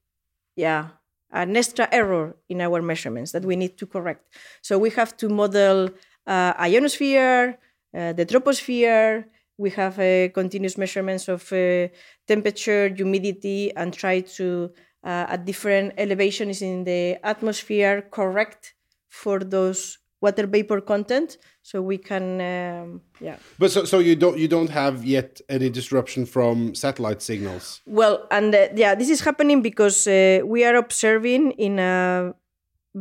yeah, 0.57 0.89
an 1.33 1.57
extra 1.57 1.89
error 1.93 2.37
in 2.49 2.61
our 2.61 2.83
measurements 2.83 3.33
that 3.33 3.45
we 3.45 3.57
need 3.57 3.77
to 3.79 3.87
correct. 3.87 4.25
So 4.63 4.79
we 4.79 4.91
have 4.91 5.17
to 5.19 5.29
model 5.29 5.91
uh, 6.27 6.53
ionosphere, 6.59 7.59
uh, 7.97 8.13
the 8.13 8.27
troposphere. 8.27 9.25
We 9.59 9.71
have 9.71 9.99
uh, 9.99 10.29
continuous 10.35 10.77
measurements 10.77 11.29
of 11.29 11.53
uh, 11.53 11.89
temperature, 12.27 12.89
humidity, 12.89 13.75
and 13.75 13.93
try 13.93 14.21
to 14.37 14.71
uh, 15.05 15.27
at 15.29 15.45
different 15.45 15.95
elevations 15.97 16.63
in 16.63 16.85
the 16.85 17.19
atmosphere 17.23 18.03
correct 18.11 18.75
for 19.09 19.39
those 19.39 19.99
water 20.27 20.47
vapor 20.55 20.81
content 20.93 21.29
so 21.69 21.75
we 21.91 21.99
can 22.11 22.27
um, 22.53 22.89
yeah 23.29 23.37
But 23.61 23.71
so, 23.75 23.81
so 23.93 23.97
you 24.09 24.15
don't 24.23 24.37
you 24.43 24.49
don't 24.57 24.71
have 24.83 24.95
yet 25.17 25.31
any 25.57 25.69
disruption 25.81 26.23
from 26.35 26.55
satellite 26.75 27.21
signals. 27.31 27.65
well 28.01 28.17
and 28.37 28.49
uh, 28.55 28.59
yeah 28.83 28.93
this 29.01 29.11
is 29.17 29.21
happening 29.29 29.59
because 29.71 29.99
uh, 30.07 30.41
we 30.53 30.61
are 30.69 30.77
observing 30.85 31.43
in 31.67 31.75
a 31.79 32.33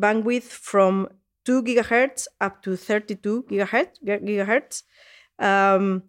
bandwidth 0.04 0.50
from 0.72 0.94
2 1.46 1.62
gigahertz 1.64 2.28
up 2.42 2.62
to 2.64 2.76
32 2.76 3.44
gigahertz. 3.50 3.96
gigahertz. 4.04 4.84
Um, 5.40 6.04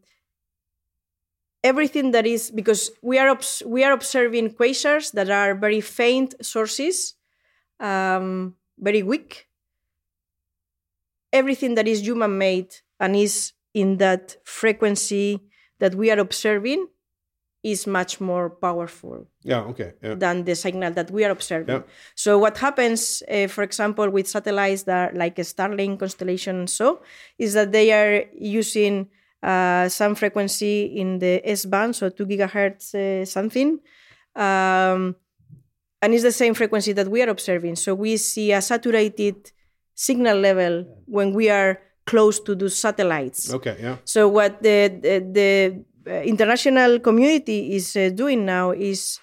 everything 1.63 2.13
that 2.13 2.27
is 2.27 2.51
because 2.51 2.91
we 3.03 3.19
are 3.19 3.29
obs- 3.29 3.63
we 3.67 3.85
are 3.85 3.93
observing 3.93 4.51
quasars 4.55 5.13
that 5.13 5.29
are 5.31 5.55
very 5.55 5.81
faint 5.81 6.35
sources, 6.41 7.15
um, 7.81 8.55
very 8.79 9.03
weak. 9.03 9.46
Everything 11.41 11.73
that 11.77 11.87
is 11.93 11.99
human 12.09 12.33
made 12.47 12.71
and 13.03 13.15
is 13.27 13.53
in 13.73 13.99
that 13.99 14.25
frequency 14.45 15.29
that 15.81 15.93
we 15.95 16.07
are 16.13 16.21
observing 16.29 16.81
is 17.63 17.87
much 17.87 18.21
more 18.21 18.49
powerful 18.67 19.27
Yeah, 19.53 19.71
okay. 19.71 19.91
Yeah. 20.03 20.15
than 20.15 20.45
the 20.45 20.55
signal 20.55 20.93
that 20.99 21.11
we 21.11 21.25
are 21.27 21.33
observing. 21.39 21.77
Yeah. 21.77 21.83
So 22.15 22.31
what 22.39 22.57
happens, 22.59 23.23
uh, 23.29 23.49
for 23.55 23.63
example, 23.65 24.09
with 24.17 24.27
satellites 24.29 24.85
that 24.85 24.99
are 25.03 25.13
like 25.19 25.37
a 25.39 25.45
Starlink 25.53 25.99
constellation 25.99 26.55
and 26.61 26.71
so, 26.71 27.03
is 27.39 27.53
that 27.55 27.73
they 27.73 27.89
are 28.01 28.25
using 28.63 28.95
uh, 29.43 29.89
some 29.89 30.15
frequency 30.15 30.77
in 31.01 31.19
the 31.19 31.35
S 31.45 31.67
band, 31.67 31.97
so 31.97 32.09
two 32.09 32.27
gigahertz 32.27 32.95
uh, 32.95 33.25
something, 33.25 33.71
um, 34.35 35.17
and 36.03 36.15
it's 36.15 36.23
the 36.23 36.33
same 36.43 36.55
frequency 36.55 36.93
that 36.93 37.09
we 37.09 37.23
are 37.23 37.31
observing. 37.37 37.77
So 37.77 37.95
we 37.95 38.17
see 38.17 38.53
a 38.53 38.61
saturated 38.61 39.37
signal 39.97 40.39
level 40.39 40.87
when 41.07 41.33
we 41.33 41.51
are 41.51 41.81
close 42.07 42.39
to 42.39 42.55
those 42.55 42.79
satellites. 42.79 43.53
Okay, 43.53 43.77
yeah. 43.81 43.97
So 44.05 44.29
what 44.29 44.63
the 44.63 44.89
the, 45.03 45.15
the 45.27 45.51
uh, 46.07 46.23
international 46.23 47.01
community 47.01 47.75
is 47.75 47.97
uh, 47.97 48.11
doing 48.15 48.45
now 48.45 48.71
is 48.71 49.19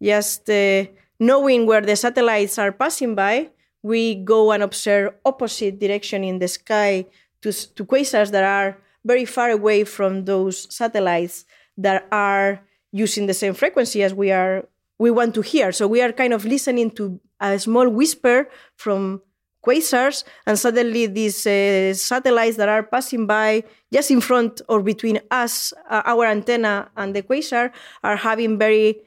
just 0.00 0.48
uh, 0.48 0.84
knowing 1.18 1.66
where 1.66 1.80
the 1.80 1.96
satellites 1.96 2.58
are 2.58 2.70
passing 2.70 3.16
by. 3.16 3.50
We 3.82 4.14
go 4.14 4.52
and 4.52 4.62
observe 4.62 5.14
opposite 5.24 5.80
direction 5.80 6.22
in 6.22 6.38
the 6.38 6.48
sky 6.48 7.06
to 7.42 7.50
to 7.74 7.84
quasars 7.84 8.30
that 8.30 8.44
are 8.44 8.78
very 9.04 9.24
far 9.24 9.50
away 9.50 9.82
from 9.84 10.24
those 10.24 10.68
satellites 10.70 11.44
that 11.76 12.06
are 12.12 12.60
using 12.92 13.26
the 13.26 13.34
same 13.34 13.54
frequency 13.54 14.02
as 14.02 14.14
we 14.14 14.30
are 14.30 14.68
we 14.98 15.10
want 15.10 15.34
to 15.34 15.42
hear. 15.42 15.72
So 15.72 15.86
we 15.86 16.02
are 16.02 16.12
kind 16.12 16.32
of 16.32 16.44
listening 16.44 16.90
to 16.92 17.20
a 17.40 17.58
small 17.58 17.88
whisper 17.88 18.48
from 18.76 19.22
quasars, 19.64 20.24
and 20.46 20.58
suddenly 20.58 21.06
these 21.06 21.46
uh, 21.46 21.94
satellites 21.94 22.56
that 22.56 22.68
are 22.68 22.82
passing 22.82 23.26
by 23.26 23.62
just 23.92 24.10
in 24.10 24.20
front 24.20 24.60
or 24.68 24.82
between 24.82 25.20
us, 25.30 25.72
uh, 25.90 26.02
our 26.04 26.26
antenna, 26.26 26.90
and 26.96 27.14
the 27.14 27.22
quasar 27.22 27.70
are 28.02 28.16
having 28.16 28.58
very 28.58 29.00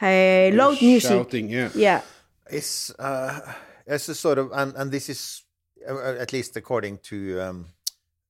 uh, 0.00 0.50
loud 0.54 0.80
music. 0.80 1.10
Shouting, 1.10 1.48
yeah. 1.50 1.70
Yeah. 1.74 2.00
It's 2.50 2.90
uh, 2.98 3.40
it's 3.86 4.08
a 4.08 4.14
sort 4.14 4.38
of, 4.38 4.50
and, 4.52 4.74
and 4.76 4.90
this 4.92 5.08
is 5.08 5.42
uh, 5.88 6.14
at 6.18 6.32
least 6.32 6.56
according 6.56 6.98
to 6.98 7.40
um, 7.40 7.66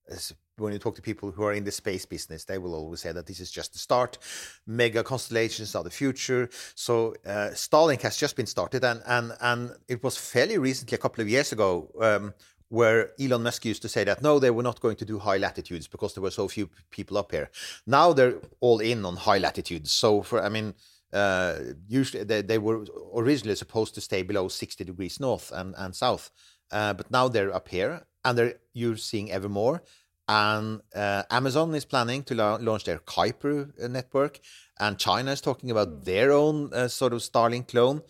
as- 0.09 0.33
when 0.59 0.73
you 0.73 0.79
talk 0.79 0.97
to 0.97 1.03
people 1.03 1.31
who 1.31 1.43
are 1.45 1.53
in 1.53 1.65
the 1.65 1.71
space 1.71 2.07
business, 2.07 2.45
they 2.45 2.59
will 2.59 2.75
always 2.75 3.01
say 3.01 3.13
that 3.13 3.27
this 3.27 3.41
is 3.41 3.51
just 3.51 3.73
the 3.73 3.79
start. 3.79 4.19
Mega 4.67 5.03
constellations 5.03 5.75
are 5.75 5.85
the 5.85 5.91
future. 5.91 6.49
So 6.75 7.15
uh, 7.27 7.51
Starlink 7.53 8.03
has 8.03 8.17
just 8.17 8.37
been 8.37 8.47
started, 8.47 8.85
and 8.85 9.03
and 9.07 9.33
and 9.41 9.71
it 9.89 10.03
was 10.03 10.17
fairly 10.17 10.59
recently, 10.59 10.97
a 10.97 11.01
couple 11.01 11.23
of 11.23 11.29
years 11.29 11.53
ago. 11.53 11.91
Um, 12.01 12.35
where 12.69 13.13
Elon 13.21 13.45
Musk 13.45 13.65
used 13.65 13.83
to 13.83 13.89
say 13.89 14.03
that 14.03 14.23
no, 14.23 14.41
they 14.41 14.51
were 14.51 14.63
not 14.65 14.81
going 14.81 14.97
to 14.97 15.05
do 15.05 15.21
high 15.21 15.37
latitudes 15.37 15.87
because 15.87 16.15
there 16.15 16.23
were 16.23 16.33
so 16.33 16.49
few 16.49 16.69
people 16.91 17.17
up 17.17 17.31
here. 17.31 17.49
Now 17.87 18.13
they're 18.13 18.41
all 18.59 18.81
in 18.81 19.05
on 19.05 19.15
high 19.15 19.39
latitudes. 19.39 19.93
So 19.93 20.23
for 20.23 20.43
I 20.43 20.49
mean, 20.49 20.75
uh, 21.13 21.59
usually 21.87 22.25
they, 22.25 22.43
they 22.43 22.59
were 22.59 22.85
originally 23.15 23.55
supposed 23.55 23.95
to 23.95 24.01
stay 24.01 24.25
below 24.25 24.49
60 24.49 24.83
degrees 24.83 25.21
north 25.21 25.53
and, 25.55 25.77
and 25.79 25.95
south, 25.95 26.33
uh, 26.73 26.93
but 26.93 27.09
now 27.09 27.29
they're 27.29 27.55
up 27.55 27.69
here 27.69 28.05
and 28.25 28.37
they're 28.37 28.55
you're 28.75 28.97
seeing 28.97 29.31
ever 29.31 29.49
more. 29.49 29.83
And 30.29 30.81
uh, 30.95 31.23
Amazon 31.31 31.75
is 31.75 31.85
planning 31.85 32.25
to 32.25 32.35
la- 32.35 32.59
launch 32.61 32.85
their 32.85 32.99
Kuiper 32.99 33.71
uh, 33.83 33.89
network, 33.89 34.41
and 34.79 34.99
China 34.99 35.33
is 35.33 35.41
talking 35.41 35.71
about 35.71 36.05
their 36.05 36.33
own 36.33 36.73
uh, 36.73 36.89
sort 36.89 37.13
of 37.13 37.21
Starlink 37.21 37.69
clone. 37.69 38.03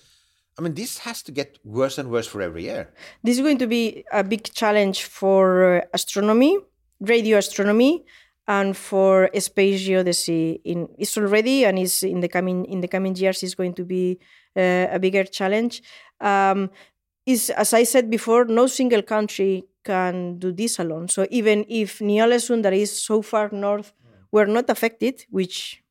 I 0.58 0.62
mean, 0.62 0.74
this 0.74 0.98
has 0.98 1.22
to 1.24 1.32
get 1.32 1.58
worse 1.64 1.98
and 1.98 2.10
worse 2.10 2.26
for 2.26 2.40
every 2.40 2.62
year. 2.64 2.94
This 3.22 3.36
is 3.36 3.42
going 3.42 3.58
to 3.58 3.66
be 3.66 4.04
a 4.10 4.24
big 4.24 4.44
challenge 4.44 5.04
for 5.04 5.76
uh, 5.76 5.80
astronomy, 5.92 6.58
radio 7.00 7.36
astronomy, 7.36 8.06
and 8.48 8.74
for 8.74 9.28
space 9.38 9.86
geodesy. 9.86 10.60
In 10.64 10.88
it's 10.98 11.18
already 11.18 11.64
and 11.66 11.78
is 11.78 12.02
in 12.02 12.20
the 12.20 12.28
coming 12.28 12.64
in 12.64 12.80
the 12.80 12.88
coming 12.88 13.14
years 13.14 13.42
is 13.42 13.54
going 13.54 13.74
to 13.74 13.84
be 13.84 14.18
uh, 14.56 14.86
a 14.90 14.98
bigger 14.98 15.24
challenge. 15.24 15.82
Um, 16.20 16.70
is 17.26 17.50
as 17.50 17.74
I 17.74 17.82
said 17.82 18.10
before, 18.10 18.46
no 18.46 18.66
single 18.66 19.02
country 19.02 19.64
can 19.87 20.39
do 20.39 20.51
this 20.53 20.78
alone. 20.78 21.07
So 21.09 21.26
even 21.30 21.64
if 21.68 22.01
Ny-Ålesund, 22.01 22.62
that 22.64 22.74
is 22.74 22.91
so 23.11 23.22
far 23.22 23.49
north, 23.53 23.93
were 24.32 24.47
not 24.47 24.68
affected, 24.68 25.24
which 25.30 25.82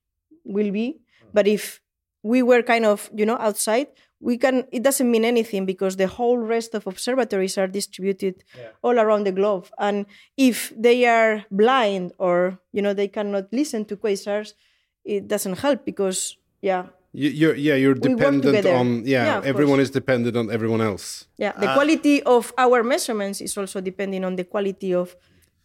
will 0.43 0.71
be, 0.71 0.87
but 1.33 1.47
if 1.47 1.81
we 2.21 2.41
were 2.49 2.63
kind 2.63 2.85
of 2.85 3.09
you 3.19 3.25
know 3.25 3.37
outside, 3.47 3.87
we 4.19 4.37
can. 4.37 4.55
It 4.71 4.83
doesn't 4.83 5.09
mean 5.09 5.25
anything 5.25 5.65
because 5.65 5.95
the 5.95 6.07
whole 6.07 6.37
rest 6.55 6.73
of 6.77 6.87
observatories 6.87 7.57
are 7.57 7.67
distributed 7.79 8.43
all 8.81 8.97
around 8.99 9.25
the 9.25 9.31
globe, 9.31 9.65
and 9.77 10.05
if 10.37 10.73
they 10.75 11.05
are 11.05 11.45
blind 11.51 12.13
or 12.17 12.59
you 12.75 12.81
know 12.81 12.93
they 12.93 13.07
cannot 13.07 13.45
listen 13.51 13.85
to 13.85 13.95
quasars, 13.97 14.53
it 15.03 15.27
doesn't 15.27 15.59
help 15.59 15.85
because 15.85 16.37
yeah. 16.61 16.85
You, 17.21 17.29
you're, 17.29 17.55
yeah, 17.55 17.75
you're 17.75 17.93
dependent 18.09 18.65
on, 18.65 19.05
yeah, 19.05 19.25
Yeah, 19.25 19.41
everyone 19.51 19.77
course. 19.77 19.89
is 19.89 19.91
dependent 20.01 20.35
on 20.37 20.51
everyone 20.51 20.81
else. 20.81 21.25
Yeah, 21.37 21.53
the 21.63 21.69
Uh, 21.69 21.73
quality 21.77 22.21
of 22.23 22.53
our 22.57 22.83
measurements 22.83 23.41
is 23.41 23.57
also 23.57 23.81
depending 23.81 24.23
on 24.25 24.35
the 24.35 24.43
quality 24.43 24.93
of 24.93 25.15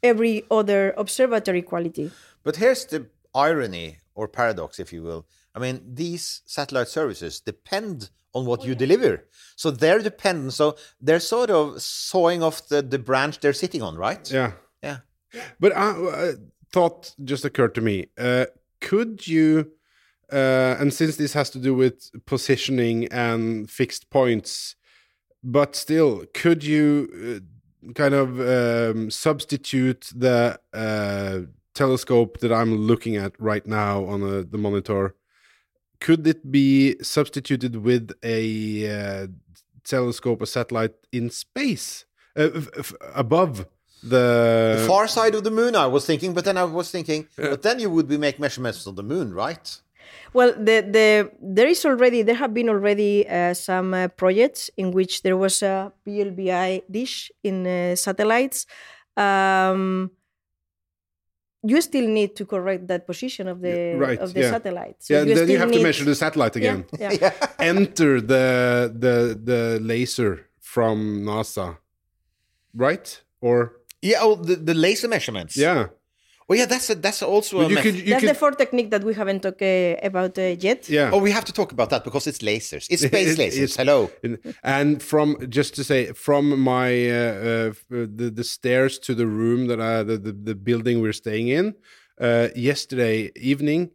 every 0.03 0.45
other 0.51 0.95
observatory 0.97 1.63
quality. 1.63 2.11
But 2.45 2.57
here's 2.57 2.85
the 2.87 3.07
irony 3.35 3.99
or 4.15 4.29
paradox, 4.29 4.79
if 4.79 4.93
you 4.93 5.03
will. 5.03 5.27
I 5.55 5.59
mean, 5.59 5.81
these 6.03 6.43
satellite 6.47 6.89
services 6.89 7.41
depend 7.41 8.11
on 8.33 8.47
what 8.47 8.65
you 8.65 8.75
deliver. 8.77 9.25
So 9.57 9.71
they're 9.73 9.99
dependent. 10.03 10.53
So 10.53 10.77
they're 11.01 11.21
sort 11.21 11.51
of 11.51 11.83
sawing 11.83 12.43
off 12.43 12.69
the, 12.69 12.81
the 12.83 12.99
branch 12.99 13.41
they're 13.41 13.53
sitting 13.65 13.83
on, 13.83 13.97
right? 13.97 14.31
Yeah. 14.31 14.53
Yeah. 14.83 14.99
But 15.59 15.77
I, 15.77 15.91
uh, 15.91 16.33
thought 16.73 17.15
just 17.25 17.45
occurred 17.45 17.75
to 17.75 17.81
me. 17.81 18.07
Uh, 18.17 18.47
could 18.81 19.27
you, 19.27 19.73
uh, 20.33 20.77
and 20.81 20.93
since 20.93 21.17
this 21.17 21.33
has 21.33 21.51
to 21.51 21.59
do 21.59 21.75
with 21.75 22.11
positioning 22.27 23.09
and 23.09 23.71
fixed 23.71 24.11
points, 24.11 24.77
but 25.43 25.75
still, 25.75 26.25
could 26.35 26.63
you 26.63 27.43
uh, 27.87 27.93
kind 27.95 28.15
of 28.15 28.41
um, 28.41 29.11
substitute 29.11 30.11
the 30.15 30.59
uh, 30.73 31.41
telescope 31.75 32.39
that 32.41 32.53
I'm 32.53 32.75
looking 32.77 33.17
at 33.17 33.33
right 33.39 33.67
now 33.67 34.05
on 34.05 34.23
uh, 34.23 34.45
the 34.49 34.59
monitor? 34.59 35.15
Could 36.01 36.27
it 36.27 36.51
be 36.51 36.97
substituted 37.03 37.77
with 37.77 38.13
a 38.23 38.43
uh, 39.23 39.27
telescope, 39.85 40.43
a 40.43 40.47
satellite 40.47 40.95
in 41.13 41.31
space, 41.31 42.05
uh, 42.37 42.49
above 43.15 43.67
the, 44.03 44.77
The 44.79 44.87
far 44.87 45.07
side 45.09 45.35
of 45.35 45.45
the 45.45 45.51
moon, 45.51 45.77
I 45.77 45.87
was 45.87 46.07
thinking, 46.07 46.33
but 46.33 46.45
then 46.45 46.57
I 46.57 46.65
was 46.65 46.91
thinking, 46.91 47.29
but 47.37 47.63
then 47.63 47.79
you 47.81 47.91
would 47.91 48.09
be 48.09 48.17
make 48.17 48.39
measurements 48.39 48.87
on 48.87 48.95
the 48.95 49.03
moon, 49.03 49.35
right? 49.35 49.81
Well, 50.33 50.53
the, 50.53 50.83
the 50.83 51.31
there 51.41 51.67
is 51.67 51.85
already 51.85 52.23
there 52.23 52.37
have 52.37 52.55
been 52.55 52.69
already 52.69 53.29
uh, 53.29 53.55
some 53.55 53.95
uh, 53.95 54.09
projects 54.09 54.71
in 54.77 54.93
which 54.93 55.23
there 55.23 55.37
was 55.37 55.63
a 55.63 55.93
VLBI 56.07 56.83
dish 56.91 57.33
in 57.43 57.67
uh, 57.67 57.97
satellites. 57.97 58.67
Um, 59.17 60.11
you 61.63 61.81
still 61.81 62.07
need 62.07 62.37
to 62.37 62.47
correct 62.47 62.87
that 62.89 63.07
position 63.07 63.49
of 63.49 63.61
the 63.61 63.95
right, 63.97 64.19
of 64.19 64.33
the 64.33 64.41
yeah. 64.41 64.51
satellite. 64.51 64.97
So 65.01 65.15
yeah, 65.15 65.21
then 65.21 65.29
you 65.29 65.37
still 65.45 65.59
have 65.59 65.73
to 65.73 65.83
measure 65.83 66.05
the 66.05 66.15
satellite 66.15 66.57
Yeah, 66.57 66.73
again. 66.73 66.87
yeah. 67.21 67.33
Enter 67.59 68.21
the 68.21 68.93
the 68.97 69.39
the 69.43 69.79
laser 69.83 70.47
from 70.61 71.23
NASA, 71.25 71.77
right? 72.75 73.23
Or 73.41 73.77
Yeah, 74.03 74.21
oh, 74.23 74.37
the, 74.37 74.57
the 74.57 74.75
laser 74.75 75.09
measurements. 75.09 75.57
yeah, 75.57 75.89
Oh, 76.51 76.55
yeah, 76.55 76.67
that's 76.67 76.91
a, 76.91 76.97
that's 76.97 77.23
also 77.23 77.59
But 77.59 77.67
a 77.67 77.69
you 77.69 77.75
meth- 77.77 77.85
could 77.85 77.95
you 77.95 78.11
That's 78.11 78.21
could 78.23 78.31
the 78.31 78.35
fourth 78.35 78.57
technique 78.59 78.91
that 78.91 79.05
we 79.05 79.15
haven't 79.15 79.41
talked 79.43 79.63
uh, 79.63 79.95
about 80.11 80.37
uh, 80.37 80.57
yet. 80.69 80.89
yeah. 80.89 81.11
Oh, 81.15 81.19
we 81.19 81.31
have 81.31 81.45
to 81.45 81.53
talk 81.53 81.71
about 81.73 81.91
that 81.91 82.03
because 82.03 82.27
it's 82.27 82.39
lasers. 82.43 82.87
It's 82.91 83.03
space 83.07 83.33
It- 83.35 83.39
lasers. 83.39 83.63
it's- 83.65 83.77
Hello. 83.77 84.11
In- 84.25 84.39
And 84.65 85.01
from 85.03 85.37
just 85.49 85.75
to 85.77 85.83
say, 85.85 86.01
from 86.13 86.45
my 86.61 86.89
uh, 87.09 87.15
uh, 87.15 87.73
the 88.19 88.31
the 88.35 88.45
stairs 88.45 88.99
to 89.07 89.15
the 89.15 89.27
room 89.27 89.69
that 89.69 89.81
I 89.81 90.03
the 90.11 90.19
the, 90.27 90.33
the 90.49 90.55
building 90.69 91.01
we're 91.03 91.13
staying 91.25 91.49
in, 91.59 91.67
uh, 92.27 92.49
yesterday 92.71 93.31
evening, 93.53 93.91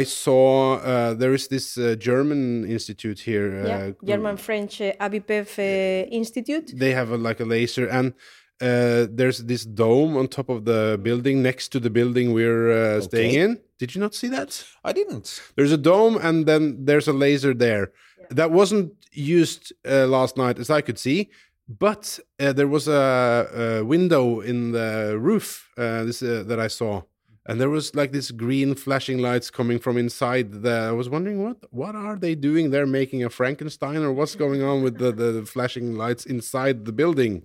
I 0.00 0.04
saw 0.04 0.74
uh, 0.76 1.14
there 1.14 1.32
is 1.34 1.48
this 1.48 1.76
uh, 1.78 1.94
German 1.98 2.64
institute 2.76 3.20
here. 3.30 3.48
Yeah, 3.66 3.78
Uh, 3.88 3.92
German 4.12 4.36
French 4.36 4.80
uh, 4.80 4.92
AWIPEV 5.06 5.48
uh, 5.58 6.08
Institute. 6.20 6.66
They 6.76 6.92
have 6.92 7.10
a, 7.14 7.16
like 7.28 7.40
a 7.42 7.46
laser, 7.46 7.86
and 7.88 8.12
uh, 8.60 9.06
there's 9.10 9.38
this 9.44 9.64
dome 9.64 10.16
on 10.16 10.28
top 10.28 10.48
of 10.48 10.64
the 10.64 10.98
building 11.02 11.42
next 11.42 11.68
to 11.68 11.80
the 11.80 11.90
building 11.90 12.32
we're 12.32 12.70
uh, 12.72 13.00
staying 13.00 13.34
in. 13.34 13.60
Did 13.78 13.94
you 13.94 14.00
not 14.00 14.14
see 14.14 14.28
that? 14.28 14.64
I 14.82 14.92
didn't. 14.92 15.40
There's 15.56 15.72
a 15.72 15.76
dome, 15.76 16.16
and 16.16 16.46
then 16.46 16.84
there's 16.86 17.08
a 17.08 17.12
laser 17.12 17.52
there. 17.52 17.92
That 18.30 18.50
wasn't 18.50 18.92
used 19.12 19.72
uh, 19.86 20.06
last 20.06 20.36
night, 20.36 20.58
as 20.58 20.70
I 20.70 20.80
could 20.80 20.98
see. 20.98 21.30
but 21.68 22.18
uh, 22.38 22.52
there 22.52 22.68
was 22.68 22.86
a, 22.88 23.80
a 23.80 23.84
window 23.84 24.40
in 24.40 24.72
the 24.72 25.16
roof 25.18 25.68
uh, 25.76 26.04
this 26.04 26.22
uh, 26.22 26.44
that 26.46 26.60
I 26.60 26.68
saw, 26.68 27.02
and 27.46 27.60
there 27.60 27.70
was 27.70 27.94
like 27.94 28.12
this 28.12 28.30
green 28.30 28.74
flashing 28.74 29.18
lights 29.18 29.50
coming 29.50 29.78
from 29.78 29.98
inside. 29.98 30.62
The, 30.62 30.70
I 30.70 30.92
was 30.92 31.08
wondering 31.08 31.42
what 31.42 31.58
what 31.70 31.94
are 31.96 32.16
they 32.16 32.34
doing 32.34 32.70
They're 32.70 32.86
making 32.86 33.24
a 33.24 33.30
Frankenstein, 33.30 34.02
or 34.02 34.12
what's 34.12 34.36
going 34.44 34.62
on 34.62 34.82
with 34.82 34.98
the, 34.98 35.12
the, 35.12 35.32
the 35.32 35.44
flashing 35.46 35.96
lights 35.96 36.24
inside 36.24 36.84
the 36.84 36.92
building? 36.92 37.44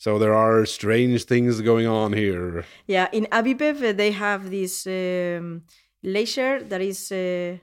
So 0.00 0.18
there 0.18 0.32
are 0.32 0.64
strange 0.64 1.24
things 1.24 1.60
going 1.60 1.86
on 1.86 2.14
here. 2.14 2.64
Yeah, 2.86 3.08
in 3.12 3.26
AWIPEV 3.26 3.90
uh, 3.90 3.92
they 3.92 4.12
have 4.12 4.50
this 4.50 4.86
um, 4.86 5.64
laser 6.02 6.62
that 6.62 6.80
is 6.80 7.12
uh, 7.12 7.58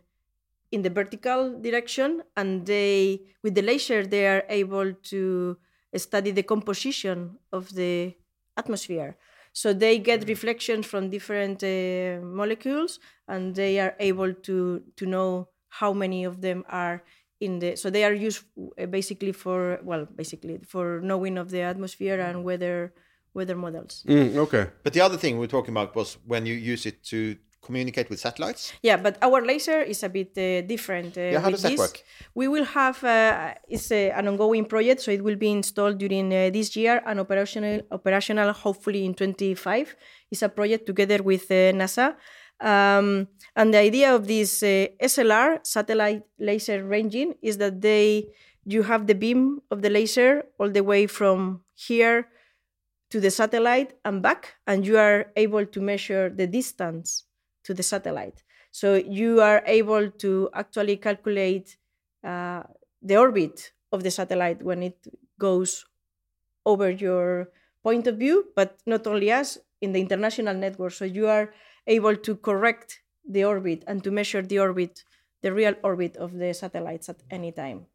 in 0.71 0.83
the 0.83 0.91
vertical 0.91 1.59
direction, 1.59 2.21
and 2.35 2.63
they 2.63 3.21
with 3.41 3.55
the 3.55 3.63
laser 3.63 4.05
they 4.05 4.27
are 4.27 4.43
able 4.49 4.93
to 4.93 5.57
study 5.95 6.29
the 6.29 6.43
composition 6.43 7.39
of 7.51 7.73
the 7.73 8.13
atmosphere. 8.55 9.17
So 9.51 9.73
they 9.73 9.97
get 9.97 10.27
reflections 10.27 10.85
from 10.85 11.09
different 11.09 11.63
uh, 11.63 12.21
molecules, 12.21 12.99
and 13.27 13.55
they 13.55 13.79
are 13.79 13.95
able 13.99 14.31
to 14.47 14.83
to 14.95 15.05
know 15.07 15.49
how 15.69 15.91
many 15.91 16.23
of 16.23 16.41
them 16.41 16.65
are 16.69 17.01
in 17.39 17.59
the. 17.59 17.75
So 17.75 17.89
they 17.89 18.03
are 18.03 18.13
used 18.13 18.43
uh, 18.59 18.85
basically 18.85 19.31
for 19.31 19.79
well, 19.83 20.07
basically 20.15 20.59
for 20.67 21.01
knowing 21.01 21.38
of 21.38 21.49
the 21.49 21.61
atmosphere 21.61 22.19
and 22.19 22.43
weather 22.43 22.93
weather 23.33 23.55
models. 23.55 24.03
Mm, 24.07 24.35
okay. 24.38 24.67
But 24.83 24.93
the 24.93 25.01
other 25.01 25.17
thing 25.17 25.38
we 25.38 25.45
are 25.45 25.49
talking 25.49 25.73
about 25.73 25.95
was 25.95 26.17
when 26.25 26.45
you 26.45 26.55
use 26.55 26.85
it 26.85 27.03
to 27.05 27.38
communicate 27.61 28.09
with 28.09 28.19
satellites. 28.19 28.73
Yeah, 28.81 28.97
but 28.97 29.17
our 29.21 29.45
laser 29.45 29.81
is 29.81 30.03
a 30.03 30.09
bit 30.09 30.31
uh, 30.38 30.61
different. 30.73 31.17
Uh, 31.17 31.21
Yeah, 31.21 31.41
how 31.41 31.49
does 31.51 31.61
that 31.61 31.71
this. 31.71 31.79
work? 31.79 32.03
We 32.33 32.47
will 32.47 32.65
have 32.65 33.03
uh, 33.03 33.53
it's 33.67 33.91
uh, 33.91 34.19
an 34.19 34.27
ongoing 34.27 34.65
project, 34.65 35.01
so 35.01 35.11
it 35.11 35.21
will 35.23 35.35
be 35.35 35.51
installed 35.51 35.97
during 35.97 36.33
uh, 36.33 36.49
this 36.57 36.75
year 36.75 37.01
and 37.05 37.19
operational 37.19 37.81
operational 37.91 38.53
hopefully 38.53 39.05
in 39.05 39.13
25. 39.13 39.95
It's 40.31 40.41
a 40.41 40.49
project 40.49 40.85
together 40.85 41.19
with 41.23 41.51
uh, 41.51 41.73
NASA. 41.79 42.15
Um, 42.60 43.28
and 43.55 43.74
the 43.74 43.78
idea 43.78 44.14
of 44.14 44.28
this 44.28 44.64
uh, 44.64 44.88
SLR 45.01 45.66
satellite 45.66 46.24
laser 46.39 46.84
ranging 46.84 47.36
is 47.41 47.58
that 47.60 47.82
they 47.82 48.30
you 48.66 48.84
have 48.84 49.08
the 49.08 49.16
beam 49.16 49.62
of 49.72 49.82
the 49.82 49.89
laser 49.89 50.43
all 50.60 50.70
the 50.70 50.84
way 50.84 51.08
from 51.08 51.62
here 51.74 52.28
to 53.10 53.22
the 53.22 53.32
satellite 53.32 53.93
and 54.03 54.22
back, 54.22 54.55
and 54.66 54.86
you 54.86 54.97
are 54.97 55.32
able 55.38 55.66
to 55.66 55.80
measure 55.80 56.30
the 56.30 56.47
distance 56.47 57.24
to 57.64 57.74
the 57.74 57.84
satellite. 57.84 58.43
So 58.72 58.95
you 58.95 59.39
are 59.41 59.64
able 59.66 60.12
to 60.12 60.49
actually 60.53 60.97
calculate 60.97 61.78
uh, 62.24 62.64
the 63.01 63.16
orbit 63.18 63.72
of 63.91 64.03
the 64.03 64.12
satellite 64.12 64.62
when 64.62 64.84
it 64.84 65.08
goes 65.39 65.86
over 66.66 66.89
your 66.89 67.49
point 67.84 68.08
of 68.08 68.18
view, 68.18 68.47
but 68.55 68.78
not 68.86 69.08
only 69.08 69.32
us 69.32 69.58
in 69.80 69.93
the 69.93 70.01
international 70.01 70.53
network. 70.53 70.91
So 70.91 71.05
you 71.05 71.28
are 71.28 71.53
able 71.88 72.15
to 72.15 72.35
correct 72.35 72.99
the 73.27 73.43
orbit 73.43 73.83
and 73.88 74.03
to 74.03 74.11
measure 74.11 74.41
the 74.41 74.59
orbit, 74.59 75.03
the 75.41 75.51
real 75.53 75.75
orbit 75.83 76.15
of 76.17 76.33
the 76.38 76.53
satellites 76.53 77.09
at 77.09 77.23
any 77.31 77.51
time. 77.51 77.85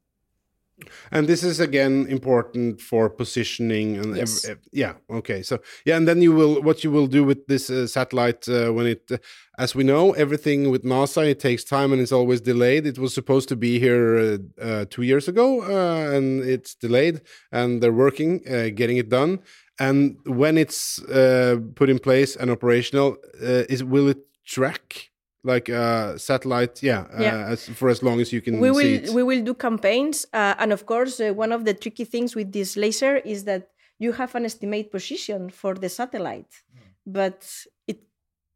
And 1.12 1.28
this 1.28 1.44
is 1.44 1.60
again 1.60 2.06
important 2.08 2.80
for 2.80 3.08
positioning 3.10 3.98
and 3.98 4.16
Yes. 4.16 4.44
ev- 4.48 4.58
yeah 4.72 4.94
okay 5.10 5.42
so 5.42 5.58
yeah 5.84 5.96
and 5.98 6.08
then 6.08 6.22
you 6.22 6.32
will 6.32 6.62
what 6.62 6.82
you 6.82 6.90
will 6.90 7.06
do 7.06 7.22
with 7.24 7.46
this 7.46 7.68
uh, 7.70 7.86
satellite 7.86 8.48
uh, 8.48 8.72
when 8.72 8.86
it 8.86 9.02
uh, 9.12 9.18
as 9.58 9.74
we 9.74 9.84
know 9.84 10.12
everything 10.12 10.70
with 10.70 10.82
NASA 10.82 11.22
it 11.30 11.38
takes 11.40 11.62
time 11.62 11.92
and 11.92 12.00
it's 12.00 12.10
always 12.12 12.40
delayed 12.40 12.86
it 12.86 12.98
was 12.98 13.12
supposed 13.14 13.48
to 13.50 13.56
be 13.56 13.78
here 13.78 14.38
uh, 14.60 14.64
uh, 14.64 14.84
2 14.90 15.02
years 15.02 15.28
ago 15.28 15.60
uh, 15.62 16.16
and 16.16 16.42
it's 16.42 16.74
delayed 16.74 17.20
and 17.52 17.80
they're 17.82 17.92
working 18.06 18.40
uh, 18.48 18.70
getting 18.74 18.96
it 18.96 19.08
done 19.10 19.38
and 19.78 20.16
when 20.24 20.58
it's 20.58 21.02
uh, 21.04 21.58
put 21.74 21.88
in 21.88 21.98
place 21.98 22.36
and 22.36 22.50
operational 22.50 23.16
uh, 23.42 23.64
is 23.68 23.82
will 23.84 24.08
it 24.08 24.18
track? 24.46 25.08
Like 25.44 25.68
uh 25.68 26.18
satellite 26.18 26.84
yeah, 26.84 27.00
uh, 27.12 27.22
Yeah. 27.22 27.46
As, 27.48 27.68
for 27.68 27.88
as 27.88 28.00
long 28.00 28.20
as 28.20 28.32
you 28.32 28.40
can 28.40 28.60
we 28.60 28.68
see 28.68 29.00
will 29.00 29.14
we 29.14 29.22
will 29.24 29.42
do 29.42 29.54
campaigns 29.54 30.24
uh, 30.32 30.54
and 30.60 30.72
of 30.72 30.86
course 30.86 31.18
uh, 31.18 31.32
one 31.34 31.50
of 31.50 31.64
the 31.64 31.74
tricky 31.74 32.04
things 32.04 32.36
with 32.36 32.52
this 32.52 32.76
laser 32.76 33.16
is 33.16 33.42
that 33.44 33.70
you 33.98 34.12
have 34.12 34.36
an 34.36 34.44
estimate 34.44 34.92
position 34.92 35.50
for 35.50 35.74
the 35.74 35.88
satellite 35.88 36.62
but 37.04 37.44
it 37.88 37.98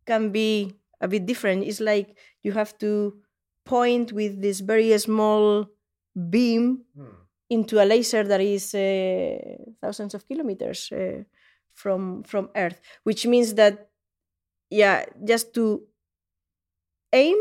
can 0.06 0.30
be 0.30 0.76
a 1.00 1.08
bit 1.08 1.26
different. 1.26 1.64
It's 1.64 1.80
like 1.80 2.16
you 2.42 2.52
have 2.52 2.76
to 2.78 3.14
point 3.64 4.12
with 4.12 4.40
this 4.40 4.60
very 4.60 4.96
small 4.98 5.66
beam 6.30 6.82
into 7.48 7.80
a 7.82 7.84
laser 7.84 8.24
that 8.24 8.40
is 8.40 8.74
uh, 8.74 9.38
thousands 9.80 10.14
of 10.14 10.26
kilometers 10.26 10.90
uh, 10.92 11.22
from 11.74 12.22
from 12.24 12.48
earth 12.56 12.80
which 13.04 13.26
means 13.26 13.54
that 13.54 13.88
yeah 14.70 15.04
just 15.24 15.54
to 15.54 15.82
aim 17.12 17.36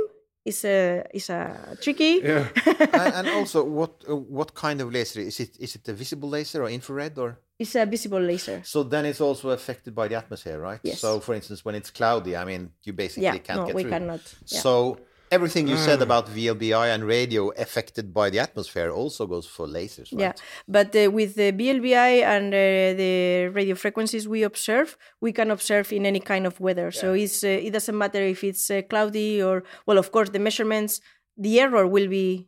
is 0.46 0.64
a 0.66 1.04
is 1.14 1.30
a 1.30 1.76
tricky 1.82 2.22
yeah 2.24 2.48
and, 2.94 3.14
and 3.16 3.30
also, 3.30 3.64
what 3.64 4.04
uh, 4.08 4.16
what 4.16 4.54
kind 4.54 4.82
of 4.82 4.92
laser 4.92 5.20
is 5.22 5.40
it? 5.40 5.58
Is 5.60 5.76
it 5.76 5.88
a 5.88 5.94
visible 5.94 6.30
laser 6.30 6.62
or 6.64 6.70
infrared 6.70 7.18
or? 7.18 7.40
It's 7.58 7.76
a 7.76 7.86
visible 7.86 8.20
laser. 8.20 8.62
So 8.64 8.84
then 8.84 9.06
it's 9.06 9.22
also 9.22 9.50
affected 9.52 9.96
by 9.96 10.08
the 10.10 10.16
atmosphere, 10.16 10.60
right? 10.60 10.80
Yes. 10.84 11.00
So, 11.00 11.20
for 11.22 11.34
instance, 11.34 11.64
when 11.64 11.74
it's 11.76 11.90
cloudy, 11.90 12.36
I 12.36 12.44
mean, 12.44 12.72
you 12.84 12.92
basically 12.94 13.24
Yeah, 13.24 13.38
can't 13.38 13.62
no, 13.62 13.66
get 13.68 13.76
we 13.76 13.84
through. 13.84 13.92
cannot, 13.92 14.36
yeah. 14.48 14.60
So 14.60 14.98
everything 15.32 15.68
you 15.68 15.78
said 15.78 16.00
Ah. 16.02 16.04
about 16.04 16.28
VLBI 16.30 16.88
and 16.94 17.04
radio 17.04 17.50
affected 17.66 18.14
by 18.14 18.30
the 18.30 18.40
atmosphere 18.40 18.92
also 18.92 19.26
goes 19.28 19.48
for 19.48 19.68
lasers, 19.68 20.12
right? 20.12 20.22
Yeah, 20.22 20.34
but 20.68 20.96
uh, 20.96 21.12
with 21.12 21.36
the 21.36 21.52
VLBI 21.52 22.24
and 22.24 22.54
uh, 22.54 22.94
the 23.04 23.48
radio 23.54 23.76
frequencies 23.76 24.28
we 24.28 24.44
observe, 24.44 24.98
we 25.22 25.32
can 25.32 25.52
observe 25.52 25.92
in 25.92 26.06
any 26.06 26.20
kind 26.20 26.46
of 26.46 26.60
weather. 26.60 26.92
So 26.92 27.14
it's 27.14 27.44
uh, 27.44 27.48
it 27.68 27.72
doesn't 27.72 27.98
matter 27.98 28.22
if 28.24 28.44
it's 28.44 28.70
uh, 28.70 28.82
cloudy 28.90 29.42
or 29.42 29.64
well, 29.88 29.98
of 29.98 30.12
course 30.12 30.30
the 30.30 30.40
measurements, 30.40 31.02
the 31.38 31.60
error 31.60 31.86
will 31.88 32.08
be 32.08 32.48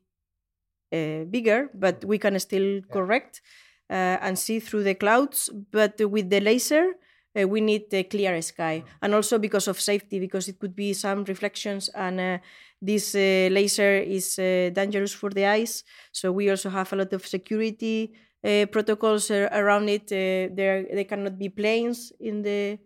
uh, 0.94 1.24
bigger, 1.30 1.70
but 1.74 2.06
we 2.06 2.18
can 2.18 2.40
still 2.40 2.82
correct 2.92 3.42
uh, 3.90 4.18
and 4.26 4.38
see 4.40 4.60
through 4.60 4.84
the 4.84 4.96
clouds. 4.96 5.50
But 5.72 6.00
with 6.00 6.30
the 6.30 6.40
laser. 6.42 6.86
Uh, 7.36 7.48
we 7.48 7.62
need 7.62 7.94
a 7.94 8.04
clear 8.04 8.42
sky, 8.42 8.84
and 9.02 9.14
also 9.14 9.38
because 9.38 9.68
of 9.68 9.80
safety, 9.80 10.20
because 10.20 10.48
it 10.48 10.60
could 10.60 10.76
be 10.76 10.94
some 10.94 11.24
reflections, 11.26 11.90
and 11.94 12.20
uh, 12.20 12.38
this 12.82 13.14
uh, 13.16 13.50
laser 13.52 13.98
is 13.98 14.40
uh, 14.40 14.70
dangerous 14.74 15.14
for 15.14 15.30
the 15.30 15.46
eyes. 15.46 15.84
So 16.12 16.32
we 16.32 16.50
also 16.50 16.70
have 16.70 16.92
a 16.94 16.96
lot 16.96 17.14
of 17.14 17.28
security 17.28 18.14
uh, 18.44 18.66
protocols 18.72 19.30
around 19.32 19.90
it. 19.90 20.12
Uh, 20.12 20.54
there, 20.56 20.86
there 20.92 21.04
cannot 21.06 21.38
be 21.38 21.50
planes 21.50 22.12
in 22.20 22.42
the. 22.42 22.80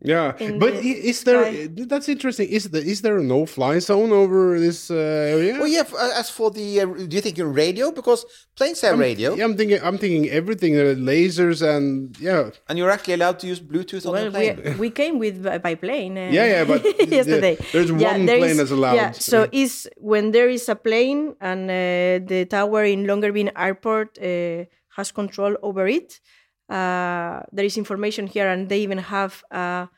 Yeah, 0.00 0.30
but 0.62 0.74
the 0.80 0.90
is 1.10 1.24
there? 1.24 1.42
sky. 1.44 1.68
That's 1.92 2.08
interesting. 2.08 2.48
Is 2.48 2.70
there 2.70 2.82
is 2.82 3.02
there 3.02 3.18
a 3.18 3.22
no-fly 3.22 3.80
zone 3.80 4.12
over 4.12 4.60
this 4.60 4.92
uh, 4.92 4.94
area? 5.34 5.54
Well, 5.58 5.66
yeah. 5.66 5.80
f- 5.80 5.92
uh, 5.92 6.12
As 6.20 6.30
for 6.30 6.52
the, 6.52 6.80
uh, 6.82 6.86
do 6.86 7.16
you 7.16 7.20
think 7.20 7.36
in 7.36 7.52
radio? 7.52 7.90
Because 7.90 8.24
planes 8.56 8.80
have 8.82 8.94
I'm, 8.94 9.00
radio, 9.00 9.34
Yeah, 9.34 9.44
I'm 9.46 9.56
thinking. 9.56 9.80
I'm 9.82 9.98
thinking 9.98 10.28
everything. 10.30 10.76
Uh, 10.78 10.94
lasers 10.94 11.62
and 11.66 12.16
yeah. 12.20 12.50
and 12.68 12.78
you're 12.78 12.92
actually 12.92 13.14
allowed 13.14 13.40
to 13.40 13.48
use 13.48 13.58
Bluetooth 13.58 14.06
on 14.06 14.14
the 14.14 14.30
plane. 14.30 14.60
we, 14.64 14.86
we 14.86 14.90
came 14.90 15.18
with 15.18 15.42
by, 15.42 15.58
by 15.58 15.74
plane. 15.74 16.16
uh, 16.16 16.30
Yeah, 16.30 16.46
yeah, 16.46 16.64
but 16.64 16.82
the- 16.84 17.08
yesterday 17.18 17.56
there's 17.72 17.90
Yeah, 17.90 18.12
one 18.12 18.26
there 18.26 18.38
plane 18.38 18.50
is- 18.52 18.58
that's 18.58 18.70
allowed. 18.70 18.94
Yeah, 18.94 19.10
so 19.10 19.48
is 19.50 19.88
when 19.96 20.30
there 20.30 20.48
is 20.48 20.68
a 20.68 20.76
plane 20.76 21.34
and 21.40 21.62
uh, 21.68 22.22
the 22.32 22.46
tower 22.48 22.84
in 22.84 23.02
Longyearbyen 23.04 23.50
Airport 23.56 24.16
uh, 24.22 24.64
has 24.96 25.10
control 25.10 25.56
over 25.62 25.88
it. 25.88 26.20
Uh, 26.68 27.42
there 27.52 27.64
is 27.64 27.76
information 27.78 28.26
here, 28.26 28.48
and 28.48 28.68
they 28.68 28.80
even 28.80 28.98
have 28.98 29.42
a, 29.50 29.88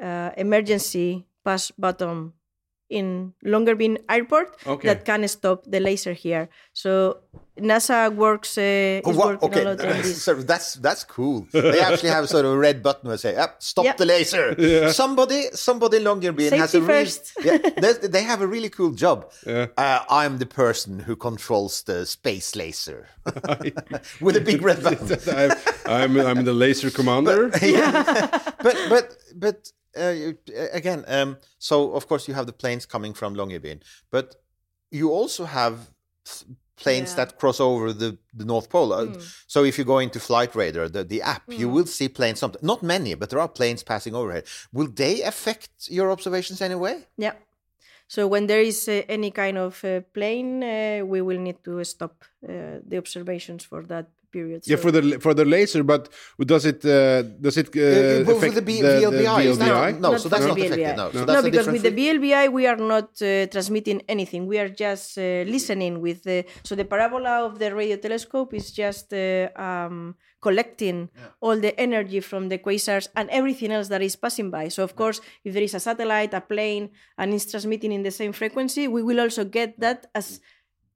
a 0.00 0.32
emergency 0.36 1.26
pass 1.44 1.70
button 1.72 2.32
in 2.88 3.32
Longyearbyen 3.44 3.98
Airport 4.08 4.56
Okay. 4.66 4.88
that 4.88 5.04
can 5.04 5.26
stop 5.28 5.64
the 5.66 5.80
laser 5.80 6.12
here. 6.14 6.48
So 6.72 7.18
NASA 7.60 8.14
works 8.14 8.56
uh, 8.56 9.00
Oh, 9.04 9.10
is 9.10 9.16
wha- 9.16 9.26
working 9.26 9.48
okay, 9.50 9.60
a 9.62 9.64
lot 9.64 9.80
on 9.80 9.88
this. 10.02 10.22
so 10.26 10.34
that's 10.34 10.74
that's 10.74 11.04
cool. 11.04 11.46
They 11.52 11.80
actually 11.80 12.10
have 12.10 12.28
sort 12.28 12.44
of 12.44 12.52
a 12.52 12.56
red 12.58 12.82
button 12.82 13.08
where 13.08 13.18
say, 13.18 13.34
"Up, 13.36 13.60
stop 13.62 13.84
Yeah. 13.84 13.96
the 13.96 14.04
laser." 14.06 14.54
Yeah. 14.58 14.92
Somebody, 14.92 15.48
somebody 15.54 15.96
in 15.98 16.04
Longyearbyen 16.04 16.52
has 16.56 16.74
a 16.74 16.80
Safety 16.80 17.42
really, 17.42 17.62
yeah, 17.62 17.70
they, 17.80 18.08
they 18.08 18.22
have 18.22 18.40
a 18.42 18.46
really 18.46 18.70
cool 18.70 18.92
job. 18.92 19.26
Yeah. 19.46 19.66
Uh, 19.76 20.00
I'm 20.08 20.38
the 20.38 20.46
person 20.46 21.00
who 21.00 21.16
controls 21.16 21.82
the 21.82 22.06
space 22.06 22.54
laser 22.56 23.08
with 24.20 24.36
a 24.36 24.40
big 24.40 24.62
red 24.62 24.82
button. 24.82 25.18
I'm, 25.86 26.16
I'm 26.16 26.26
I'm 26.26 26.44
the 26.44 26.54
laser 26.54 26.90
commander. 26.90 27.50
Yeah, 27.60 28.04
but 28.62 28.76
but 28.88 29.16
but 29.34 29.72
uh, 29.98 30.32
again, 30.72 31.04
um, 31.08 31.36
so 31.58 31.92
of 31.92 32.06
course 32.08 32.28
you 32.28 32.34
have 32.34 32.46
the 32.46 32.52
planes 32.52 32.86
coming 32.86 33.14
from 33.14 33.34
Longyearbyen, 33.34 33.80
but 34.10 34.36
you 34.90 35.10
also 35.10 35.44
have 35.44 35.74
planes 36.76 37.10
Yeah. 37.10 37.16
that 37.16 37.38
cross 37.38 37.60
over 37.60 37.92
the, 37.92 38.16
the 38.32 38.44
North 38.44 38.68
Pole. 38.70 38.92
Uh, 38.92 39.06
So 39.46 39.64
if 39.64 39.78
you 39.78 39.84
go 39.84 39.98
into 39.98 40.20
Flight 40.20 40.54
Radar, 40.54 40.88
the, 40.88 41.04
the 41.04 41.22
app, 41.22 41.42
you 41.48 41.68
will 41.68 41.86
see 41.86 42.08
planes. 42.08 42.42
Not 42.62 42.82
many, 42.82 43.14
but 43.14 43.30
there 43.30 43.40
are 43.40 43.48
planes 43.48 43.82
passing 43.82 44.14
overhead. 44.14 44.44
Will 44.72 44.88
they 44.88 45.22
affect 45.22 45.70
your 45.90 46.10
observations 46.10 46.60
anyway? 46.60 46.94
Yeah. 47.16 47.34
So 48.06 48.26
when 48.26 48.46
there 48.46 48.62
is 48.62 48.88
uh, 48.88 49.02
any 49.08 49.30
kind 49.30 49.58
of 49.58 49.84
uh, 49.84 50.00
plane, 50.14 50.62
uh, 50.62 51.04
we 51.04 51.20
will 51.20 51.38
need 51.38 51.62
to 51.64 51.84
stop 51.84 52.24
uh, 52.48 52.80
the 52.86 52.96
observations 52.96 53.64
for 53.64 53.82
that 53.82 54.06
period. 54.36 54.60
Yeah, 54.66 54.76
so- 54.76 54.82
for 54.82 54.90
the 54.96 55.02
for 55.24 55.32
the 55.34 55.44
laser, 55.54 55.82
but 55.92 56.02
does 56.52 56.64
it 56.72 56.80
uh, 56.84 57.22
does 57.46 57.56
it 57.62 57.68
uh, 57.76 57.80
Uh, 57.80 58.32
affect 58.32 58.40
with 58.42 58.54
the 58.60 58.66
B- 58.70 58.82
the, 58.82 58.94
VLBI, 59.00 59.42
the 59.44 59.50
is 59.50 59.58
that- 59.58 59.68
VLBI? 59.68 60.00
no, 60.04 60.10
so 60.22 60.28
that's 60.28 60.46
not 60.50 60.56
the 60.56 60.66
affected, 60.66 60.78
VLBI. 60.78 60.96
no. 61.00 61.06
So 61.12 61.24
No, 61.24 61.42
because 61.42 61.66
different 61.66 61.72
with 61.76 61.82
the 61.88 61.94
fre- 61.96 62.00
VLBI 62.00 62.44
we 62.58 62.62
are 62.70 62.80
not 62.94 63.08
uh, 63.22 63.46
transmitting 63.54 63.98
anything. 64.14 64.46
We 64.52 64.58
are 64.62 64.68
just 64.86 65.06
uh, 65.18 65.22
listening 65.54 66.00
with 66.06 66.18
the 66.28 66.38
so 66.68 66.72
the 66.80 66.84
parabola 66.92 67.34
of 67.48 67.52
the 67.62 67.68
radio 67.80 67.96
telescope 68.06 68.50
is 68.60 68.66
just 68.82 69.06
uh, 69.12 69.48
um, 69.66 70.14
collecting 70.40 71.08
all 71.40 71.56
the 71.66 71.72
energy 71.80 72.20
from 72.20 72.48
the 72.48 72.58
quasars 72.58 73.08
and 73.18 73.28
everything 73.30 73.70
else 73.72 73.88
that 73.88 74.02
is 74.02 74.14
passing 74.16 74.50
by. 74.50 74.68
So 74.68 74.80
of 74.84 74.94
course, 74.94 75.20
if 75.44 75.52
there 75.54 75.62
is 75.68 75.74
a 75.74 75.80
satellite, 75.80 76.32
a 76.32 76.40
plane, 76.40 76.90
and 77.18 77.34
it's 77.34 77.50
transmitting 77.50 77.92
in 77.92 78.02
the 78.02 78.10
same 78.20 78.32
frequency, 78.32 78.86
we 78.88 79.02
will 79.02 79.20
also 79.20 79.44
get 79.44 79.78
that 79.80 80.06
as 80.14 80.40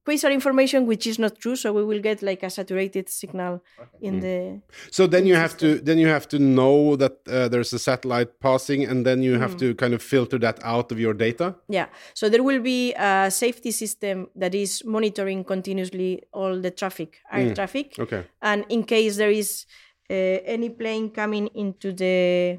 quasar 0.06 0.32
information, 0.32 0.86
which 0.86 1.06
is 1.06 1.18
not 1.18 1.38
true. 1.38 1.56
So 1.56 1.72
we 1.72 1.84
will 1.84 2.00
get 2.00 2.22
like 2.22 2.42
a 2.42 2.50
saturated 2.50 3.08
signal 3.08 3.62
in 4.00 4.20
the 4.20 4.60
So 4.90 5.06
then 5.06 5.26
you 5.26 5.36
have 5.36 5.56
to 5.58 5.78
then 5.88 5.98
you 5.98 6.08
have 6.08 6.26
to 6.28 6.38
know 6.38 6.96
that 6.96 7.12
uh, 7.28 7.48
there's 7.48 7.72
a 7.72 7.78
satellite 7.78 8.40
passing, 8.40 8.84
and 8.84 9.06
then 9.06 9.22
you 9.22 9.38
have 9.38 9.54
Mm. 9.54 9.58
to 9.58 9.74
kind 9.74 9.94
of 9.94 10.02
filter 10.02 10.38
that 10.40 10.58
out 10.64 10.92
of 10.92 10.98
your 10.98 11.14
data. 11.14 11.54
Yeah. 11.68 11.86
So 12.14 12.28
there 12.28 12.42
will 12.42 12.60
be 12.62 12.94
a 12.94 13.30
safety 13.30 13.70
system 13.70 14.28
that 14.36 14.54
is 14.54 14.82
monitoring 14.84 15.44
continuously 15.44 16.22
all 16.32 16.60
the 16.60 16.70
traffic, 16.70 17.20
air 17.32 17.50
Mm. 17.50 17.54
traffic. 17.54 17.86
Okay. 17.98 18.22
And 18.40 18.64
in 18.68 18.82
case 18.84 19.16
there 19.16 19.30
is 19.30 19.66
uh, 20.10 20.14
any 20.56 20.68
plane 20.70 21.10
coming 21.10 21.48
into 21.54 21.92
the 21.92 22.58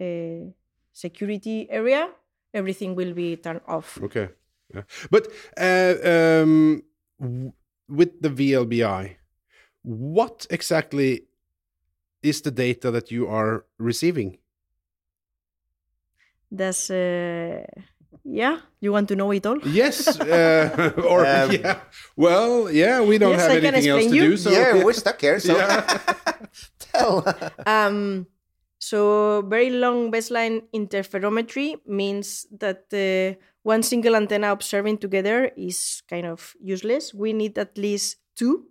uh, 0.00 0.50
security 0.92 1.66
area, 1.70 2.08
everything 2.54 2.94
will 2.94 3.12
be 3.14 3.36
turned 3.36 3.60
off. 3.66 3.98
Okay. 4.02 4.28
Yeah. 4.74 4.82
But 5.10 5.26
uh, 5.58 5.94
um, 6.42 6.82
w- 7.20 7.52
with 7.88 8.20
the 8.22 8.28
VLBI, 8.30 9.16
what 9.82 10.46
exactly 10.50 11.26
is 12.22 12.42
the 12.42 12.50
data 12.50 12.90
that 12.90 13.10
you 13.10 13.26
are 13.28 13.64
receiving? 13.78 14.38
That's 16.52 16.90
uh, 16.90 17.64
yeah. 18.24 18.58
You 18.80 18.92
want 18.92 19.08
to 19.08 19.16
know 19.16 19.30
it 19.32 19.46
all? 19.46 19.58
Yes, 19.64 20.18
uh, 20.20 20.92
or 21.08 21.20
Um, 21.26 21.50
yeah. 21.52 21.80
Well, 22.16 22.70
yeah, 22.70 23.00
we 23.02 23.18
don't 23.18 23.30
Yes, 23.32 23.40
have 23.42 23.50
I 23.52 23.66
anything 23.66 23.88
else 23.90 24.06
to 24.06 24.14
you. 24.16 24.22
do. 24.30 24.36
So 24.36 24.50
yeah, 24.50 24.84
we're 24.84 24.92
stuck 24.92 25.20
here. 25.20 25.38
So 25.40 25.54
tell. 26.78 27.24
Um, 27.66 28.26
so 28.80 29.42
very 29.46 29.68
long 29.70 30.10
baseline 30.10 30.62
interferometry 30.74 31.76
means 31.86 32.46
that 32.58 32.88
uh, 32.96 33.36
one 33.62 33.82
single 33.84 34.16
antenna 34.16 34.50
observing 34.50 34.96
together 34.98 35.52
is 35.56 36.02
kind 36.08 36.24
of 36.26 36.56
useless. 36.60 37.12
We 37.12 37.32
need 37.34 37.58
at 37.58 37.76
least 37.76 38.16
two, 38.34 38.66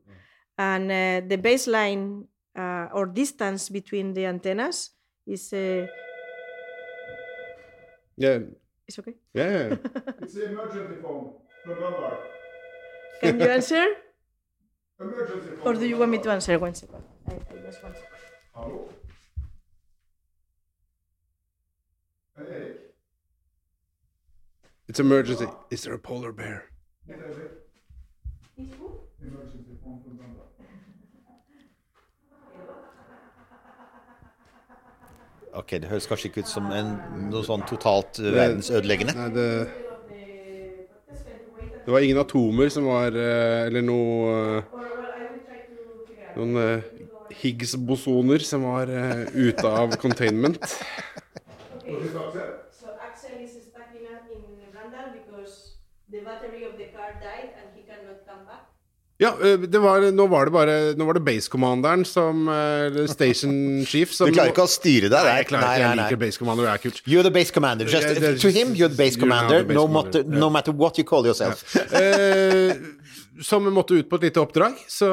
and 0.57 0.89
uh, 0.91 1.21
the 1.29 1.37
baseline 1.37 2.25
uh, 2.57 2.87
or 2.91 3.05
distance 3.05 3.69
between 3.69 4.13
the 4.17 4.25
antennas 4.25 4.89
is 5.27 5.53
uh, 5.53 5.85
yeah, 8.17 8.39
It's 8.87 8.97
okay. 8.99 9.13
yeah. 9.33 9.77
It's 10.25 10.33
the 10.33 10.49
emergency 10.51 10.97
phone 11.01 11.33
from 11.63 11.79
London. 11.81 12.17
Can 13.21 13.39
you 13.39 13.45
answer, 13.47 13.85
Emergency 14.99 15.49
phone. 15.55 15.67
or 15.67 15.73
do 15.79 15.85
you 15.85 15.97
want 15.97 16.11
me 16.11 16.17
to 16.17 16.31
answer? 16.31 16.57
One 16.59 16.73
second. 16.73 17.03
I, 17.29 17.33
I 17.33 17.57
just 17.61 17.83
want. 17.83 17.95
Hallo? 18.55 18.89
Erik. 22.47 22.77
It's 24.87 24.99
emergency. 24.99 25.47
Is 25.69 25.83
there 25.83 25.93
a 25.93 25.99
polar 25.99 26.31
bear? 26.31 26.63
Ok, 35.53 35.71
det 35.81 35.89
høres 35.89 36.05
kanskje 36.09 36.29
ikke 36.29 36.43
ut 36.45 36.49
som 36.51 36.67
en, 36.71 36.91
noe 37.31 37.41
sånn 37.45 37.63
totalt 37.69 38.19
uh, 38.21 38.29
verdensødeleggende. 38.35 39.15
Nei, 39.17 39.29
det 39.33 39.47
Det 41.85 41.93
var 41.95 42.03
ingen 42.05 42.19
atomer 42.21 42.69
som 42.69 42.85
var 42.85 43.15
eh, 43.17 43.65
Eller 43.65 43.81
noe 43.81 44.33
eh, 44.59 44.67
Noen 46.37 46.59
eh, 46.61 46.83
Higgs-bosoner 47.39 48.43
som 48.45 48.67
var 48.67 48.91
eh, 48.93 49.23
ute 49.33 49.65
av 49.65 49.95
containment. 50.01 50.59
So 52.71 52.87
Axel 53.01 53.39
is 53.43 53.51
stuck 53.69 53.91
in, 53.95 54.05
in 54.05 54.69
London 54.73 55.05
because 55.19 55.75
the 56.09 56.19
battery 56.21 56.63
of 56.63 56.77
the 56.77 56.87
car 56.95 57.11
died 57.21 57.51
and 57.59 57.67
he 57.75 57.81
cannot 57.83 58.25
come 58.25 58.45
back. 58.45 58.69
Ja, 59.21 59.33
eh, 59.43 59.59
det 59.59 59.79
var, 59.79 60.11
nå 60.11 60.27
var 60.27 60.45
det 60.45 60.51
bare 60.51 60.75
Nå 60.95 61.05
var 61.05 61.17
det 61.17 61.19
base 61.19 61.51
commanderen 61.51 62.05
som 62.07 62.47
eh, 62.47 63.01
station 63.11 63.85
chief 63.85 64.13
som 64.15 64.29
Du 64.29 64.37
klarer 64.37 64.53
ikke 64.53 64.63
å 64.63 64.71
styre 64.71 65.09
deg? 65.11 65.27
Nei, 65.27 65.33
jeg 65.41 65.47
klarer 65.49 65.73
ikke. 65.73 65.81
Jeg 65.83 65.99
liker 65.99 66.21
base 66.21 66.39
commander, 66.39 66.63
det 66.63 66.71
er 66.71 66.83
kult. 66.85 67.01
You're 67.03 67.25
the 67.27 67.33
base 67.35 67.51
commander. 67.51 67.89
Just, 67.91 68.07
to 68.39 68.51
him, 68.55 68.71
you're 68.79 68.87
the 68.87 68.95
base 68.95 69.19
commander, 69.19 69.59
the 69.59 69.73
base 69.73 69.75
no, 69.75 69.87
commander, 69.87 70.23
matter, 70.23 70.39
no 70.39 70.49
matter 70.49 70.71
what 70.71 70.97
you 70.97 71.03
call 71.03 71.27
yourself. 71.27 71.65
Eh, 71.99 72.79
som 73.41 73.63
måtte 73.73 73.93
ut 73.95 74.09
på 74.09 74.17
et 74.19 74.23
lite 74.29 74.41
oppdrag, 74.41 74.75
så 74.89 75.07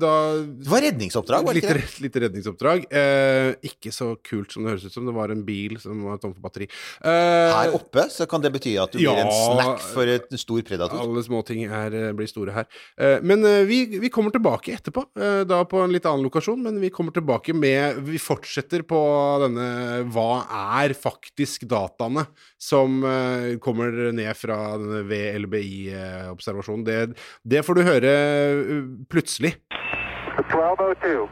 da 0.00 0.12
Det 0.42 0.68
var 0.70 0.80
redningsoppdrag, 0.82 1.44
var 1.46 1.54
det 1.54 1.62
ikke 1.62 1.74
det? 1.78 2.00
lite 2.04 2.20
redningsoppdrag. 2.24 2.86
Eh, 2.90 3.54
ikke 3.68 3.92
så 3.94 4.12
kult 4.24 4.52
som 4.52 4.64
det 4.64 4.72
høres 4.74 4.86
ut 4.88 4.92
som. 4.94 5.06
Det 5.06 5.14
var 5.14 5.30
en 5.34 5.44
bil 5.46 5.78
som 5.82 6.02
var 6.06 6.18
tom 6.22 6.34
for 6.34 6.42
batteri. 6.42 6.68
Eh, 7.04 7.52
Her 7.52 7.74
oppe 7.76 8.06
så 8.10 8.26
kan 8.28 8.42
det 8.42 8.52
bety 8.54 8.74
at 8.82 8.92
du 8.92 8.98
blir 8.98 9.20
en 9.22 9.30
snack 9.32 9.80
for 9.92 10.06
et 10.10 10.26
stor 10.40 10.62
predator. 10.66 10.98
Alle 11.02 11.22
småting 11.26 11.64
er, 11.68 11.94
eh, 11.94 12.12
blir 12.12 12.26
store 12.30 12.52
her. 12.56 12.66
Eh, 12.98 13.20
men 13.22 13.44
eh, 13.44 13.62
vi, 13.68 13.84
vi 14.02 14.08
kommer 14.10 14.30
tilbake 14.34 14.74
etterpå, 14.78 15.06
eh, 15.20 15.44
da 15.44 15.62
på 15.64 15.82
en 15.84 15.92
litt 15.92 16.06
annen 16.06 16.24
lokasjon. 16.26 16.62
Men 16.62 16.80
vi 16.80 16.90
kommer 16.90 17.12
tilbake 17.14 17.54
med 17.54 18.00
Vi 18.06 18.18
fortsetter 18.18 18.82
på 18.86 18.98
denne 19.42 19.68
Hva 20.12 20.42
er 20.82 20.94
faktisk 20.94 21.64
dataene 21.70 22.26
som 22.58 23.00
kommer 23.62 24.12
ned 24.14 24.36
fra 24.38 24.56
denne 24.78 25.02
VLBI-observasjonen? 25.08 26.84
Det, 26.86 27.16
det 27.52 27.62
får 27.66 27.78
du 27.78 27.84
høre 27.86 28.16
eh, 28.16 28.82
plutselig. 29.12 29.54
1202. 30.40 31.28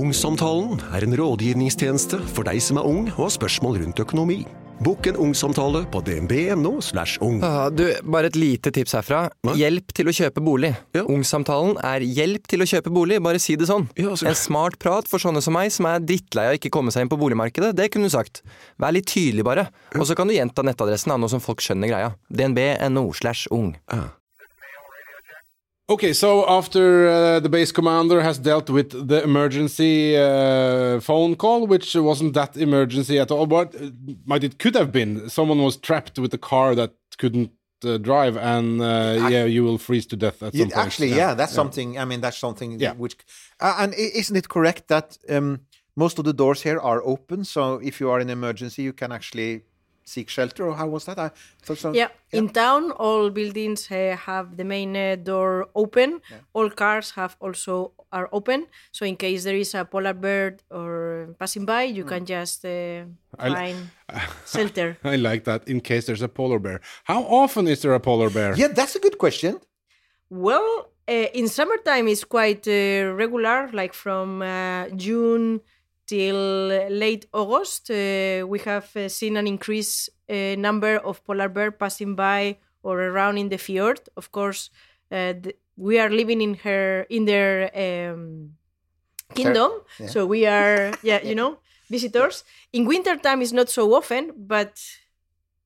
Ungsamtalen 0.00 0.78
er 0.94 1.04
en 1.04 1.16
rådgivningstjeneste 1.18 2.20
for 2.30 2.46
deg 2.46 2.60
som 2.62 2.78
er 2.80 2.86
ung 2.86 3.08
og 3.10 3.24
har 3.24 3.38
spørsmål 3.40 3.80
rundt 3.82 4.02
økonomi. 4.04 4.44
Bokk 4.80 5.10
en 5.10 5.18
ungsamtale 5.20 5.82
på 5.92 6.00
dnb.no. 6.00 6.78
slash 6.80 7.18
ung. 7.20 7.42
Ah, 7.44 7.66
du, 7.68 7.82
bare 8.00 8.30
et 8.30 8.36
lite 8.38 8.70
tips 8.72 8.94
herfra. 8.96 9.26
Hjelp 9.58 9.92
til 9.92 10.08
å 10.08 10.14
kjøpe 10.16 10.40
bolig. 10.40 10.70
Ungsamtalen 11.02 11.76
er 11.84 12.00
hjelp 12.06 12.48
til 12.48 12.64
å 12.64 12.68
kjøpe 12.70 12.92
bolig, 12.94 13.18
bare 13.20 13.42
si 13.42 13.58
det 13.60 13.68
sånn. 13.68 13.90
En 14.00 14.38
smart 14.38 14.78
prat 14.80 15.10
for 15.10 15.20
sånne 15.20 15.42
som 15.44 15.58
meg, 15.58 15.68
som 15.74 15.90
er 15.90 16.00
drittlei 16.00 16.46
av 16.48 16.56
ikke 16.56 16.72
komme 16.72 16.94
seg 16.94 17.04
inn 17.04 17.12
på 17.12 17.20
boligmarkedet. 17.20 17.74
Det 17.76 17.90
kunne 17.92 18.08
du 18.08 18.14
sagt. 18.14 18.40
Vær 18.80 18.96
litt 18.96 19.10
tydelig, 19.10 19.44
bare. 19.44 19.66
Og 19.98 20.08
så 20.08 20.16
kan 20.16 20.30
du 20.30 20.36
gjenta 20.38 20.64
nettadressen, 20.64 21.12
da, 21.12 21.20
nå 21.20 21.28
som 21.28 21.44
folk 21.44 21.60
skjønner 21.64 21.92
greia. 21.92 22.14
dnb.no 22.32 23.04
slash 23.20 23.52
ung. 23.52 23.74
Okay, 25.90 26.12
so 26.12 26.48
after 26.48 27.08
uh, 27.08 27.40
the 27.40 27.48
base 27.48 27.72
commander 27.72 28.20
has 28.20 28.38
dealt 28.38 28.70
with 28.70 29.08
the 29.08 29.24
emergency 29.24 30.16
uh, 30.16 31.00
phone 31.00 31.34
call, 31.34 31.66
which 31.66 31.96
wasn't 31.96 32.34
that 32.34 32.56
emergency 32.56 33.18
at 33.18 33.32
all, 33.32 33.46
but 33.46 33.74
uh, 33.74 33.90
might 34.24 34.44
it 34.44 34.60
could 34.60 34.76
have 34.76 34.92
been. 34.92 35.28
Someone 35.28 35.60
was 35.64 35.76
trapped 35.76 36.16
with 36.16 36.32
a 36.32 36.38
car 36.38 36.76
that 36.76 36.92
couldn't 37.18 37.50
uh, 37.84 37.98
drive, 37.98 38.36
and 38.36 38.80
uh, 38.80 39.28
yeah, 39.30 39.44
you 39.44 39.64
will 39.64 39.78
freeze 39.78 40.06
to 40.06 40.16
death 40.16 40.40
at 40.44 40.54
some 40.54 40.70
point. 40.70 40.76
actually, 40.76 41.08
yeah, 41.08 41.34
that's 41.34 41.52
something. 41.52 41.98
I 41.98 42.04
mean, 42.04 42.20
that's 42.20 42.38
something 42.38 42.78
Yeah. 42.78 42.92
which. 42.92 43.16
Uh, 43.58 43.74
and 43.80 43.92
isn't 43.94 44.36
it 44.36 44.48
correct 44.48 44.86
that 44.86 45.18
um, 45.28 45.62
most 45.96 46.20
of 46.20 46.24
the 46.24 46.32
doors 46.32 46.62
here 46.62 46.78
are 46.78 47.02
open? 47.04 47.44
So 47.44 47.80
if 47.82 47.98
you 48.00 48.10
are 48.10 48.20
in 48.20 48.30
emergency, 48.30 48.82
you 48.82 48.92
can 48.92 49.10
actually 49.10 49.62
seek 50.04 50.28
shelter. 50.28 50.66
Or 50.66 50.74
how 50.76 50.88
was 50.88 51.04
that? 51.04 51.18
I 51.18 51.30
thought 51.62 51.78
so. 51.78 51.92
Yeah, 51.92 52.08
in 52.32 52.48
town, 52.48 52.90
all 52.92 53.30
buildings 53.30 53.90
uh, 53.90 54.16
have 54.26 54.56
the 54.56 54.64
main 54.64 54.96
uh, 54.96 55.16
door 55.16 55.68
open. 55.74 56.20
All 56.52 56.70
cars 56.70 57.12
have 57.12 57.36
also 57.40 57.92
are 58.12 58.28
open. 58.32 58.66
So 58.92 59.04
in 59.06 59.16
case 59.16 59.44
there 59.44 59.54
is 59.56 59.74
a 59.74 59.84
polar 59.84 60.14
bird 60.14 60.62
or 60.70 61.34
passing 61.38 61.64
by, 61.64 61.84
you 61.84 62.04
can 62.04 62.24
just 62.26 62.64
uh, 62.64 63.04
I- 63.38 63.54
find 63.54 63.90
shelter. 64.46 64.96
I 65.04 65.16
like 65.16 65.44
that. 65.44 65.68
In 65.68 65.80
case 65.80 66.06
there's 66.06 66.22
a 66.22 66.28
polar 66.28 66.58
bear, 66.58 66.80
how 67.04 67.22
often 67.22 67.68
is 67.68 67.82
there 67.82 67.94
a 67.94 68.00
polar 68.00 68.30
bear? 68.30 68.54
Yeah, 68.56 68.68
that's 68.68 68.96
a 68.96 69.00
good 69.00 69.18
question. 69.18 69.60
Well, 70.28 70.90
uh, 71.08 71.12
in 71.34 71.48
summertime 71.48 72.08
it's 72.08 72.24
quite 72.24 72.66
uh, 72.68 73.12
regular, 73.14 73.68
like 73.72 73.92
from 73.94 74.42
uh, 74.42 74.88
June 74.96 75.60
till 76.10 76.66
late 76.90 77.26
August. 77.32 77.88
Uh, 77.88 78.44
we 78.44 78.58
have 78.64 78.90
uh, 78.96 79.08
seen 79.08 79.36
an 79.36 79.46
increased 79.46 80.10
uh, 80.28 80.56
number 80.58 80.98
of 80.98 81.24
polar 81.24 81.48
bear 81.48 81.70
passing 81.70 82.16
by 82.16 82.58
or 82.82 83.00
around 83.00 83.38
in 83.38 83.48
the 83.48 83.58
fjord. 83.58 84.00
Of 84.16 84.32
course, 84.32 84.70
uh, 85.12 85.34
th- 85.34 85.56
we 85.76 86.00
are 86.00 86.10
living 86.10 86.40
in 86.40 86.54
her 86.66 87.06
in 87.08 87.26
their 87.26 87.70
um, 87.78 88.56
kingdom, 89.34 89.70
yeah. 90.00 90.08
so 90.08 90.26
we 90.26 90.46
are 90.46 90.92
yeah, 91.02 91.22
you 91.22 91.36
know, 91.36 91.58
visitors. 91.88 92.42
In 92.72 92.86
winter 92.86 93.16
time, 93.16 93.40
it's 93.40 93.52
not 93.52 93.70
so 93.70 93.94
often, 93.94 94.32
but 94.36 94.82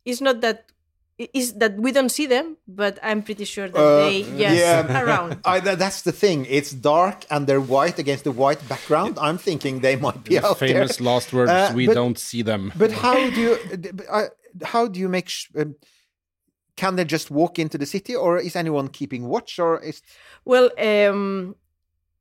it's 0.05 0.21
not 0.21 0.43
that 0.43 0.73
is 1.19 1.55
that 1.55 1.77
we 1.79 1.93
don't 1.93 2.09
see 2.11 2.27
them, 2.27 2.57
but 2.67 2.99
I'm 3.03 3.23
pretty 3.23 3.45
sure 3.45 3.69
that 3.69 3.79
Uh, 3.81 4.09
they 4.09 4.19
yes 4.37 4.59
yeah. 4.59 5.03
around. 5.03 5.39
I, 5.45 5.61
that's 5.61 6.03
the 6.03 6.13
thing. 6.13 6.47
It's 6.49 6.73
dark 6.73 7.25
and 7.31 7.47
they're 7.47 7.61
white 7.61 7.99
against 8.01 8.25
the 8.25 8.33
white 8.33 8.67
background. 8.69 9.19
I'm 9.21 9.39
thinking 9.39 9.81
they 9.81 9.97
might 9.97 10.25
be 10.25 10.39
out 10.39 10.59
Famous 10.59 10.97
there. 10.97 11.07
last 11.07 11.33
words, 11.33 11.51
Uh, 11.53 11.73
we 11.75 11.87
but- 11.87 11.95
don't 11.95 12.19
see 12.19 12.43
them. 12.43 12.73
But 12.77 12.91
how 12.93 13.15
do 13.31 13.41
you? 13.41 13.59
d- 13.77 13.93
b- 13.93 14.05
I- 14.13 14.31
How 14.73 14.87
do 14.89 14.99
you 15.01 15.09
make? 15.09 15.29
Sh- 15.29 15.51
um, 15.59 15.75
can 16.77 16.97
they 16.97 17.05
just 17.05 17.31
walk 17.31 17.59
into 17.59 17.77
the 17.79 17.87
city, 17.87 18.15
or 18.17 18.39
is 18.39 18.55
anyone 18.57 18.89
keeping 18.89 19.27
watch, 19.29 19.59
or 19.59 19.81
is? 19.83 20.01
Well, 20.45 20.71
um, 20.79 21.57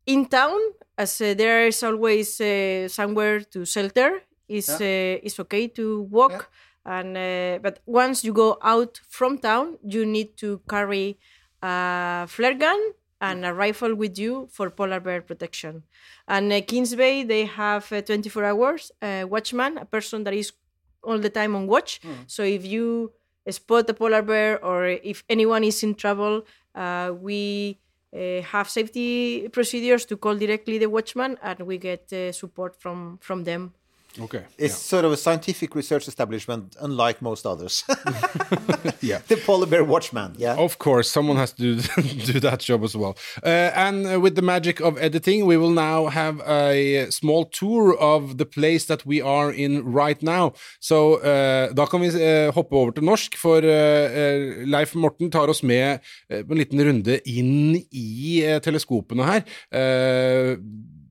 in 0.06 0.26
town, 0.28 0.60
as 0.98 1.22
uh, 1.22 1.34
there 1.36 1.68
is 1.68 1.84
always 1.84 2.39
uh, 2.41 2.88
somewhere 2.89 3.41
to 3.54 3.66
shelter, 3.66 4.22
is 4.48 4.70
uh, 4.70 5.18
is 5.24 5.39
okay 5.39 5.68
to 5.70 6.08
walk. 6.12 6.50
And 6.86 7.16
uh, 7.18 7.60
but 7.62 7.80
once 7.86 8.24
you 8.24 8.34
go 8.34 8.58
out 8.62 9.00
from 9.08 9.38
town, 9.38 9.78
you 9.84 10.06
need 10.06 10.36
to 10.38 10.62
carry 10.70 11.18
a 11.62 12.26
flare 12.28 12.56
gun 12.56 12.80
and 13.22 13.46
a 13.46 13.54
rifle 13.54 13.96
with 13.96 14.20
you 14.20 14.50
for 14.52 14.70
polar 14.70 15.00
bear 15.00 15.22
protection. 15.22 15.84
And 16.28 16.52
uh, 16.52 16.62
Kings 16.62 16.94
Bay, 16.96 17.24
they 17.24 17.46
have 17.46 17.92
uh, 17.92 18.02
24 18.02 18.44
hours 18.44 18.92
uh, 19.02 19.26
watchman, 19.30 19.78
a 19.78 19.86
person 19.86 20.26
that 20.26 20.34
is 20.34 20.52
all 21.04 21.20
the 21.20 21.30
time 21.30 21.56
on 21.56 21.68
watch. 21.68 22.02
So 22.28 22.44
if 22.44 22.66
you 22.66 23.14
spot 23.50 23.90
a 23.90 23.94
polar 23.94 24.22
bear 24.22 24.64
or 24.64 24.88
if 24.88 25.24
anyone 25.30 25.64
is 25.64 25.84
in 25.84 25.96
trouble, 25.96 26.46
uh, 26.76 27.14
we 27.18 27.80
uh, 28.14 28.42
have 28.42 28.70
safety 28.70 29.48
procedures 29.50 30.06
to 30.06 30.18
call 30.18 30.36
directly 30.36 30.78
the 30.78 30.88
watchman, 30.90 31.38
and 31.42 31.60
we 31.62 31.78
get 31.78 32.12
uh, 32.14 32.32
support 32.32 32.80
from 32.82 33.18
from 33.22 33.44
them. 33.46 33.74
Okay. 34.20 34.43
It's 34.57 34.76
sort 34.76 35.05
of 35.05 35.11
a 35.11 35.18
scientific 35.18 35.76
research 35.76 36.07
establishment, 36.07 36.76
unlike 36.80 37.22
most 37.22 37.45
others. 37.45 37.84
Yeah. 39.01 39.20
the 39.28 39.36
polar 39.36 39.66
bear 39.66 39.84
watchman. 39.84 40.36
Yeah. 40.38 40.55
Of 40.55 40.78
course, 40.78 41.11
someone 41.11 41.36
has 41.36 41.51
to 41.53 41.76
do, 41.76 41.82
do 42.34 42.39
that 42.39 42.59
job 42.59 42.84
as 42.84 42.95
well. 42.95 43.18
Uh, 43.43 43.72
and 43.76 44.22
with 44.22 44.36
the 44.36 44.41
magic 44.41 44.80
of 44.80 44.97
editing, 44.97 45.45
we 45.45 45.57
will 45.57 45.72
now 45.72 46.07
have 46.07 46.39
a 46.47 47.07
small 47.11 47.43
tour 47.45 47.97
of 47.99 48.38
the 48.38 48.45
place 48.45 48.86
that 48.86 49.05
we 49.05 49.20
are 49.22 49.51
in 49.51 49.84
right 49.84 50.22
now. 50.24 50.53
So 50.80 51.16
uh, 51.16 51.74
da 51.74 51.86
kan 51.86 51.99
vi 52.01 52.14
uh, 52.16 52.53
hoppe 52.55 52.76
over 52.76 52.91
til 52.95 53.03
norsk, 53.03 53.36
for 53.38 53.59
uh, 53.59 54.07
uh, 54.07 54.64
Leif 54.68 54.95
Morten 54.95 55.32
tar 55.32 55.51
oss 55.51 55.64
med 55.64 55.99
på 56.30 56.51
en 56.55 56.57
liten 56.61 56.80
runde 56.88 57.20
inn 57.28 57.76
i 57.91 58.39
teleskopene 58.64 59.28
her. 59.28 59.43
Uh, 59.74 60.57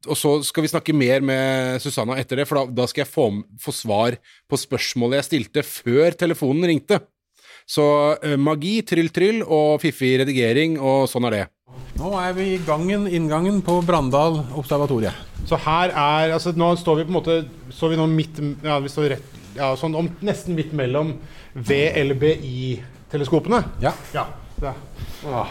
og 0.09 0.17
så 0.19 0.31
skal 0.47 0.65
vi 0.65 0.71
snakke 0.73 0.95
mer 0.97 1.21
med 1.25 1.81
Susanna 1.83 2.17
etter 2.21 2.37
det, 2.41 2.47
for 2.49 2.61
da, 2.61 2.65
da 2.83 2.87
skal 2.91 3.03
jeg 3.05 3.13
få, 3.13 3.27
få 3.63 3.73
svar 3.75 4.11
på 4.51 4.57
spørsmålet 4.59 5.17
jeg 5.21 5.29
stilte 5.29 5.63
før 5.67 6.11
telefonen 6.19 6.67
ringte. 6.71 6.97
Så 7.69 7.85
uh, 8.19 8.37
magi, 8.41 8.83
tryll-tryll 8.87 9.43
og 9.47 9.81
fiffig 9.83 10.21
redigering, 10.23 10.79
og 10.83 11.09
sånn 11.11 11.27
er 11.29 11.33
det. 11.37 11.45
Nå 12.01 12.09
er 12.19 12.33
vi 12.37 12.45
i 12.57 12.65
gangen, 12.67 13.03
inngangen 13.09 13.63
på 13.65 13.83
Brandal 13.87 14.35
observatoriet. 14.59 15.15
Så 15.49 15.57
her 15.65 15.89
er 15.91 16.33
Altså, 16.35 16.51
nå 16.57 16.77
står 16.79 16.97
vi 17.01 17.05
på 17.09 17.11
en 17.11 17.17
måte 17.17 17.45
Står 17.75 17.89
vi 17.91 17.97
nå 17.99 18.07
midt 18.07 18.39
Ja, 18.63 18.79
vi 18.79 18.89
står 18.93 19.09
rett 19.11 19.27
Ja, 19.57 19.77
sånn 19.77 19.95
om, 19.99 20.09
nesten 20.23 20.55
midt 20.55 20.73
mellom 20.77 21.15
VLBI-teleskopene. 21.53 23.63
Ja. 23.83 23.93
ja. 24.15 24.27
Det. 25.23 25.29
Åh. 25.31 25.47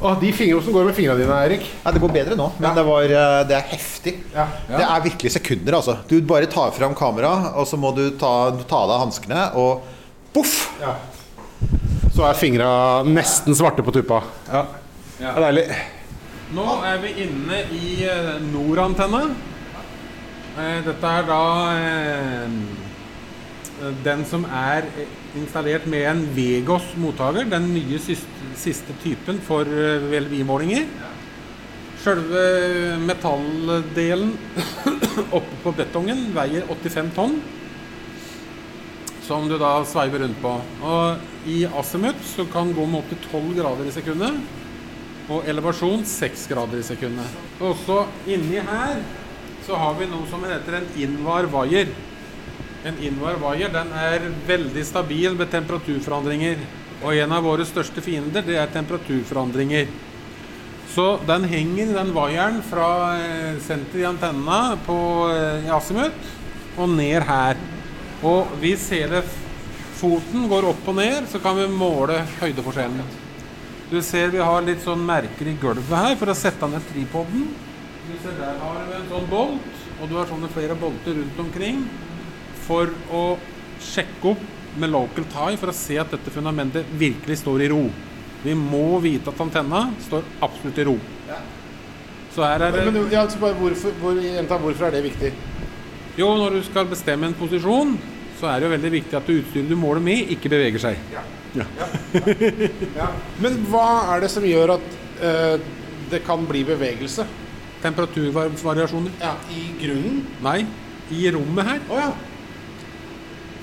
Åh, 0.00 0.20
de 0.20 0.32
fingrene 0.32 0.62
som 0.62 0.72
går 0.72 0.84
med 0.88 0.94
fingrene 0.94 1.18
dine, 1.22 1.38
Erik. 1.46 1.64
Ja, 1.82 1.90
det 1.92 2.00
går 2.02 2.12
bedre 2.14 2.36
nå, 2.38 2.46
men 2.58 2.74
det, 2.76 2.84
var, 2.86 3.02
eh, 3.02 3.40
det 3.48 3.56
er 3.56 3.64
heftig. 3.72 4.14
Det 4.30 4.84
er 4.84 5.04
virkelig 5.04 5.32
sekunder, 5.34 5.76
altså. 5.80 5.96
Du 6.08 6.16
bare 6.22 6.46
tar 6.50 6.70
fram 6.76 6.94
kamera, 6.98 7.32
og 7.58 7.66
så 7.66 7.78
må 7.80 7.90
du 7.96 8.04
ta, 8.20 8.50
du 8.54 8.62
ta 8.62 8.84
av 8.84 8.92
deg 8.92 9.02
hanskene, 9.02 9.44
og 9.58 9.82
poff! 10.34 10.54
Så 12.14 12.24
er 12.26 12.38
fingra 12.38 12.70
nesten 13.06 13.54
svarte 13.58 13.82
på 13.86 13.94
tuppa. 13.94 14.22
Ja. 14.50 14.64
Det 15.18 15.28
er 15.34 15.44
deilig. 15.48 15.66
Nå 16.54 16.64
er 16.88 16.98
vi 17.02 17.14
inne 17.26 17.62
i 17.74 17.94
eh, 18.08 18.34
Nord-antenne. 18.52 19.24
Eh, 20.58 20.78
Dette 20.86 21.14
er 21.18 21.26
da 21.28 21.42
den 24.02 24.24
som 24.26 24.42
er 24.50 24.88
installert 25.38 25.86
med 25.90 26.06
en 26.10 26.24
Vegos 26.36 26.90
mottaker, 27.00 27.48
den 27.50 27.70
nye 27.74 28.00
siste, 28.02 28.50
siste 28.58 28.96
typen 29.02 29.40
for 29.44 29.68
eh, 29.68 30.02
VLVI-målinger. 30.10 30.88
Selve 32.02 32.42
metalldelen 33.02 34.34
oppe 35.38 35.60
på 35.64 35.74
betongen 35.78 36.28
veier 36.36 36.66
85 36.70 37.12
tonn, 37.16 37.38
som 39.26 39.48
du 39.50 39.58
da 39.60 39.72
sveiver 39.88 40.24
rundt 40.24 40.38
på. 40.42 40.54
Og 40.88 41.48
i 41.50 41.62
azimuth 41.66 42.22
så 42.36 42.46
kan 42.52 42.72
gå 42.76 42.86
med 42.86 43.02
opptil 43.02 43.22
12 43.28 43.54
grader 43.58 43.88
i 43.90 43.94
sekundet, 43.94 44.42
og 45.28 45.48
elevasjon 45.50 46.04
6 46.08 46.46
grader 46.52 46.80
i 46.80 46.86
sekundet. 46.86 47.40
Også 47.60 48.04
inni 48.30 48.62
her 48.64 49.02
så 49.66 49.76
har 49.76 49.98
vi 49.98 50.06
noe 50.08 50.24
som 50.30 50.46
heter 50.48 50.78
en 50.78 50.86
innvar 50.96 51.50
wire. 51.52 51.90
En 52.86 52.98
Invar 53.02 53.40
Wire 53.42 53.70
den 53.74 53.88
er 53.98 54.28
veldig 54.46 54.84
stabil 54.86 55.34
ved 55.38 55.50
temperaturforandringer. 55.50 56.60
Og 57.02 57.14
en 57.14 57.32
av 57.34 57.46
våre 57.46 57.66
største 57.66 58.02
fiender 58.02 58.44
det 58.46 58.58
er 58.58 58.70
temperaturforandringer. 58.70 59.90
Så 60.92 61.18
den 61.26 61.44
henger, 61.50 61.92
den 61.98 62.14
vaieren, 62.14 62.62
fra 62.64 63.18
eh, 63.18 63.58
senteret 63.62 64.02
i 64.02 64.06
antenna 64.08 64.76
på 64.86 64.96
Asimut 65.28 65.66
i 65.66 65.74
azimuth 65.74 66.78
og 66.78 66.94
ned 66.94 67.26
her. 67.28 67.60
Og 68.26 68.56
hvis 68.62 68.88
hele 68.94 69.22
foten 69.98 70.48
går 70.50 70.70
opp 70.70 70.88
og 70.90 70.98
ned, 70.98 71.26
så 71.30 71.42
kan 71.42 71.58
vi 71.58 71.66
måle 71.70 72.22
høydeforskjellen. 72.38 73.02
Du 73.90 73.98
ser 74.04 74.30
vi 74.30 74.42
har 74.42 74.62
litt 74.62 74.82
sånn 74.84 75.02
merker 75.06 75.50
i 75.50 75.56
gulvet 75.60 75.94
her 75.96 76.18
for 76.20 76.30
å 76.30 76.36
sette 76.38 76.66
ned 76.70 76.84
tripoden. 76.92 77.48
Du 78.08 78.14
ser 78.22 78.36
der 78.38 78.58
har 78.62 78.82
vi 78.86 78.98
en 78.98 79.08
sånn 79.10 79.30
bolt, 79.30 79.86
og 79.98 80.10
du 80.10 80.18
har 80.18 80.28
sånne 80.30 80.50
flere 80.54 80.76
bolter 80.78 81.18
rundt 81.18 81.42
omkring 81.42 81.82
for 82.68 82.90
å 83.14 83.22
sjekke 83.82 84.34
opp 84.34 84.44
med 84.78 84.92
local 84.92 85.24
tie 85.32 85.56
for 85.58 85.72
å 85.72 85.76
se 85.76 85.96
at 85.98 86.12
dette 86.14 86.32
fundamentet 86.34 86.86
virkelig 87.00 87.40
står 87.42 87.64
i 87.64 87.70
ro. 87.72 87.86
Vi 88.44 88.54
må 88.54 89.00
vite 89.02 89.32
at 89.32 89.40
antenna 89.42 89.88
står 90.04 90.26
absolutt 90.44 90.78
i 90.78 90.86
ro. 90.86 90.98
Så 92.34 92.44
her 92.44 92.62
er 92.62 92.70
det 92.76 92.84
Men, 92.84 92.94
du- 92.94 93.10
ja, 93.14 93.24
så 93.28 93.40
bare 93.40 93.56
hvorfor, 93.58 93.90
hvor, 93.98 94.14
hvorfor 94.62 94.86
er 94.86 94.90
det 94.98 95.02
viktig? 95.08 95.32
Jo, 96.18 96.28
når 96.36 96.58
du 96.58 96.62
skal 96.62 96.86
bestemme 96.86 97.26
en 97.26 97.34
posisjon, 97.34 97.96
så 98.38 98.46
er 98.52 98.60
det 98.60 98.68
jo 98.68 98.74
veldig 98.76 98.90
viktig 98.92 99.16
at 99.18 99.28
utstyret 99.34 99.68
du 99.68 99.74
måler 99.78 100.00
med, 100.02 100.30
ikke 100.30 100.50
beveger 100.52 100.78
seg. 100.78 100.96
Ja. 101.56 101.66
Men 103.42 103.58
hva 103.70 104.14
er 104.14 104.22
det 104.22 104.30
som 104.30 104.44
gjør 104.46 104.76
at 104.76 104.96
uh, 105.22 105.56
det 106.12 106.22
kan 106.26 106.44
bli 106.46 106.62
bevegelse? 106.68 107.26
Temperaturvariasjoner. 107.82 109.14
Ja, 109.22 109.34
I 109.54 109.64
grunnen? 109.80 110.22
Nei, 110.44 110.60
i 111.14 111.30
rommet 111.34 111.66
her. 111.72 111.80
Oh, 111.88 111.98
ja. 111.98 112.10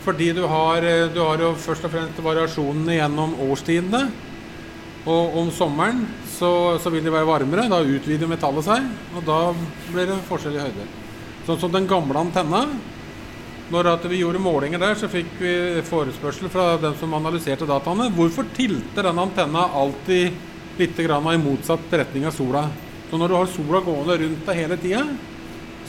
Fordi 0.06 0.32
du 0.38 0.44
har, 0.46 0.86
eh, 0.86 1.08
du 1.10 1.20
har 1.20 1.42
jo 1.42 1.56
først 1.58 1.86
og 1.88 1.92
fremst 1.92 2.22
variasjonene 2.22 3.00
gjennom 3.00 3.36
årstidene. 3.50 4.04
Og 5.06 5.38
om 5.38 5.52
sommeren 5.54 6.04
så, 6.30 6.78
så 6.82 6.90
vil 6.94 7.04
det 7.06 7.14
være 7.14 7.30
varmere. 7.30 7.70
Da 7.70 7.82
utvider 7.82 8.30
metallet 8.30 8.66
seg, 8.66 8.86
og 9.16 9.26
da 9.26 9.40
blir 9.92 10.10
det 10.10 10.20
forskjell 10.30 10.58
i 10.58 10.64
høyde. 10.64 10.86
Sånn 11.46 11.60
som 11.62 11.74
den 11.74 11.90
gamle 11.90 12.22
antenna. 12.22 12.66
Når 13.74 13.90
vi 14.10 14.20
gjorde 14.22 14.42
målinger 14.42 14.82
der, 14.82 14.98
så 14.98 15.10
fikk 15.10 15.40
vi 15.42 15.82
forespørsel 15.86 16.52
fra 16.54 16.76
den 16.78 16.94
som 17.00 17.14
analyserte 17.18 17.66
dataene. 17.66 18.12
Hvorfor 18.14 18.46
tilter 18.54 19.08
den 19.08 19.22
antenna 19.22 19.66
alltid 19.74 20.36
litt 20.78 21.00
i 21.00 21.38
motsatt 21.42 21.90
retning 21.90 22.28
av 22.30 22.34
sola? 22.34 22.68
Så 23.10 23.18
når 23.18 23.28
du 23.30 23.36
har 23.36 23.50
sola 23.50 23.82
gående 23.82 24.20
rundt 24.22 24.46
deg 24.46 24.62
hele 24.62 24.78
tida, 24.78 25.02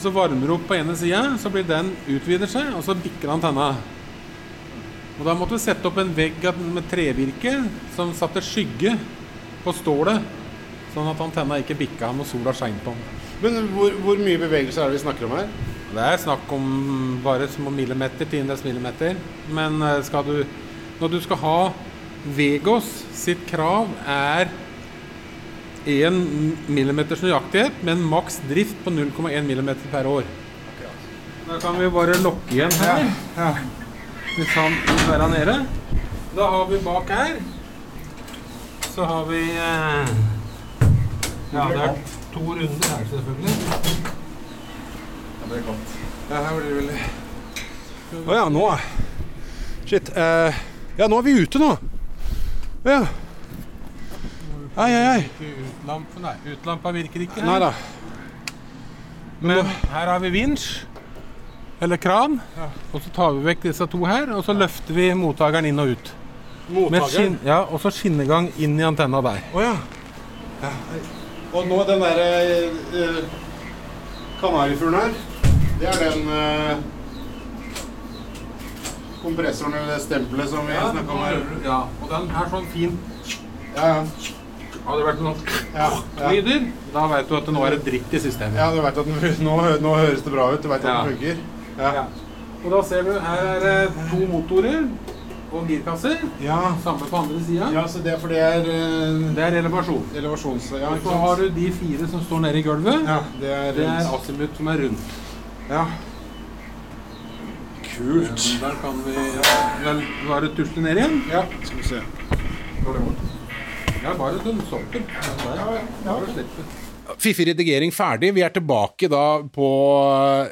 så 0.01 0.09
varmer 0.09 0.47
du 0.47 0.53
opp 0.53 0.65
på 0.69 0.77
ene 0.77 0.95
sida, 0.97 1.37
så 1.37 1.49
blir 1.49 1.65
den 1.69 1.93
utvider 2.07 2.49
seg, 2.49 2.73
og 2.77 2.83
så 2.85 2.97
bikker 2.97 3.33
antenna. 3.33 3.75
Og 5.17 5.25
da 5.25 5.33
måtte 5.37 5.57
vi 5.57 5.63
sette 5.63 5.89
opp 5.89 5.97
en 6.01 6.13
vegg 6.13 6.43
med 6.61 6.85
trevirke 6.91 7.53
som 7.95 8.13
satte 8.17 8.43
skygge 8.45 8.93
på 9.63 9.73
stålet, 9.73 10.21
sånn 10.93 11.09
at 11.09 11.23
antenna 11.25 11.57
ikke 11.61 11.77
bikka 11.77 12.11
og 12.13 12.27
sola 12.29 12.53
skein 12.55 12.77
på 12.83 12.93
ham. 12.93 13.01
Men 13.41 13.67
hvor, 13.73 13.93
hvor 14.01 14.21
mye 14.21 14.39
bevegelse 14.41 14.81
er 14.81 14.89
det 14.89 14.99
vi 14.99 15.03
snakker 15.05 15.27
om 15.27 15.35
her? 15.37 15.49
Det 15.87 16.03
er 16.03 16.21
snakk 16.21 16.49
om 16.53 16.63
bare 17.23 17.47
små 17.49 17.71
millimeter, 17.73 18.27
tiendedels 18.29 18.65
millimeter. 18.65 19.17
Men 19.53 19.81
eh, 19.81 20.01
skal 20.05 20.25
du 20.25 20.45
Når 20.97 21.11
du 21.13 21.19
skal 21.21 21.37
ha 21.37 21.57
Vegos 22.33 22.87
sitt 23.13 23.43
krav 23.47 23.91
er 24.09 24.49
1 25.87 26.17
millimeters 26.67 27.21
nøyaktighet 27.23 27.83
med 27.85 27.93
en 27.93 28.07
maks 28.09 28.41
drift 28.49 28.75
på 28.83 28.91
0,1 28.91 29.45
millimeter 29.47 29.93
per 29.93 30.09
år. 30.09 30.25
Da 31.47 31.59
kan 31.63 31.77
vi 31.79 31.87
bare 31.93 32.17
lokke 32.19 32.57
igjen 32.57 32.73
her. 32.81 33.05
Hvis 34.37 34.53
han 34.53 34.71
vil 34.85 35.07
være 35.09 35.29
nede. 35.29 35.55
Da 36.37 36.45
har 36.53 36.65
vi 36.69 36.77
bak 36.85 37.09
her 37.09 37.39
Så 38.93 39.05
har 39.05 39.23
vi 39.25 39.39
eh, 39.41 40.09
Ja, 41.53 41.63
det 41.69 41.79
er 41.81 41.95
to 42.33 42.39
runder 42.39 42.87
her, 42.91 43.05
selvfølgelig. 43.09 43.55
Ja, 43.57 45.41
det 45.41 45.49
blir 45.49 45.63
kaldt. 45.65 45.95
Ja, 46.29 46.35
her 46.35 46.59
blir 46.59 46.67
det 46.67 46.75
veldig 46.75 48.27
Å 48.27 48.37
ja, 48.37 48.45
nå 48.53 48.65
Shit. 49.87 50.11
eh, 50.13 50.59
ja, 50.99 51.07
nå 51.07 51.17
er 51.17 51.25
vi 51.25 51.33
ute 51.41 51.59
nå. 51.61 51.71
Ja. 52.85 52.99
Ai, 54.77 54.91
ai, 54.91 55.05
ai. 55.15 55.21
Utlampe, 55.47 56.21
nei, 56.21 56.33
utlampa 56.51 56.91
virker 56.93 57.23
ikke. 57.23 57.41
Nei 57.47 57.57
da. 57.63 57.71
Men 59.39 59.65
her 59.93 60.11
har 60.11 60.19
vi 60.19 60.29
vinsj, 60.33 60.83
eller 61.79 61.97
kran, 62.01 62.39
og 62.91 63.01
så 63.03 63.09
tar 63.13 63.35
vi 63.37 63.43
vekk 63.51 63.67
disse 63.67 63.85
to 63.91 63.99
her, 64.09 64.31
og 64.33 64.43
så 64.45 64.55
løfter 64.57 64.95
vi 64.97 65.11
mottakeren 65.17 65.67
inn 65.69 65.79
og 65.83 65.93
ut. 65.93 66.11
Mottakeren? 66.73 67.37
ja, 67.45 67.61
og 67.69 67.79
så 67.83 67.91
skinnegang 67.93 68.49
inn 68.57 68.79
i 68.79 68.85
antenna 68.87 69.21
der. 69.21 69.43
Oh, 69.53 69.61
ja. 69.63 69.75
ja. 70.63 70.71
Og 71.53 71.67
nå 71.69 71.77
den 71.87 72.01
derre 72.03 72.29
uh, 72.97 73.19
kanarifuglen 74.41 74.99
her, 74.99 75.13
det 75.77 75.87
er 75.91 75.99
den 76.01 76.23
eh, 76.33 76.79
kompressoren 79.21 79.75
eller 79.77 79.99
stempelet 80.01 80.49
som 80.49 80.65
vi 80.67 80.73
Ja, 80.73 80.87
snakka 80.91 81.13
om 81.13 81.21
her. 81.21 81.37
Ja, 81.65 81.77
og 82.01 82.09
den 82.09 82.25
er 82.33 82.49
sånn 82.49 82.65
fin 82.73 82.95
Ja, 83.75 83.87
ja. 83.91 83.99
Hadde 84.87 84.97
det 84.97 85.05
vært 85.11 85.21
noen 85.21 85.43
Ja, 85.75 85.89
ja. 86.17 86.31
lyder, 86.31 86.65
da 86.95 87.03
vet 87.11 87.29
du 87.29 87.35
at 87.37 87.45
det 87.45 87.53
nå 87.53 87.65
er 87.67 87.75
det 87.75 87.83
dritt 87.85 88.13
i 88.17 88.21
systemet. 88.23 88.57
Ja, 88.57 88.71
du 88.73 88.79
vet 88.81 88.97
at 88.97 89.05
den, 89.11 89.45
nå, 89.45 89.55
nå 89.83 89.93
høres 89.99 90.23
det 90.25 90.33
bra 90.33 90.47
ut. 90.53 90.61
Du 90.63 90.69
vet 90.71 90.81
at 90.81 90.89
Ja. 90.89 90.97
den 91.03 91.13
funker. 91.13 91.45
Ja. 91.77 92.07
Og 92.65 92.71
da 92.73 92.81
ser 92.83 93.03
du 93.05 93.11
her 93.13 93.43
er 93.53 93.59
det 93.63 94.09
to 94.09 94.19
motorer 94.31 94.87
og 95.51 95.67
girkasser. 95.69 96.17
Ja. 96.43 96.57
Samme 96.83 97.05
på 97.09 97.17
andre 97.21 97.39
sida. 97.45 97.69
Ja, 97.73 97.85
så 97.87 98.01
det 98.03 98.13
er 98.13 98.19
for 98.19 98.27
det 98.33 98.39
er 98.39 98.65
eh, 98.65 99.21
Det 99.37 99.43
er 99.45 99.59
elevasjon. 99.61 100.03
elevasjons... 100.15 100.71
Ja, 100.81 100.89
Og 100.89 100.99
så 101.03 101.15
har 101.21 101.35
du 101.35 101.47
de 101.55 101.71
fire 101.71 102.07
som 102.11 102.23
står 102.25 102.39
nede 102.47 102.59
i 102.59 102.65
gulvet. 102.65 102.99
Ja, 103.07 103.19
det 103.41 103.53
er, 103.53 103.71
Det 103.77 103.85
er 103.85 104.11
asimut 104.17 104.57
som 104.57 104.67
er 104.67 104.83
rundt. 104.83 105.15
Ja. 105.69 105.85
Kult. 107.97 108.49
Der 108.61 108.75
kan 108.81 108.99
vi 109.05 109.15
vel 109.85 110.03
bare 110.27 110.49
tusle 110.55 110.81
ned 110.83 110.97
igjen. 110.97 111.23
Ja, 111.31 111.45
skal 111.63 111.77
vi 111.77 111.83
se. 111.83 112.01
Det 112.83 112.99
Ja, 114.03 114.13
bare 114.17 114.37
sånn. 114.43 114.83
Der. 114.91 115.79
Bare 116.05 116.27
slippe. 116.33 116.86
Fiffig 117.21 117.47
redigering 117.51 117.93
ferdig. 117.95 118.33
Vi 118.35 118.43
er 118.45 118.53
tilbake 118.55 119.09
da 119.11 119.25
på 119.53 119.69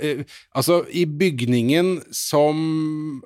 eh, 0.01 0.23
Altså, 0.55 0.83
i 0.89 1.05
bygningen 1.05 1.97
som 2.15 3.21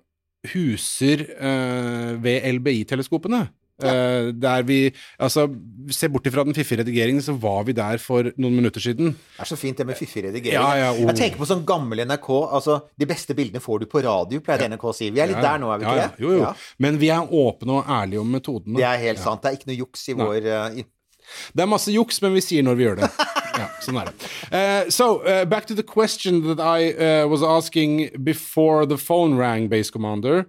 huser 0.53 1.25
uh, 1.36 2.15
ved 2.23 2.45
LBI-teleskopene. 2.59 3.47
Eh, 3.80 4.34
der 4.36 4.63
vi 4.67 4.91
Altså, 5.19 5.45
se 5.91 6.09
bort 6.11 6.27
ifra 6.27 6.43
den 6.43 6.55
fiffige 6.55 6.82
redigeringen, 6.82 7.21
så 7.23 7.34
var 7.39 7.63
vi 7.63 7.71
der 7.73 7.97
for 7.97 8.27
noen 8.38 8.57
minutter 8.59 8.84
siden. 8.84 9.13
Det 9.38 9.45
er 9.45 9.49
så 9.51 9.57
fint 9.59 9.77
det 9.77 9.88
med 9.88 9.95
fiffig 9.95 10.23
redigering. 10.25 10.57
Ja, 10.59 10.73
ja, 10.75 10.91
oh. 10.91 11.07
Jeg 11.07 11.15
tenker 11.21 11.39
på 11.39 11.47
sånn 11.47 11.63
gammel 11.67 12.03
NRK. 12.05 12.30
altså 12.51 12.82
De 12.99 13.07
beste 13.07 13.36
bildene 13.38 13.63
får 13.63 13.80
du 13.80 13.89
på 13.91 14.03
radio, 14.03 14.43
pleide 14.43 14.67
NRK 14.67 14.84
å 14.91 14.95
si. 14.95 15.09
Vi 15.15 15.23
er 15.23 15.32
litt 15.32 15.39
Ja, 15.39 15.53
der 15.53 15.63
nå, 15.63 15.71
er 15.71 15.80
vi 15.80 15.88
ikke 15.88 15.97
ja. 15.97 16.07
det? 16.07 16.23
Jo, 16.25 16.36
jo. 16.36 16.43
Ja. 16.43 16.53
Men 16.80 16.99
vi 16.99 17.11
er 17.15 17.36
åpne 17.43 17.80
og 17.80 17.91
ærlige 17.99 18.23
om 18.23 18.32
metodene. 18.36 18.80
Det 18.82 18.88
er 18.89 19.03
helt 19.07 19.23
sant. 19.23 19.43
Det 19.43 19.51
er 19.51 19.59
ikke 19.59 19.71
noe 19.71 19.80
juks 19.86 20.07
i 20.09 20.17
vår 20.19 20.49
in- 20.75 20.89
Det 21.53 21.63
er 21.63 21.69
masse 21.69 21.91
juks, 21.93 22.21
men 22.21 22.34
vi 22.38 22.43
sier 22.43 22.65
når 22.65 22.80
vi 22.80 22.88
gjør 22.88 23.01
det. 23.01 23.09
Ja, 23.59 23.67
sånn 23.84 23.97
er 23.99 24.09
det. 24.09 24.30
Uh, 24.53 24.89
so, 24.89 25.19
uh, 25.25 25.43
back 25.45 25.65
to 25.67 25.75
the 25.75 25.84
question 25.84 26.43
that 26.47 26.59
I 26.59 26.93
uh, 26.93 27.27
was 27.27 27.43
asking 27.43 28.09
before 28.23 28.86
the 28.86 28.97
phone 28.97 29.36
rang, 29.36 29.67
Base 29.67 29.91
Commander. 29.91 30.45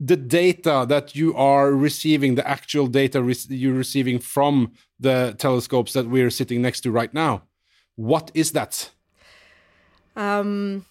The 0.00 0.16
data 0.16 0.86
that 0.88 1.16
you 1.16 1.34
are 1.34 1.72
receiving, 1.72 2.36
the 2.36 2.46
actual 2.46 2.86
data 2.86 3.20
re 3.20 3.34
you're 3.48 3.74
receiving 3.74 4.20
from 4.20 4.70
the 5.00 5.34
telescopes 5.38 5.92
that 5.92 6.06
we're 6.06 6.30
sitting 6.30 6.62
next 6.62 6.82
to 6.82 6.92
right 6.92 7.12
now, 7.12 7.42
what 7.96 8.30
is 8.32 8.52
that? 8.52 8.90
Um, 10.14 10.84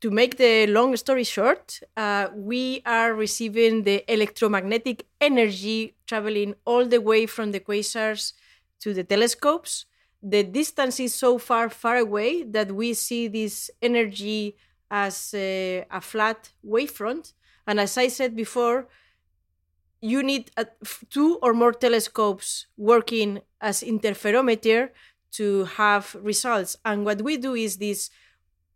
to 0.00 0.10
make 0.10 0.36
the 0.36 0.66
long 0.66 0.96
story 0.96 1.22
short, 1.22 1.80
uh, 1.96 2.28
we 2.34 2.82
are 2.86 3.14
receiving 3.14 3.84
the 3.84 4.02
electromagnetic 4.12 5.06
energy 5.20 5.94
traveling 6.10 6.54
all 6.70 6.84
the 6.94 7.00
way 7.10 7.22
from 7.34 7.52
the 7.52 7.60
quasars 7.68 8.32
to 8.82 8.88
the 8.92 9.04
telescopes. 9.04 9.72
The 10.34 10.42
distance 10.42 10.96
is 11.06 11.14
so 11.14 11.38
far, 11.38 11.70
far 11.70 11.96
away 11.96 12.42
that 12.56 12.68
we 12.80 12.88
see 12.94 13.28
this 13.28 13.70
energy 13.80 14.56
as 14.90 15.32
a, 15.34 15.84
a 15.90 16.00
flat 16.00 16.50
wavefront. 16.66 17.32
And 17.66 17.78
as 17.78 17.96
I 17.96 18.08
said 18.08 18.34
before, 18.34 18.88
you 20.00 20.20
need 20.22 20.50
uh, 20.56 20.64
two 21.10 21.38
or 21.42 21.52
more 21.54 21.72
telescopes 21.72 22.66
working 22.76 23.40
as 23.60 23.82
interferometer 23.94 24.90
to 25.38 25.64
have 25.80 26.16
results. 26.32 26.76
And 26.84 27.04
what 27.04 27.22
we 27.22 27.36
do 27.36 27.54
is 27.54 27.76
this 27.76 28.10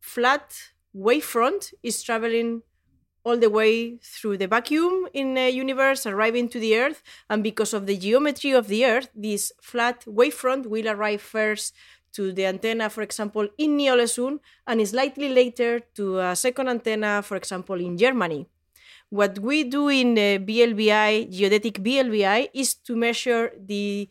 flat 0.01 0.47
wavefront 0.95 1.74
is 1.82 2.03
traveling 2.03 2.62
all 3.25 3.39
the 3.39 3.51
way 3.51 3.97
through 4.03 4.37
the 4.37 4.47
vacuum 4.47 5.09
in 5.12 5.35
the 5.35 5.51
universe, 5.51 6.07
arriving 6.07 6.49
to 6.51 6.61
the 6.61 6.77
Earth. 6.77 7.03
And 7.29 7.43
because 7.43 7.72
of 7.72 7.87
the 7.87 7.97
geometry 7.97 8.53
of 8.53 8.68
the 8.68 8.85
Earth, 8.85 9.09
this 9.14 9.51
flat 9.61 10.05
wavefront 10.05 10.66
will 10.66 10.89
arrive 10.89 11.22
first 11.22 11.75
to 12.12 12.33
the 12.33 12.47
antenna, 12.47 12.89
for 12.91 13.03
example, 13.03 13.49
in 13.59 13.77
Ny-Ålesund, 13.77 14.39
and 14.66 14.89
slightly 14.89 15.29
later 15.29 15.81
to 15.97 16.20
a 16.20 16.37
second 16.37 16.68
antenna, 16.68 17.22
for 17.22 17.37
example, 17.37 17.81
in 17.81 17.99
Germany. 17.99 18.47
What 19.11 19.39
we 19.39 19.64
do 19.64 19.89
in 19.89 20.12
uh, 20.12 20.39
VLBI, 20.45 21.31
geodetic 21.31 21.83
VLBI, 21.83 22.51
is 22.55 22.75
to 22.75 22.97
measure 22.97 23.53
the 23.59 24.09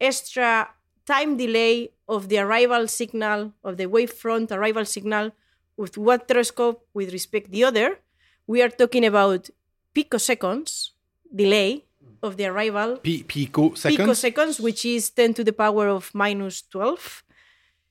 extra 0.00 0.68
time 1.06 1.36
delay 1.36 1.90
of 2.08 2.28
the 2.28 2.38
arrival 2.38 2.88
signal, 2.88 3.52
of 3.64 3.76
the 3.76 3.86
wavefront 3.86 4.50
arrival 4.50 4.84
signal, 4.84 5.32
with 5.76 5.96
one 5.96 6.20
telescope 6.26 6.86
with 6.94 7.12
respect 7.12 7.50
the 7.50 7.64
other. 7.64 7.98
We 8.46 8.62
are 8.62 8.68
talking 8.70 9.04
about 9.04 9.50
picoseconds 9.94 10.90
delay 11.34 11.84
of 12.22 12.36
the 12.36 12.46
arrival. 12.46 12.96
Pi 12.98 13.24
picoseconds? 13.26 13.96
Picoseconds, 13.96 14.60
which 14.60 14.84
is 14.84 15.10
10 15.10 15.34
to 15.34 15.44
the 15.44 15.52
power 15.52 15.88
of 15.88 16.10
minus 16.14 16.62
12. 16.70 17.24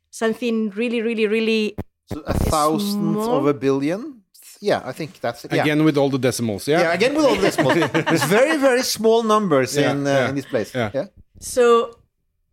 Something 0.09 0.69
really, 0.71 1.01
really, 1.01 1.27
really 1.27 1.75
So 2.11 2.21
a 2.25 2.33
thousandth 2.33 3.23
small. 3.23 3.37
of 3.39 3.47
a 3.47 3.53
billion? 3.53 4.21
Yeah, 4.61 4.81
I 4.85 4.93
think 4.93 5.19
that's 5.19 5.43
it. 5.45 5.53
Yeah. 5.53 5.61
Again 5.63 5.83
with 5.83 5.97
all 5.97 6.09
the 6.09 6.17
decimals, 6.17 6.67
yeah? 6.67 6.81
Yeah, 6.81 6.93
again 6.93 7.13
with 7.15 7.25
all 7.25 7.35
the 7.35 7.41
decimals. 7.41 7.75
There's 8.09 8.23
very, 8.23 8.57
very 8.57 8.83
small 8.83 9.23
numbers 9.23 9.75
Yeah, 9.75 9.91
in, 9.91 10.07
uh, 10.07 10.09
yeah, 10.09 10.29
in 10.29 10.35
this 10.35 10.45
place. 10.45 10.73
yeah. 10.73 10.91
yeah. 10.93 11.05
So 11.39 11.89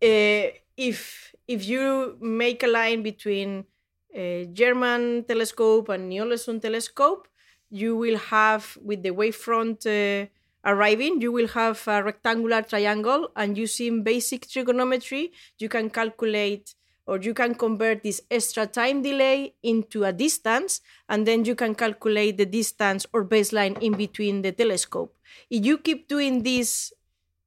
uh, 0.03 0.51
if 0.75 1.33
if 1.47 1.65
you 1.65 2.17
make 2.19 2.63
a 2.63 2.67
line 2.67 3.03
between 3.03 3.65
a 4.13 4.45
German 4.51 5.23
telescope 5.23 5.89
and 5.89 6.09
Ny-Ålesund 6.09 6.61
telescope, 6.61 7.27
you 7.73 7.97
will 7.97 8.17
have 8.17 8.77
with 8.83 9.01
the 9.01 9.09
wavefront 9.09 9.81
uh, 9.89 10.27
arriving, 10.63 11.19
you 11.21 11.31
will 11.31 11.47
have 11.47 11.81
a 11.87 12.03
rectangular 12.03 12.61
triangle, 12.61 13.31
and 13.35 13.57
using 13.57 14.03
basic 14.03 14.47
trigonometry, 14.47 15.31
you 15.57 15.67
can 15.67 15.89
calculate 15.89 16.75
or 17.05 17.17
you 17.19 17.33
can 17.33 17.53
convert 17.55 18.03
this 18.03 18.21
extra 18.31 18.65
time 18.65 19.01
delay 19.01 19.55
into 19.63 20.05
a 20.05 20.13
distance, 20.13 20.81
and 21.09 21.25
then 21.27 21.43
you 21.43 21.55
can 21.55 21.73
calculate 21.73 22.37
the 22.37 22.45
distance 22.45 23.05
or 23.11 23.25
baseline 23.25 23.77
in 23.81 23.93
between 23.93 24.43
the 24.43 24.51
telescope. 24.51 25.13
If 25.49 25.65
you 25.65 25.79
keep 25.79 26.07
doing 26.07 26.43
this 26.43 26.93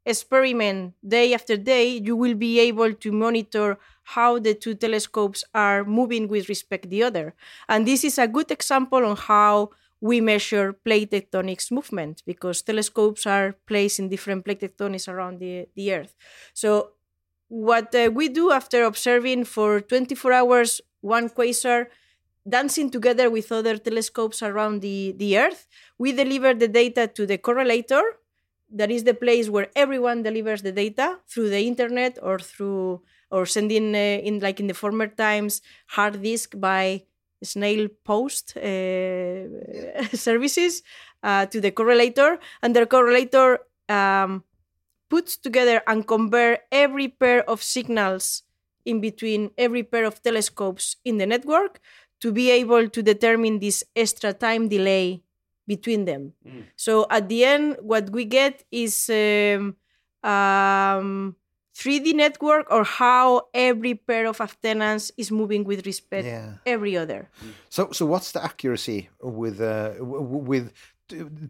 experiment 0.05 0.95
day 1.07 1.33
after 1.35 1.57
day, 1.57 1.97
you 1.97 2.17
will 2.17 2.35
be 2.35 2.61
able 2.61 2.93
to 2.95 3.13
monitor 3.13 3.79
how 4.03 4.39
the 4.39 4.55
two 4.55 4.75
telescopes 4.75 5.43
are 5.55 5.85
moving 5.85 6.29
with 6.29 6.49
respect 6.49 6.83
to 6.83 6.89
the 6.89 7.03
other. 7.03 7.35
And 7.69 7.87
this 7.87 8.05
is 8.05 8.19
a 8.19 8.29
good 8.29 8.51
example 8.51 9.05
on 9.05 9.17
how 9.17 9.71
we 10.07 10.21
measure 10.21 10.73
plate 10.73 11.11
tectonics 11.11 11.71
movement 11.71 12.23
because 12.27 12.63
telescopes 12.63 13.27
are 13.27 13.57
placed 13.67 13.99
in 13.99 14.09
different 14.09 14.45
plate 14.45 14.61
tectonics 14.61 15.09
around 15.09 15.41
the, 15.41 15.67
the 15.75 15.93
Earth. 15.93 16.15
So 16.55 16.93
what 17.49 17.95
uh, 17.95 18.11
we 18.13 18.29
do 18.29 18.53
after 18.53 18.85
observing 18.85 19.45
for 19.45 19.81
24 19.81 20.33
hours 20.33 20.81
one 21.01 21.29
quasar 21.29 21.87
dancing 22.49 22.91
together 22.91 23.29
with 23.29 23.51
other 23.51 23.77
telescopes 23.77 24.43
around 24.43 24.81
the, 24.81 25.15
the 25.17 25.37
Earth, 25.39 25.67
we 25.99 26.13
deliver 26.13 26.55
the 26.55 26.69
data 26.69 27.09
to 27.09 27.27
the 27.27 27.39
correlator. 27.39 28.03
That 28.71 28.91
is 28.91 29.05
the 29.05 29.15
place 29.15 29.49
where 29.49 29.69
everyone 29.77 30.23
delivers 30.23 30.63
the 30.63 30.73
data 30.73 31.19
through 31.29 31.51
the 31.51 31.67
internet 31.67 32.19
or 32.23 32.39
through 32.39 33.03
or 33.31 33.47
sending 33.47 33.95
uh, 33.95 33.99
in 33.99 34.41
like 34.41 34.61
in 34.61 34.67
the 34.67 34.75
former 34.75 35.07
times 35.09 35.63
hard 35.89 36.23
disk 36.23 36.55
by 36.59 37.03
snail 37.43 37.89
post 38.05 38.57
uh, 38.57 38.63
services 40.17 40.83
uh, 41.23 41.47
to 41.47 41.61
the 41.61 41.71
correlator, 41.71 42.39
and 42.63 42.75
the 42.75 42.87
correlator 42.87 43.59
um, 43.89 44.45
puts 45.09 45.37
together 45.37 45.83
and 45.87 46.07
compare 46.07 46.61
every 46.73 47.09
pair 47.09 47.49
of 47.49 47.63
signals 47.63 48.43
in 48.85 49.01
between 49.01 49.51
every 49.59 49.83
pair 49.83 50.05
of 50.05 50.23
telescopes 50.23 50.97
in 51.05 51.19
the 51.19 51.27
network 51.27 51.81
to 52.21 52.33
be 52.33 52.51
able 52.51 52.89
to 52.89 53.03
determine 53.03 53.59
this 53.59 53.85
extra 53.95 54.33
time 54.33 54.69
delay 54.69 55.23
between 55.67 56.05
them. 56.05 56.33
So 56.77 57.07
at 57.11 57.29
the 57.29 57.45
end, 57.45 57.77
what 57.81 58.11
we 58.11 58.25
get 58.25 58.65
is 58.71 59.11
um, 59.11 59.77
um, 60.23 61.37
3D 61.79 62.15
network 62.15 62.67
or 62.71 62.85
how 62.85 63.43
every 63.53 63.95
pair 63.95 64.27
of 64.27 64.41
antennas 64.41 65.13
is 65.17 65.31
moving 65.31 65.63
with 65.65 65.85
respect 65.87 66.27
Yeah. 66.27 66.55
every 66.65 66.97
other. 66.97 67.29
So, 67.69 67.91
so 67.93 68.07
what's 68.07 68.33
the 68.33 68.43
accuracy 68.43 69.09
with 69.21 69.61
uh, 69.61 69.93
with 70.01 70.73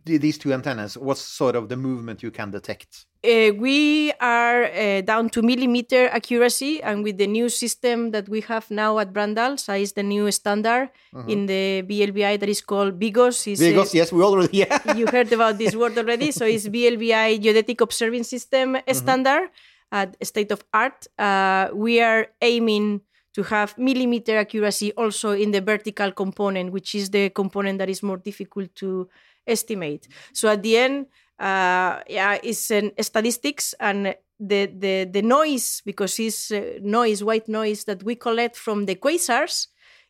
these 0.05 0.37
two 0.39 0.53
antennas? 0.53 0.99
What's 0.99 1.20
sort 1.22 1.55
of 1.57 1.68
the 1.68 1.77
movement 1.77 2.22
you 2.22 2.31
can 2.31 2.51
detect? 2.51 3.07
Uh, 3.24 3.51
we 3.59 4.12
are 4.20 4.64
uh, 4.64 5.01
down 5.01 5.31
to 5.31 5.43
millimeter 5.43 6.09
accuracy, 6.09 6.83
and 6.83 7.03
with 7.03 7.16
the 7.18 7.27
new 7.27 7.49
system 7.49 8.11
that 8.11 8.29
we 8.29 8.41
have 8.43 8.70
now 8.70 8.99
at 8.99 9.12
Brandal, 9.12 9.57
so 9.59 9.72
is 9.74 9.93
the 9.93 10.03
new 10.03 10.31
standard 10.31 10.91
Mhm. 11.14 11.29
in 11.33 11.47
the 11.47 11.83
VLBI 11.89 12.37
that 12.41 12.49
is 12.49 12.61
called 12.61 12.99
VGOS. 13.01 13.47
Is, 13.53 13.61
VGOS, 13.61 13.95
yes, 13.95 14.12
we 14.12 14.22
already 14.22 14.59
yeah. 14.62 14.95
you 15.01 15.07
heard 15.07 15.33
about 15.33 15.59
this 15.59 15.74
word 15.74 15.97
already. 15.99 16.31
So 16.33 16.45
it's 16.47 16.66
VLBI 16.68 17.39
Geodetic 17.43 17.81
Observing 17.81 18.24
System 18.24 18.77
standard 18.93 19.51
at 19.93 20.16
state 20.26 20.51
of 20.53 20.64
art. 20.72 21.07
Uh, 21.18 21.68
we 21.74 22.01
are 22.01 22.28
aiming 22.41 23.01
to 23.34 23.43
have 23.43 23.76
millimeter 23.76 24.39
accuracy 24.39 24.93
also 24.93 25.32
in 25.32 25.51
the 25.51 25.61
vertical 25.61 26.11
component, 26.11 26.72
which 26.72 26.95
is 26.95 27.11
the 27.11 27.30
component 27.30 27.78
that 27.78 27.89
is 27.89 28.03
more 28.03 28.16
difficult 28.16 28.74
to 28.74 29.09
estimate. 29.47 30.09
So 30.32 30.49
at 30.49 30.62
the 30.62 30.76
end, 30.78 31.07
uh, 31.39 32.01
yeah, 32.09 32.39
it's 32.43 32.70
an 32.70 32.93
statistics 33.01 33.74
and 33.78 34.16
the, 34.41 34.66
the, 34.66 35.09
the 35.11 35.22
noise, 35.22 35.82
because 35.84 36.18
it's 36.18 36.51
uh, 36.51 36.78
noise, 36.80 37.22
white 37.22 37.49
noise 37.49 37.84
that 37.84 38.03
we 38.03 38.14
collect 38.14 38.57
from 38.57 38.87
the 38.87 38.95
quasars 38.95 39.68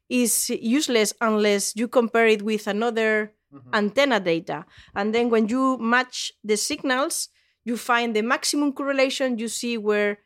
is 0.09 0.51
useless 0.51 1.13
unless 1.21 1.75
you 1.75 1.89
compare 1.89 2.29
it 2.29 2.43
with 2.43 2.67
another 2.69 3.33
antenna 3.73 4.21
data. 4.21 4.65
And 4.95 5.15
then 5.15 5.31
when 5.31 5.49
you 5.49 5.79
match 5.79 6.33
the 6.45 6.57
signals, 6.57 7.29
you 7.67 7.77
find 7.77 8.15
the 8.15 8.23
maximum 8.23 8.73
correlation. 8.73 9.39
You 9.39 9.49
see 9.49 9.77
where 9.77 10.19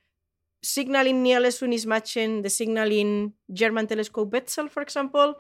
signal 0.63 1.07
in 1.07 1.23
Ny-Ålesund 1.23 1.73
is 1.73 1.87
matching 1.87 2.43
the 2.43 2.51
signal 2.51 2.93
in 2.93 3.33
German 3.51 3.87
telescope 3.87 4.31
Wettzell, 4.31 4.71
for 4.71 4.83
example. 4.83 5.35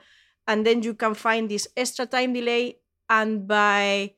And 0.48 0.66
then 0.66 0.82
you 0.82 0.94
can 0.94 1.14
find 1.14 1.48
this 1.48 1.68
extra 1.76 2.06
time 2.06 2.32
delay. 2.32 2.78
And 3.10 3.46
by 3.46 4.14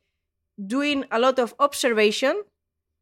doing 0.64 1.04
a 1.10 1.18
lot 1.18 1.40
of 1.40 1.54
observation, 1.58 2.44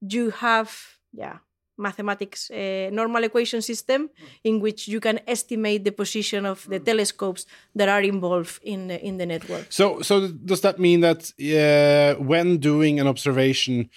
you 0.01 0.31
have, 0.31 0.74
yeah, 1.12 1.39
mathematics 1.76 2.51
uh, 2.51 2.89
normal 2.91 3.24
equation 3.24 3.61
system 3.61 4.09
in 4.45 4.61
which 4.61 4.89
you 4.89 5.01
can 5.01 5.20
estimate 5.26 5.85
the 5.85 5.93
position 5.93 6.47
of 6.47 6.66
the 6.68 6.78
telescopes 6.78 7.45
that 7.74 7.89
are 7.89 8.03
involved 8.03 8.61
in 8.62 8.89
the, 8.89 9.05
in 9.05 9.18
the 9.18 9.26
network. 9.26 9.66
So, 9.68 10.01
so 10.01 10.28
does 10.28 10.62
that 10.62 10.78
mean 10.78 11.01
that 11.01 11.33
uh, 11.39 12.22
when 12.22 12.59
doing 12.59 13.01
an 13.01 13.07
observation, 13.07 13.91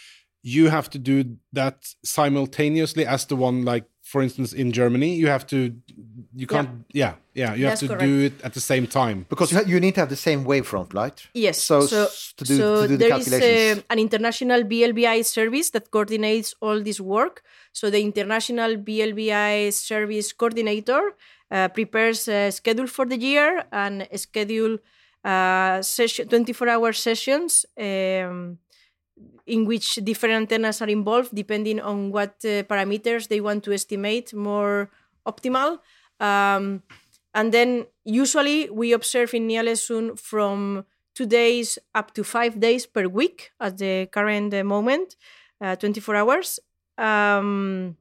you 0.43 0.69
have 0.69 0.89
to 0.89 0.99
do 0.99 1.37
that 1.53 1.77
simultaneously 2.03 3.05
as 3.05 3.25
the 3.25 3.35
one, 3.35 3.63
like 3.63 3.85
for 4.03 4.21
instance 4.21 4.51
in 4.51 4.71
Germany, 4.73 5.15
you 5.15 5.27
have 5.27 5.47
to, 5.47 5.73
you 6.35 6.45
can't, 6.45 6.69
yeah, 6.91 7.13
yeah, 7.33 7.55
you 7.55 7.63
That's 7.65 7.79
have 7.81 7.89
to 7.89 7.95
correct. 7.95 8.01
do 8.11 8.19
it 8.25 8.33
at 8.43 8.53
the 8.53 8.59
same 8.59 8.85
time 8.85 9.25
Because 9.29 9.51
you, 9.53 9.57
ha- 9.57 9.63
you 9.65 9.79
need 9.79 9.95
to 9.95 10.01
have 10.01 10.09
the 10.09 10.17
same 10.17 10.43
wavefront, 10.43 10.93
right? 10.93 11.25
Yes. 11.33 11.63
So, 11.63 11.85
so, 11.87 12.03
s- 12.03 12.33
to 12.35 12.43
do, 12.43 12.57
so 12.57 12.81
to 12.81 12.87
do 12.89 12.97
the 12.97 13.03
there 13.05 13.17
is 13.17 13.25
calculations. 13.25 13.79
uh, 13.79 13.93
an 13.93 13.99
international 13.99 14.63
VLBI 14.63 15.23
service 15.23 15.69
that 15.71 15.89
coordinates 15.89 16.53
all 16.61 16.81
this 16.83 16.99
work. 16.99 17.41
So 17.71 17.89
the 17.89 18.01
international 18.01 18.75
VLBI 18.75 19.71
service 19.71 20.33
coordinator 20.33 21.01
uh, 21.49 21.69
prepares 21.69 22.27
a 22.27 22.51
schedule 22.51 22.87
for 22.87 23.05
the 23.05 23.17
year 23.17 23.63
and 23.71 24.05
schedule 24.15 24.77
uh, 25.23 25.81
session, 25.81 26.27
24-hour 26.27 26.91
sessions 26.91 27.65
um, 27.79 28.57
in 29.45 29.65
which 29.65 29.95
different 30.03 30.35
antennas 30.35 30.81
are 30.81 30.89
involved 30.89 31.29
depending 31.33 31.79
on 31.81 32.11
what 32.11 32.35
uh, 32.45 32.63
parameters 32.63 33.27
they 33.27 33.41
want 33.41 33.63
to 33.63 33.73
estimate 33.73 34.33
more 34.33 34.89
optimal. 35.27 35.79
Um, 36.19 36.81
and 37.35 37.51
then 37.53 37.85
usually 38.05 38.69
we 38.69 38.93
observe 38.93 39.33
in 39.33 39.47
Ny-Ålesund 39.47 40.19
from 40.19 40.85
two 41.15 41.25
days 41.25 41.77
up 41.93 42.13
to 42.13 42.23
five 42.23 42.59
days 42.59 42.85
per 42.85 43.07
week 43.07 43.51
at 43.59 43.77
the 43.77 44.07
current 44.11 44.53
uh, 44.53 44.63
moment, 44.63 45.15
uh, 45.61 45.75
24 45.75 46.15
hours. 46.15 46.59
Um, 46.97 47.97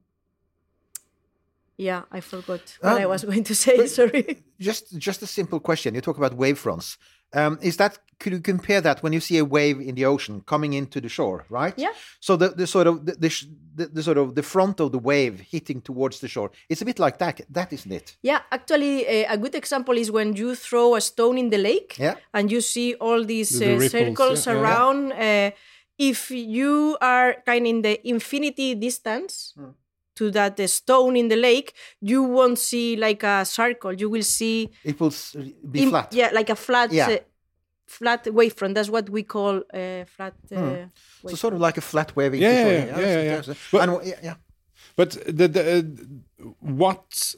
yeah, 1.77 2.03
I 2.11 2.21
forgot 2.21 2.61
what 2.81 3.01
I 3.01 3.03
Um, 3.03 3.09
was 3.09 3.23
going 3.29 3.43
to 3.43 3.55
say. 3.55 3.87
Sorry. 3.87 4.43
just 4.59 4.97
just 4.97 5.21
a 5.23 5.27
simple 5.27 5.59
question. 5.59 5.95
You 5.95 6.01
talk 6.01 6.17
about 6.17 6.37
wavefronts. 6.37 6.97
Um, 7.35 7.57
is 7.61 7.77
that 7.77 7.97
could 8.19 8.31
you 8.33 8.39
compare 8.41 8.79
that 8.81 9.03
when 9.03 9.11
you 9.11 9.19
see 9.19 9.37
a 9.39 9.43
wave 9.43 9.81
in 9.81 9.95
the 9.95 10.05
ocean 10.05 10.41
coming 10.45 10.73
into 10.73 11.01
the 11.01 11.09
shore, 11.09 11.45
right? 11.49 11.73
Yeah. 11.77 11.91
So 12.19 12.37
the, 12.37 12.49
the 12.49 12.67
sort 12.67 12.87
of 12.87 13.05
the, 13.05 13.13
the, 13.13 13.45
the, 13.75 13.85
the 13.87 14.03
sort 14.03 14.17
of 14.17 14.35
the 14.35 14.43
front 14.43 14.79
of 14.79 14.91
the 14.91 14.99
wave 14.99 15.41
hitting 15.51 15.81
towards 15.81 16.19
the 16.19 16.27
shore. 16.27 16.51
It's 16.69 16.81
a 16.81 16.85
bit 16.85 16.99
like 16.99 17.17
that. 17.17 17.41
That 17.49 17.73
isn't 17.73 17.91
it? 17.91 18.15
Yeah, 18.21 18.41
actually, 18.51 19.07
uh, 19.25 19.33
a 19.33 19.37
good 19.37 19.55
example 19.55 19.97
is 19.97 20.09
when 20.11 20.35
you 20.35 20.55
throw 20.55 20.95
a 20.95 21.01
stone 21.01 21.37
in 21.37 21.49
the 21.49 21.57
lake 21.57 21.97
Yeah. 21.99 22.15
and 22.33 22.51
you 22.51 22.61
see 22.61 22.93
all 22.95 23.25
these 23.25 23.49
The- 23.59 23.65
the 23.65 23.73
uh, 23.73 23.79
ripples, 23.79 23.91
circles 23.91 24.47
yeah, 24.47 24.53
yeah. 24.53 24.59
around. 24.61 25.11
Uh, 25.13 25.51
if 25.97 26.31
you 26.31 26.97
are 27.01 27.35
kind 27.45 27.65
of 27.65 27.69
in 27.69 27.81
the 27.81 28.07
infinity 28.07 28.75
distance 28.75 29.53
Hmm. 29.55 29.71
To 30.15 30.31
that 30.31 30.59
stone 30.69 31.15
in 31.15 31.27
the 31.29 31.35
lake, 31.35 31.73
you 32.01 32.23
won't 32.23 32.59
see 32.59 32.95
like 32.95 33.23
a 33.23 33.45
circle. 33.45 33.93
You 33.93 34.09
will 34.09 34.23
see 34.23 34.69
It 34.83 34.99
will 34.99 35.13
be 35.71 35.83
im- 35.83 35.89
flat. 35.89 36.13
Yeah, 36.13 36.29
like 36.33 36.49
a 36.49 36.55
flat, 36.55 36.91
Yeah. 36.91 37.09
uh, 37.09 37.17
flat 37.87 38.23
wavefront. 38.25 38.75
That's 38.75 38.89
what 38.89 39.09
we 39.09 39.23
call 39.23 39.57
uh, 39.73 40.05
flat. 40.05 40.33
Uh, 40.51 40.57
Hmm. 40.57 41.29
So 41.29 41.35
sort 41.35 41.53
of 41.53 41.59
like 41.61 41.77
a 41.77 41.81
flat 41.81 42.15
wave. 42.15 42.33
into 42.33 42.45
Yeah, 42.45 42.67
yeah, 42.67 42.85
yeah, 42.85 43.23
yeah, 43.23 43.41
yeah. 43.47 43.53
But- 43.71 43.81
and 43.89 44.07
yeah, 44.07 44.19
yeah. 44.23 44.35
But 44.95 45.11
the, 45.25 45.47
the 45.47 45.61
uh, 45.77 46.45
what 46.59 47.35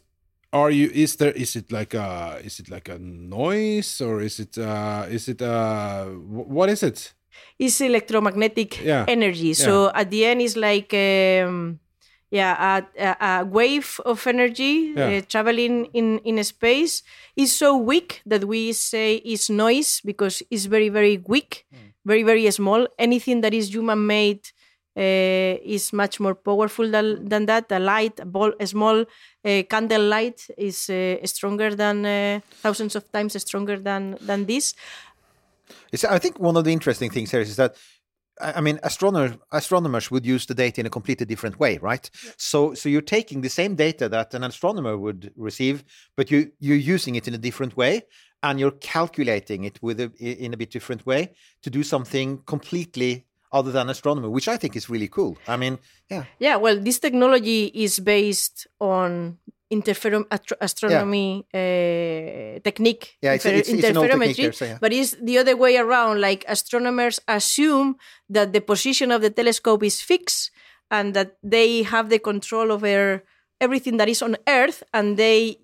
are 0.51 0.69
you? 0.71 0.89
Is 0.93 1.15
there? 1.15 1.32
Is 1.32 1.55
it 1.55 1.71
like 1.71 1.93
a? 1.93 2.39
Is 2.43 2.59
it 2.59 2.69
like 2.69 2.89
a 2.89 2.97
noise 2.99 4.01
or 4.01 4.21
is 4.21 4.39
it? 4.39 4.57
Uh, 4.57 5.05
is 5.09 5.28
it? 5.30 5.41
Uh, 5.41 6.05
wh- 6.05 6.49
what 6.49 6.69
is 6.69 6.84
it? 6.84 7.13
is 7.59 7.82
electromagnetic 7.82 8.82
Yeah, 8.84 9.05
energy. 9.07 9.53
So 9.53 9.91
at 9.93 10.09
the 10.09 10.26
end, 10.26 10.41
it's 10.41 10.55
like 10.55 10.93
um, 10.93 11.80
yeah, 12.36 12.82
a, 12.98 13.16
a, 13.26 13.46
wave 13.46 14.00
of 14.06 14.28
energy 14.28 14.94
Yeah. 14.96 15.08
uh, 15.08 15.22
traveling 15.32 15.76
in 15.94 16.20
in 16.30 16.44
space 16.44 17.04
is 17.36 17.56
so 17.56 17.70
weak 17.92 18.22
that 18.26 18.44
we 18.44 18.74
say 18.74 19.16
is 19.34 19.50
noise 19.50 20.02
because 20.04 20.44
it's 20.52 20.66
very 20.76 20.90
very 20.90 21.18
weak, 21.34 21.66
very 22.04 22.24
very 22.24 22.52
small. 22.52 22.88
Anything 22.98 23.42
that 23.42 23.54
is 23.54 23.74
human 23.76 24.06
made. 24.06 24.42
Uh, 24.98 25.60
is 25.76 25.92
much 25.92 26.22
more 26.22 26.36
powerful 26.36 26.90
than, 26.90 27.28
than 27.28 27.46
that. 27.46 27.70
A 27.70 27.80
light, 27.80 28.18
a, 28.22 28.26
ball, 28.26 28.54
a 28.62 28.66
small 28.66 29.02
uh, 29.02 29.62
candle 29.70 30.04
light 30.08 30.48
is 30.58 30.90
uh, 30.90 31.18
stronger 31.26 31.76
than 31.76 32.06
uh, 32.06 32.40
thousands 32.64 32.96
of 32.96 33.04
times 33.12 33.36
stronger 33.42 33.78
than 33.78 34.16
than 34.22 34.46
this. 34.46 34.74
It's, 35.92 36.06
I 36.06 36.20
think 36.20 36.40
one 36.40 36.56
of 36.56 36.64
the 36.64 36.72
interesting 36.72 37.12
things 37.12 37.32
here 37.32 37.42
is 37.42 37.56
that 37.58 37.76
I 38.42 38.62
mean, 38.62 38.80
astronomer, 38.84 39.38
astronomers 39.52 40.12
would 40.12 40.26
use 40.26 40.46
the 40.46 40.54
data 40.54 40.82
in 40.82 40.88
a 40.88 40.90
completely 40.90 41.26
different 41.26 41.60
way, 41.60 41.78
right? 41.78 42.10
So, 42.38 42.74
so 42.74 42.90
you're 42.90 43.02
taking 43.02 43.42
the 43.42 43.50
same 43.50 43.76
data 43.76 44.10
that 44.10 44.34
an 44.34 44.44
astronomer 44.44 44.98
would 44.98 45.32
receive, 45.36 45.84
but 46.18 46.30
you 46.30 46.52
you're 46.60 46.76
using 46.76 47.16
it 47.16 47.28
in 47.28 47.34
a 47.34 47.38
different 47.38 47.78
way, 47.78 48.04
and 48.44 48.60
you're 48.60 48.72
calculating 48.72 49.64
it 49.64 49.82
with 49.82 50.00
a, 50.00 50.12
in 50.20 50.54
a 50.54 50.58
bit 50.58 50.72
different 50.72 51.06
way 51.06 51.34
to 51.64 51.70
do 51.70 51.84
something 51.84 52.40
completely 52.46 53.26
other 53.52 53.72
than 53.72 53.90
astronomer, 53.90 54.30
which 54.30 54.48
I 54.48 54.58
think 54.58 54.76
is 54.76 54.90
really 54.90 55.08
cool. 55.08 55.38
I 55.48 55.56
mean, 55.56 55.80
yeah, 56.10 56.26
Yeah, 56.40 56.58
well, 56.58 56.78
this 56.80 57.00
technology 57.00 57.72
is 57.74 58.00
based 58.00 58.68
on 58.82 59.38
interferom- 59.78 60.28
astro- 60.36 60.57
astronomy 60.67 61.30
uh, 61.53 62.59
technique, 62.67 63.03
Yeah, 63.26 63.34
it's 63.38 63.45
a- 63.45 63.53
it's- 63.59 63.69
it's 63.69 63.97
old 63.97 64.07
technique 64.07 64.38
interferometry, 64.38 64.55
so 64.59 64.65
yeah. 64.65 64.78
but 64.84 64.91
it's 64.97 65.11
the 65.30 65.36
other 65.41 65.55
way 65.63 65.73
around. 65.78 66.15
Like 66.28 66.41
astronomers 66.55 67.17
assume 67.28 67.89
that 68.36 68.47
the 68.55 68.61
position 68.71 69.07
of 69.15 69.19
the 69.26 69.30
telescope 69.39 69.84
is 69.84 69.97
fixed 70.11 70.51
and 70.95 71.13
that 71.17 71.30
they 71.43 71.84
have 71.93 72.05
the 72.13 72.19
control 72.19 72.67
over 72.76 73.23
everything 73.65 73.95
that 73.97 74.09
is 74.09 74.21
on 74.21 74.34
Earth, 74.47 74.80
and 74.97 75.17
they 75.17 75.57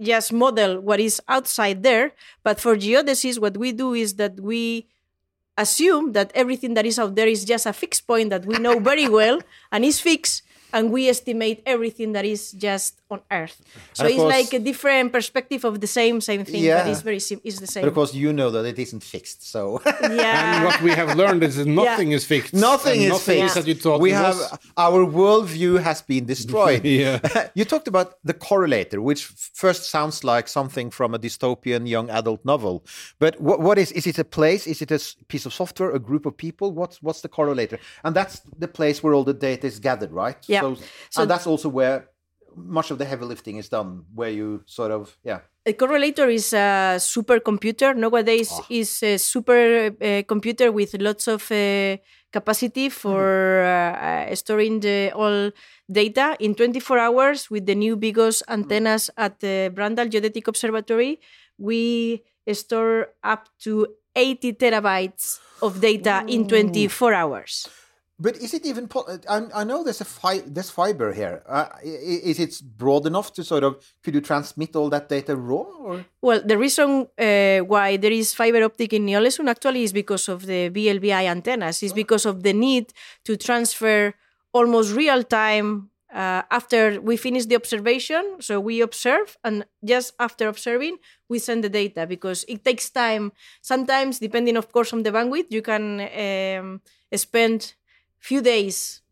just 0.00 0.32
model 0.32 0.80
what 0.80 0.98
is 0.98 1.20
outside 1.28 1.82
there. 1.82 2.12
But 2.42 2.56
for 2.60 2.74
geodesies, 2.76 3.38
what 3.38 3.56
we 3.56 3.72
do 3.72 3.92
is 3.94 4.14
that 4.16 4.40
we 4.40 4.88
assume 5.58 6.12
that 6.12 6.32
everything 6.34 6.72
that 6.74 6.86
is 6.86 6.98
out 6.98 7.14
there 7.16 7.28
is 7.28 7.44
just 7.44 7.66
a 7.66 7.72
fixed 7.72 8.06
point 8.06 8.30
that 8.30 8.46
we 8.46 8.56
know 8.58 8.78
very 8.80 9.08
well 9.08 9.38
and 9.72 9.84
is 9.84 10.00
fixed 10.00 10.42
and 10.72 10.90
we 10.90 11.08
estimate 11.08 11.62
everything 11.66 12.12
that 12.12 12.24
is 12.24 12.52
just 12.52 12.99
on 13.10 13.20
earth 13.30 13.56
so 13.92 14.04
it's 14.06 14.16
course- 14.16 14.32
like 14.36 14.52
a 14.52 14.58
different 14.70 15.12
perspective 15.12 15.64
of 15.64 15.80
the 15.80 15.86
same 15.86 16.20
same 16.20 16.44
thing 16.44 16.62
Yeah. 16.62 16.82
but 16.82 16.90
it's 16.92 17.02
very 17.02 17.20
sim- 17.20 17.40
is 17.44 17.56
the 17.58 17.66
same 17.66 17.82
but 17.82 17.88
of 17.88 17.94
course 17.94 18.12
you 18.14 18.32
know 18.32 18.50
that 18.50 18.64
it 18.72 18.78
isn't 18.78 19.02
fixed. 19.02 19.40
So 19.54 19.80
yeah 19.86 20.38
And 20.56 20.64
what 20.68 20.80
we 20.82 20.90
have 21.00 21.10
learned 21.16 21.42
is 21.42 21.56
that 21.56 21.66
nothing 21.66 22.12
is 22.12 22.24
fixed. 22.24 22.52
Nothing 22.54 22.92
And 22.98 23.02
is 23.02 23.08
nothing 23.16 23.40
fixed. 23.42 23.54
that 23.56 23.66
you 23.66 23.74
thought 23.74 24.00
we 24.00 24.12
have 24.12 24.36
was. 24.36 24.58
our 24.76 25.00
worldview 25.18 25.80
has 25.88 26.02
been 26.02 26.24
destroyed. 26.26 26.84
Yeah. 27.00 27.18
you 27.58 27.64
talked 27.64 27.88
about 27.88 28.08
the 28.24 28.34
correlator, 28.34 28.98
which 29.08 29.22
first 29.64 29.82
sounds 29.90 30.24
like 30.24 30.46
something 30.48 30.90
from 30.90 31.14
a 31.14 31.18
dystopian 31.18 31.88
young 31.88 32.10
adult 32.10 32.44
novel. 32.44 32.84
But 33.18 33.40
what, 33.40 33.58
what 33.60 33.78
is? 33.78 33.92
Is 33.92 34.06
it 34.06 34.18
a 34.18 34.24
place? 34.24 34.66
Is 34.66 34.82
it 34.82 34.90
a 34.90 35.00
piece 35.28 35.46
of 35.46 35.52
software? 35.54 35.90
A 35.92 35.98
group 35.98 36.26
of 36.26 36.36
people? 36.36 36.72
What's 36.72 36.96
what's 37.02 37.20
the 37.22 37.28
correlator? 37.28 37.78
And 38.04 38.14
that's 38.14 38.40
the 38.58 38.68
place 38.68 39.02
where 39.02 39.14
all 39.14 39.24
the 39.24 39.34
data 39.48 39.66
is 39.66 39.78
gathered, 39.80 40.12
right? 40.12 40.36
Yeah. 40.46 40.60
So, 40.62 40.74
So- 41.10 41.22
and 41.22 41.30
that's 41.30 41.46
also 41.46 41.68
where 41.68 42.08
much 42.56 42.90
of 42.90 42.98
the 42.98 43.04
heavy 43.04 43.24
lifting 43.24 43.56
is 43.56 43.68
done, 43.68 44.04
where 44.14 44.30
you 44.30 44.62
sort 44.66 44.90
of 44.90 45.16
yeah. 45.24 45.40
A 45.66 45.72
correlator 45.72 46.32
is 46.32 46.52
a 46.52 46.96
supercomputer. 46.98 47.94
Nowadays, 47.94 48.50
is 48.70 49.02
a 49.02 49.18
super 49.18 49.92
uh, 50.00 50.22
computer 50.26 50.72
with 50.72 50.94
lots 51.00 51.28
of 51.28 51.50
uh, 51.52 51.96
capacity 52.32 52.88
for 52.88 53.62
uh, 53.62 54.30
uh, 54.30 54.34
storing 54.34 54.80
the 54.80 55.12
all 55.14 55.50
data 55.90 56.36
in 56.40 56.54
24 56.54 56.98
hours. 56.98 57.50
With 57.50 57.66
the 57.66 57.74
new 57.74 57.96
VGOS 57.96 58.42
antennas 58.48 59.10
at 59.16 59.40
the 59.40 59.70
Brandal 59.74 60.08
Geodetic 60.08 60.48
Observatory, 60.48 61.20
we 61.58 62.22
store 62.52 63.08
up 63.22 63.48
to 63.60 63.86
80 64.16 64.54
terabytes 64.54 65.38
of 65.62 65.80
data 65.80 66.24
in 66.26 66.48
24 66.48 67.14
hours. 67.14 67.68
But 68.20 68.36
is 68.36 68.52
it 68.52 68.66
even? 68.66 68.86
Po- 68.86 69.06
I, 69.28 69.46
I 69.54 69.64
know 69.64 69.82
there's 69.82 70.02
a 70.02 70.04
fi- 70.04 70.44
there's 70.46 70.68
fiber 70.68 71.12
here. 71.14 71.42
Uh, 71.48 71.68
is 71.82 72.38
it 72.38 72.60
broad 72.76 73.06
enough 73.06 73.32
to 73.32 73.42
sort 73.42 73.64
of? 73.64 73.82
Could 74.04 74.14
you 74.14 74.20
transmit 74.20 74.76
all 74.76 74.90
that 74.90 75.08
data 75.08 75.34
raw? 75.34 75.64
Or? 75.80 76.04
Well, 76.20 76.42
the 76.44 76.58
reason 76.58 77.08
uh, 77.18 77.60
why 77.60 77.96
there 77.96 78.12
is 78.12 78.34
fiber 78.34 78.62
optic 78.62 78.92
in 78.92 79.06
Ny-Ålesund 79.06 79.48
actually 79.48 79.84
is 79.84 79.94
because 79.94 80.28
of 80.28 80.44
the 80.44 80.68
VLBI 80.68 81.24
antennas. 81.30 81.82
It's 81.82 81.94
because 81.94 82.26
of 82.26 82.42
the 82.42 82.52
need 82.52 82.92
to 83.24 83.38
transfer 83.38 84.12
almost 84.52 84.94
real 84.94 85.22
time 85.24 85.88
uh, 86.12 86.42
after 86.50 87.00
we 87.00 87.16
finish 87.16 87.46
the 87.46 87.56
observation. 87.56 88.36
So 88.40 88.60
we 88.60 88.82
observe, 88.82 89.38
and 89.44 89.64
just 89.82 90.12
after 90.18 90.46
observing, 90.48 90.98
we 91.28 91.38
send 91.38 91.64
the 91.64 91.70
data 91.70 92.06
because 92.06 92.44
it 92.48 92.64
takes 92.64 92.90
time. 92.90 93.32
Sometimes, 93.62 94.18
depending, 94.18 94.58
of 94.58 94.72
course, 94.72 94.92
on 94.92 95.04
the 95.04 95.10
bandwidth, 95.10 95.50
you 95.50 95.62
can 95.62 96.00
um, 96.00 96.80
spend 97.14 97.74
few 98.20 98.40
days. 98.40 99.02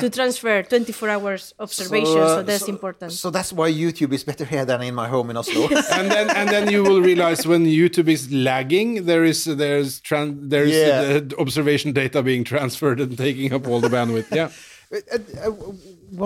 To 0.00 0.10
transfer 0.10 0.62
24 0.62 1.08
hours 1.08 1.54
observation, 1.58 2.12
so, 2.12 2.22
uh, 2.22 2.42
that's 2.42 2.68
important. 2.68 3.12
So 3.12 3.30
that's 3.30 3.50
why 3.50 3.72
YouTube 3.72 4.12
is 4.12 4.24
better 4.24 4.44
here 4.44 4.66
than 4.66 4.82
in 4.82 4.94
my 4.94 5.08
home 5.08 5.30
in 5.30 5.38
Oslo. 5.38 5.68
and 5.98 6.10
then 6.10 6.28
and 6.36 6.50
then 6.50 6.70
you 6.70 6.82
will 6.82 7.00
realize 7.00 7.46
when 7.46 7.64
YouTube 7.64 8.08
is 8.08 8.30
lagging, 8.30 9.06
there 9.06 9.24
is 9.24 9.44
there's 9.46 10.02
tran- 10.02 10.50
there's 10.50 10.72
Yeah. 10.72 11.20
uh, 11.22 11.40
observation 11.40 11.92
data 11.92 12.22
being 12.22 12.44
transferred 12.44 13.00
and 13.00 13.16
taking 13.16 13.54
up 13.54 13.66
all 13.66 13.80
the 13.80 13.88
bandwidth. 13.88 14.30
Yeah. 14.34 14.50
Uh, 14.92 15.18
uh, 15.44 15.50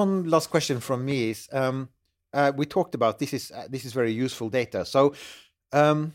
one 0.03 0.29
last 0.29 0.51
question 0.51 0.81
from 0.81 1.05
me 1.05 1.31
is: 1.31 1.49
um, 1.53 1.89
uh, 2.35 2.53
we 2.57 2.67
talked 2.67 2.95
about 2.95 3.19
this 3.19 3.33
is 3.33 3.51
uh, 3.53 3.67
this 3.71 3.85
is 3.87 3.93
very 3.95 4.13
useful 4.13 4.51
data. 4.51 4.85
So 4.85 5.15
um, 5.73 6.13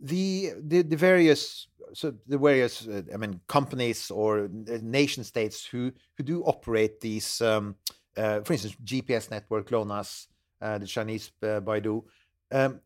the, 0.00 0.52
the 0.60 0.82
the 0.82 0.96
various 0.96 1.66
so 1.92 2.14
the 2.26 2.38
various 2.38 2.86
uh, 2.86 3.02
I 3.12 3.16
mean 3.16 3.40
companies 3.46 4.10
or 4.10 4.44
uh, 4.44 4.78
nation 4.82 5.24
states 5.24 5.64
who 5.64 5.92
who 6.16 6.24
do 6.24 6.42
operate 6.44 7.00
these, 7.00 7.40
um, 7.40 7.76
uh, 8.16 8.40
for 8.40 8.52
instance, 8.52 8.76
GPS 8.84 9.30
network, 9.30 9.68
GLONASS, 9.68 10.28
uh, 10.60 10.78
the 10.78 10.86
Chinese 10.86 11.32
uh, 11.42 11.60
Baidu. 11.60 12.02
Um, 12.50 12.80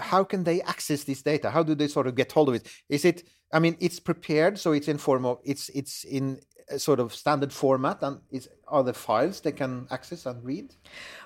how 0.00 0.24
can 0.24 0.42
they 0.42 0.60
access 0.62 1.04
this 1.04 1.22
data? 1.22 1.50
How 1.50 1.62
do 1.62 1.74
they 1.74 1.86
sort 1.86 2.08
of 2.08 2.16
get 2.16 2.32
hold 2.32 2.48
of 2.48 2.56
it? 2.56 2.68
Is 2.88 3.04
it? 3.04 3.28
I 3.52 3.60
mean, 3.60 3.76
it's 3.80 4.00
prepared, 4.00 4.58
so 4.58 4.72
it's 4.72 4.88
in 4.88 4.98
form 4.98 5.24
of 5.24 5.38
it's 5.44 5.68
it's 5.68 6.04
in 6.04 6.40
sort 6.78 7.00
of 7.00 7.14
standard 7.14 7.52
format, 7.52 8.02
and 8.02 8.20
is 8.30 8.48
are 8.66 8.82
there 8.82 8.94
files 8.94 9.40
they 9.40 9.52
can 9.52 9.86
access 9.90 10.26
and 10.26 10.42
read? 10.44 10.74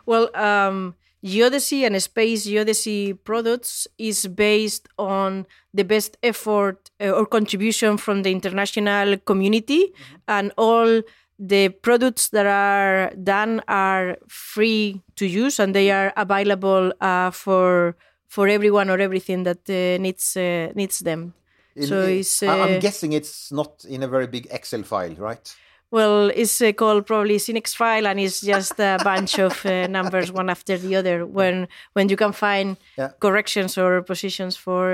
Well, 0.07 0.35
um, 0.37 0.95
Geodesy 1.25 1.85
and 1.85 2.01
Space 2.03 2.47
Geodesy 2.47 3.17
products 3.25 3.89
is 3.99 4.27
based 4.27 4.89
on 4.99 5.47
the 5.75 5.85
best 5.85 6.17
effort 6.23 6.91
uh, 7.01 7.11
or 7.11 7.27
contribution 7.27 7.97
from 7.97 8.23
the 8.23 8.31
international 8.31 9.19
community, 9.19 9.93
and 10.29 10.53
all 10.57 11.03
the 11.39 11.69
products 11.71 12.29
that 12.31 12.47
are 12.47 13.11
done 13.23 13.61
are 13.69 14.17
free 14.29 15.03
to 15.17 15.27
use, 15.27 15.59
and 15.59 15.75
they 15.75 15.91
are 15.91 16.13
available 16.17 16.93
uh, 17.01 17.31
for 17.31 17.97
for 18.29 18.47
everyone 18.47 18.91
or 18.91 18.99
everything 18.99 19.45
that 19.45 19.69
uh, 19.69 20.01
needs 20.01 20.37
uh, 20.37 20.71
needs 20.75 21.01
them. 21.01 21.35
In- 21.75 21.87
so 21.87 22.03
in- 22.07 22.25
I'm 22.49 22.77
uh, 22.77 22.79
guessing 22.81 23.13
it's 23.13 23.51
not 23.53 23.85
in 23.89 24.03
a 24.03 24.09
very 24.09 24.27
big 24.27 24.47
Excel 24.51 24.83
file, 24.83 25.15
right? 25.17 25.55
Well, 25.91 26.31
it's 26.35 26.61
uh, 26.61 26.73
called 26.73 27.07
probably 27.07 27.39
SINEX 27.39 27.75
file, 27.75 28.07
and 28.07 28.21
it's 28.21 28.41
just 28.43 28.79
a 28.79 28.99
bunch 29.05 29.39
of 29.39 29.65
uh, 29.65 29.87
numbers 29.87 30.31
one 30.31 30.51
after 30.51 30.77
the 30.79 30.97
other. 30.97 31.25
When 31.25 31.67
when 31.95 32.09
you 32.11 32.17
can 32.17 32.33
find 32.33 32.77
Yeah. 32.99 33.11
corrections 33.21 33.79
or 33.79 34.03
positions 34.03 34.57
for 34.57 34.91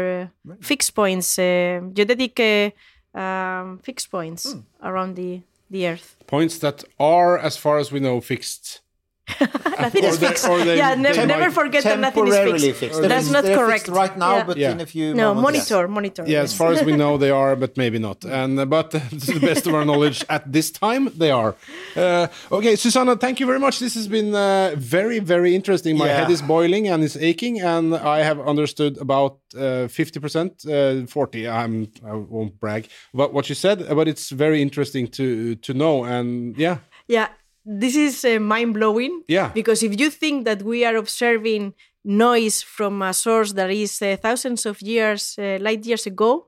uh, 0.48 0.54
fixed 0.60 0.94
points, 0.94 1.38
uh, 1.38 1.80
geodetic 1.92 2.38
uh, 2.40 2.70
um, 3.18 3.78
fixed 3.82 4.10
points 4.10 4.52
Hmm. 4.52 4.60
around 4.82 5.16
the 5.16 5.40
the 5.70 5.86
Earth. 5.88 6.16
Points 6.26 6.58
that 6.58 6.84
are, 6.98 7.38
as 7.38 7.56
far 7.56 7.78
as 7.78 7.90
we 7.92 7.98
know, 7.98 8.20
fixed. 8.20 8.80
Nothing 9.80 10.04
is 10.04 10.16
Or 10.16 10.18
they- 10.18 10.26
fixed. 10.28 10.44
they- 10.46 10.76
yeah, 10.76 10.94
never, 10.94 11.20
they 11.20 11.26
never 11.26 11.40
might- 11.46 11.52
forget 11.60 11.82
that 11.84 11.98
nothing 11.98 12.26
is 12.28 12.36
fixed. 12.36 12.80
fixed. 12.80 13.02
That's 13.02 13.28
They're- 13.30 13.42
not 13.42 13.44
correct. 13.58 13.84
fixed 13.86 13.88
right 14.02 14.16
now, 14.18 14.36
Yeah. 14.36 14.44
but 14.44 14.56
Yeah. 14.58 14.72
in 14.72 14.80
a 14.80 14.86
few 14.86 15.14
no 15.14 15.34
moments. 15.34 15.70
monitor, 15.70 15.88
monitor. 15.88 16.24
Yeah, 16.26 16.42
as 16.42 16.52
far 16.54 16.72
as 16.72 16.82
we 16.84 16.94
know, 17.02 17.16
they 17.16 17.30
are, 17.30 17.56
but 17.56 17.76
maybe 17.76 17.98
not. 17.98 18.18
And 18.24 18.60
uh, 18.60 18.66
but 18.66 18.90
to 19.24 19.32
the 19.38 19.40
best 19.40 19.66
of 19.66 19.72
our 19.74 19.84
knowledge, 19.84 20.24
at 20.28 20.52
this 20.52 20.70
time, 20.70 21.10
they 21.16 21.30
are. 21.30 21.54
Uh, 21.96 22.26
okay, 22.52 22.76
Susana, 22.76 23.16
thank 23.16 23.40
you 23.40 23.46
very 23.46 23.58
much. 23.58 23.78
This 23.78 23.94
has 23.94 24.08
been 24.08 24.34
uh, 24.34 24.74
very, 24.76 25.18
very 25.20 25.54
interesting. 25.54 25.96
My 25.96 26.06
Yeah. 26.06 26.18
head 26.20 26.30
is 26.30 26.42
boiling 26.42 26.88
and 26.88 27.02
it's 27.02 27.16
aching, 27.16 27.60
and 27.62 27.94
I 27.94 28.18
have 28.28 28.38
understood 28.52 28.98
about 29.06 29.38
uh, 29.56 29.88
fifty 29.88 30.20
percent, 30.20 30.52
uh, 30.66 31.06
forty. 31.06 31.48
I'm 31.48 31.74
I 32.06 32.12
won't 32.34 32.54
brag 32.60 32.82
but 33.14 33.32
what 33.32 33.48
you 33.48 33.54
said, 33.54 33.78
but 33.98 34.06
it's 34.08 34.28
very 34.30 34.60
interesting 34.60 35.04
to 35.18 35.54
to 35.66 35.72
know. 35.72 36.04
And 36.04 36.56
yeah, 36.58 36.76
Yeah, 37.08 37.28
this 37.64 37.96
is 37.96 38.24
uh, 38.24 38.38
mind 38.40 38.74
blowing. 38.74 39.22
Yeah. 39.28 39.50
Because 39.54 39.82
if 39.82 39.98
you 39.98 40.10
think 40.10 40.44
that 40.44 40.62
we 40.62 40.84
are 40.84 40.96
observing 40.96 41.74
noise 42.04 42.62
from 42.62 43.00
a 43.02 43.12
source 43.14 43.52
that 43.54 43.70
is 43.70 44.00
uh, 44.02 44.16
thousands 44.20 44.66
of 44.66 44.80
years, 44.82 45.36
uh, 45.38 45.58
light 45.60 45.84
years 45.86 46.06
ago, 46.06 46.46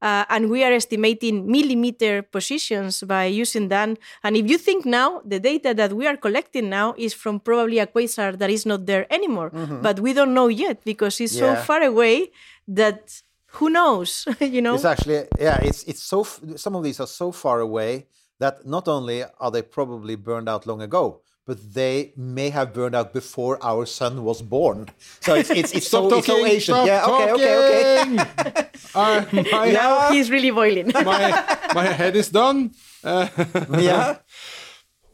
uh, 0.00 0.24
and 0.28 0.48
we 0.50 0.62
are 0.62 0.72
estimating 0.72 1.50
millimeter 1.50 2.22
positions 2.22 3.02
by 3.02 3.24
using 3.26 3.68
that. 3.68 3.98
And 4.22 4.36
if 4.36 4.48
you 4.48 4.58
think 4.58 4.84
now, 4.86 5.20
the 5.24 5.40
data 5.40 5.74
that 5.74 5.92
we 5.92 6.06
are 6.06 6.16
collecting 6.16 6.68
now 6.68 6.94
is 6.96 7.14
from 7.14 7.40
probably 7.40 7.78
a 7.80 7.86
quasar 7.86 8.38
that 8.38 8.50
is 8.50 8.64
not 8.66 8.86
there 8.86 9.12
anymore, 9.12 9.50
Mhm. 9.50 9.82
but 9.82 9.98
we 10.00 10.12
don't 10.12 10.34
know 10.34 10.48
yet 10.48 10.84
because 10.84 11.20
it's 11.20 11.36
so 11.38 11.54
far 11.56 11.82
away 11.82 12.30
that 12.68 13.22
who 13.58 13.70
knows, 13.70 14.24
you 14.40 14.60
know? 14.62 14.74
It's 14.74 14.84
actually 14.84 15.26
yeah. 15.40 15.58
It's 15.62 15.82
it's 15.84 16.02
so 16.02 16.22
some 16.56 16.76
of 16.76 16.82
these 16.84 17.00
are 17.00 17.06
so 17.08 17.32
far 17.32 17.60
away 17.60 18.06
that 18.38 18.66
not 18.66 18.88
only 18.88 19.24
are 19.40 19.50
they 19.50 19.62
probably 19.62 20.16
burned 20.16 20.48
out 20.48 20.66
long 20.66 20.80
ago, 20.82 21.20
but 21.46 21.74
they 21.74 22.12
may 22.16 22.50
have 22.50 22.74
burned 22.74 22.94
out 22.94 23.12
before 23.14 23.58
our 23.62 23.86
sun 23.86 24.22
was 24.22 24.42
born. 24.42 24.88
So 25.20 25.34
it's 25.34 25.50
it's, 25.50 25.72
it's 25.72 25.86
Stop 25.90 26.10
so 26.10 26.18
it's 26.18 26.26
so 26.26 26.32
talking, 26.34 26.46
ancient. 26.46 26.76
stop 26.76 26.86
yeah. 26.86 27.06
Okay. 27.06 27.32
Okay. 27.32 27.54
Okay. 28.44 28.68
Uh, 28.94 29.24
now 29.72 30.10
he's 30.12 30.30
really 30.30 30.50
boiling. 30.50 30.92
my 31.04 31.32
my 31.74 31.86
head 31.86 32.14
is 32.16 32.28
done. 32.30 32.70
Uh, 33.02 33.28
Ja. 33.80 34.16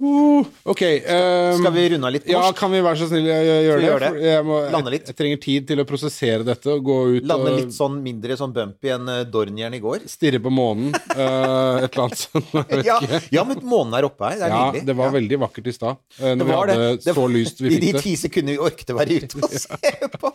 Uh, 0.03 0.43
ok. 0.67 0.81
um, 1.07 1.61
Skal 1.61 1.73
vi 1.73 1.83
runde 1.93 2.07
av 2.09 2.13
litt 2.13 2.25
norsk? 2.27 2.35
Ja, 2.35 2.53
kan 2.59 2.73
vi 2.75 2.81
være 2.83 2.99
så 2.99 3.07
snill 3.09 3.29
å 3.31 3.35
gjøre 3.39 3.79
det? 3.79 3.87
Gjør 3.87 4.03
det? 4.03 4.09
Jeg, 4.27 4.45
må, 4.49 4.57
Lande 4.75 4.91
jeg, 4.93 5.03
jeg 5.07 5.17
trenger 5.21 5.41
tid 5.45 5.69
til 5.71 5.81
å 5.81 5.85
prosessere 5.89 6.45
dette 6.45 6.73
og 6.75 6.83
gå 6.89 6.97
ut 7.15 7.29
Lande 7.31 7.53
og 7.53 7.61
litt 7.61 7.77
sånn 7.77 8.01
mindre 8.03 8.37
sånn 8.41 8.53
bumpy 8.57 8.91
enn 8.97 9.07
uh, 9.09 9.21
Dornieren 9.31 9.77
i 9.79 9.81
går. 9.85 10.03
stirre 10.11 10.41
på 10.43 10.51
månen. 10.53 10.91
uh, 11.15 11.85
et 11.85 11.95
eller 11.95 12.03
annet 12.09 12.21
sånt. 12.25 12.51
Ja, 12.85 12.99
ja, 13.33 13.45
men 13.49 13.63
månen 13.63 13.95
er 14.01 14.09
oppe 14.11 14.29
her. 14.33 14.41
Det 14.43 14.49
er 14.49 14.53
Ja, 14.57 14.65
nydelig. 14.67 14.85
det 14.91 14.97
var 14.99 15.15
veldig 15.15 15.39
vakkert 15.47 15.71
i 15.71 15.77
stad. 15.79 16.03
Uh, 16.19 16.35
Når 16.35 16.45
vi 16.51 16.59
hadde 16.59 16.77
Det 16.99 17.15
så 17.15 17.17
var- 17.21 17.35
lyst 17.39 17.63
vi 17.63 17.71
I 17.71 17.79
de 17.79 17.87
fikk 17.87 17.95
det. 18.01 18.03
ti 18.09 18.17
sekundene 18.27 18.59
vi 18.59 18.65
orket 18.67 18.91
å 18.91 18.99
være 18.99 19.21
ute 19.23 19.41
og 19.41 19.57
se 19.65 20.11
på. 20.19 20.35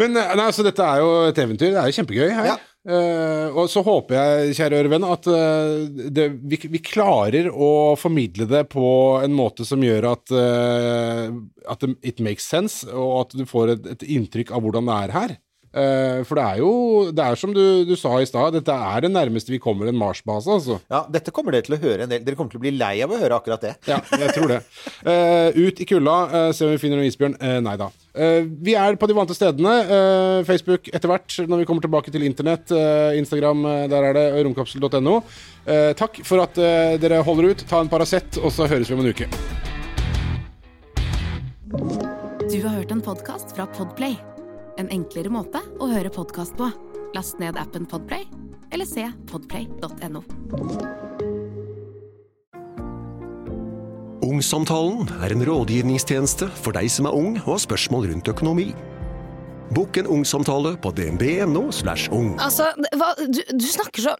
Men 0.00 0.16
eh, 0.18 0.36
nei, 0.36 0.46
altså, 0.48 0.64
dette 0.66 0.84
er 0.84 1.02
jo 1.02 1.10
et 1.28 1.40
eventyr. 1.44 1.72
Det 1.74 1.80
er 1.80 1.90
jo 1.90 1.98
kjempegøy 1.98 2.32
her. 2.34 2.64
Eh, 2.84 3.54
og 3.56 3.70
så 3.72 3.80
håper 3.86 4.18
jeg, 4.18 4.56
kjære 4.58 4.80
ørevenn, 4.82 5.06
at 5.08 5.28
uh, 5.30 5.86
det, 6.12 6.26
vi, 6.44 6.58
vi 6.68 6.80
klarer 6.84 7.48
å 7.48 7.94
formidle 7.96 8.44
det 8.50 8.66
på 8.74 8.88
en 9.24 9.32
måte 9.36 9.64
som 9.64 9.80
gjør 9.84 10.10
at, 10.10 10.34
uh, 10.36 11.32
at 11.72 11.86
it 12.04 12.20
makes 12.24 12.44
sense, 12.44 12.84
og 12.92 13.22
at 13.22 13.38
du 13.38 13.46
får 13.48 13.76
et, 13.76 13.88
et 13.94 14.06
inntrykk 14.18 14.52
av 14.52 14.66
hvordan 14.66 14.90
det 14.90 14.98
er 14.98 15.16
her. 15.16 15.36
Eh, 15.74 16.20
for 16.22 16.38
det 16.38 16.44
er 16.44 16.60
jo 16.62 16.70
Det 17.10 17.24
er 17.24 17.38
som 17.40 17.50
du, 17.54 17.82
du 17.88 17.96
sa 17.98 18.12
i 18.22 18.28
stad, 18.28 18.54
dette 18.54 18.70
er 18.70 19.02
det 19.02 19.10
nærmeste 19.10 19.50
vi 19.50 19.58
kommer 19.62 19.90
en 19.90 19.98
Mars-base, 19.98 20.46
altså. 20.46 20.78
Ja, 20.92 21.02
dette 21.10 21.34
kommer 21.34 21.54
dere 21.56 21.66
til 21.66 21.74
å 21.74 21.80
høre 21.82 22.06
en 22.06 22.12
del. 22.12 22.22
Dere 22.22 22.38
kommer 22.38 22.54
til 22.54 22.60
å 22.60 22.64
bli 22.64 22.74
lei 22.76 22.94
av 23.02 23.10
å 23.10 23.18
høre 23.18 23.40
akkurat 23.40 23.64
det. 23.64 23.74
Ja, 23.90 23.98
jeg 24.14 24.32
tror 24.36 24.54
det. 24.54 24.60
Uh, 25.02 25.50
ut 25.66 25.82
i 25.82 25.88
kulda, 25.88 26.16
uh, 26.30 26.48
se 26.54 26.66
om 26.68 26.72
vi 26.74 26.80
finner 26.82 27.00
noen 27.00 27.10
isbjørn. 27.10 27.36
Uh, 27.42 27.58
nei 27.64 27.74
da. 27.80 27.90
Eh, 28.14 28.44
vi 28.46 28.76
er 28.78 28.94
på 28.94 29.08
de 29.10 29.14
vante 29.16 29.34
stedene. 29.34 29.72
eh, 29.90 30.44
Facebook 30.46 30.86
etter 30.94 31.10
hvert, 31.10 31.34
når 31.48 31.58
vi 31.58 31.66
kommer 31.66 31.82
tilbake 31.82 32.12
til 32.14 32.22
internett. 32.22 32.70
Instagram, 33.18 33.64
der 33.90 34.06
er 34.10 34.14
det 34.14 34.44
romkapsel.no. 34.46 35.16
Eh, 35.66 35.92
takk 35.98 36.20
for 36.24 36.44
at 36.44 36.54
dere 37.02 37.22
holder 37.26 37.50
ut. 37.50 37.64
Ta 37.68 37.80
en 37.80 37.90
Paracet, 37.90 38.38
og 38.38 38.52
så 38.54 38.68
høres 38.70 38.90
vi 38.90 38.94
om 38.94 39.02
en 39.02 39.10
uke. 39.10 39.26
Du 42.50 42.60
har 42.62 42.76
hørt 42.76 42.92
en 42.92 43.02
podkast 43.02 43.56
fra 43.56 43.66
Podplay. 43.74 44.14
En 44.80 44.90
enklere 44.90 45.30
måte 45.30 45.60
å 45.78 45.86
høre 45.90 46.10
podkast 46.10 46.56
på. 46.58 46.66
Last 47.14 47.38
ned 47.38 47.58
appen 47.60 47.86
Podplay, 47.86 48.24
eller 48.74 48.88
se 48.88 49.06
podplay.no. 49.30 50.24
Ungsamtalen 54.24 55.06
er 55.22 55.34
en 55.34 55.44
rådgivningstjeneste 55.46 56.48
for 56.58 56.74
deg 56.74 56.90
som 56.90 57.06
er 57.06 57.14
ung 57.14 57.36
og 57.44 57.52
har 57.52 57.62
spørsmål 57.68 58.08
rundt 58.10 58.32
økonomi. 58.32 58.72
Bokk 59.74 59.96
en 59.98 60.06
ungsamtale 60.06 60.76
på 60.78 60.90
dnb.no. 60.94 61.64
slash 61.74 62.06
ung. 62.14 62.34
Altså, 62.42 62.68
hva, 62.94 63.08
du, 63.18 63.40
du 63.50 63.64
snakker 63.66 64.04
så 64.04 64.12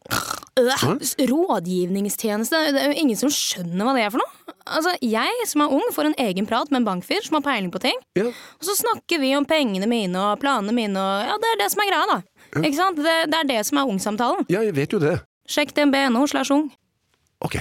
øh, 0.59 1.29
Rådgivningstjeneste. 1.31 2.59
Det 2.75 2.81
er 2.83 2.91
jo 2.91 2.97
ingen 3.05 3.19
som 3.19 3.31
skjønner 3.31 3.87
hva 3.87 3.95
det 3.95 4.03
er 4.07 4.13
for 4.15 4.23
noe. 4.25 4.55
Altså, 4.65 4.95
Jeg 5.05 5.47
som 5.51 5.63
er 5.63 5.75
ung, 5.77 5.85
får 5.95 6.11
en 6.11 6.17
egen 6.27 6.49
prat 6.51 6.73
med 6.73 6.83
en 6.83 6.89
bankfyr 6.89 7.23
som 7.27 7.39
har 7.39 7.45
peiling 7.47 7.71
på 7.75 7.83
ting. 7.85 8.01
Og 8.19 8.67
så 8.67 8.75
snakker 8.81 9.23
vi 9.23 9.35
om 9.39 9.47
pengene 9.47 9.87
mine 9.91 10.19
og 10.33 10.41
planene 10.43 10.75
mine, 10.75 10.99
og 10.99 11.29
ja, 11.29 11.39
det 11.43 11.53
er 11.53 11.61
det 11.63 11.71
som 11.75 11.85
er 11.85 11.91
greia, 11.93 12.09
da. 12.17 12.19
Ikke 12.63 12.79
sant? 12.79 12.99
Det, 13.03 13.17
det 13.31 13.41
er 13.43 13.51
det 13.55 13.61
som 13.69 13.79
er 13.83 13.95
ungsamtalen. 13.95 14.47
Ja, 14.51 14.65
jeg 14.67 14.75
vet 14.77 14.95
jo 14.97 15.03
det. 15.03 15.19
Sjekk 15.51 15.75
dnb.no 15.77 16.27
slash 16.31 16.55
ung. 16.55 16.71
Ok. 17.45 17.61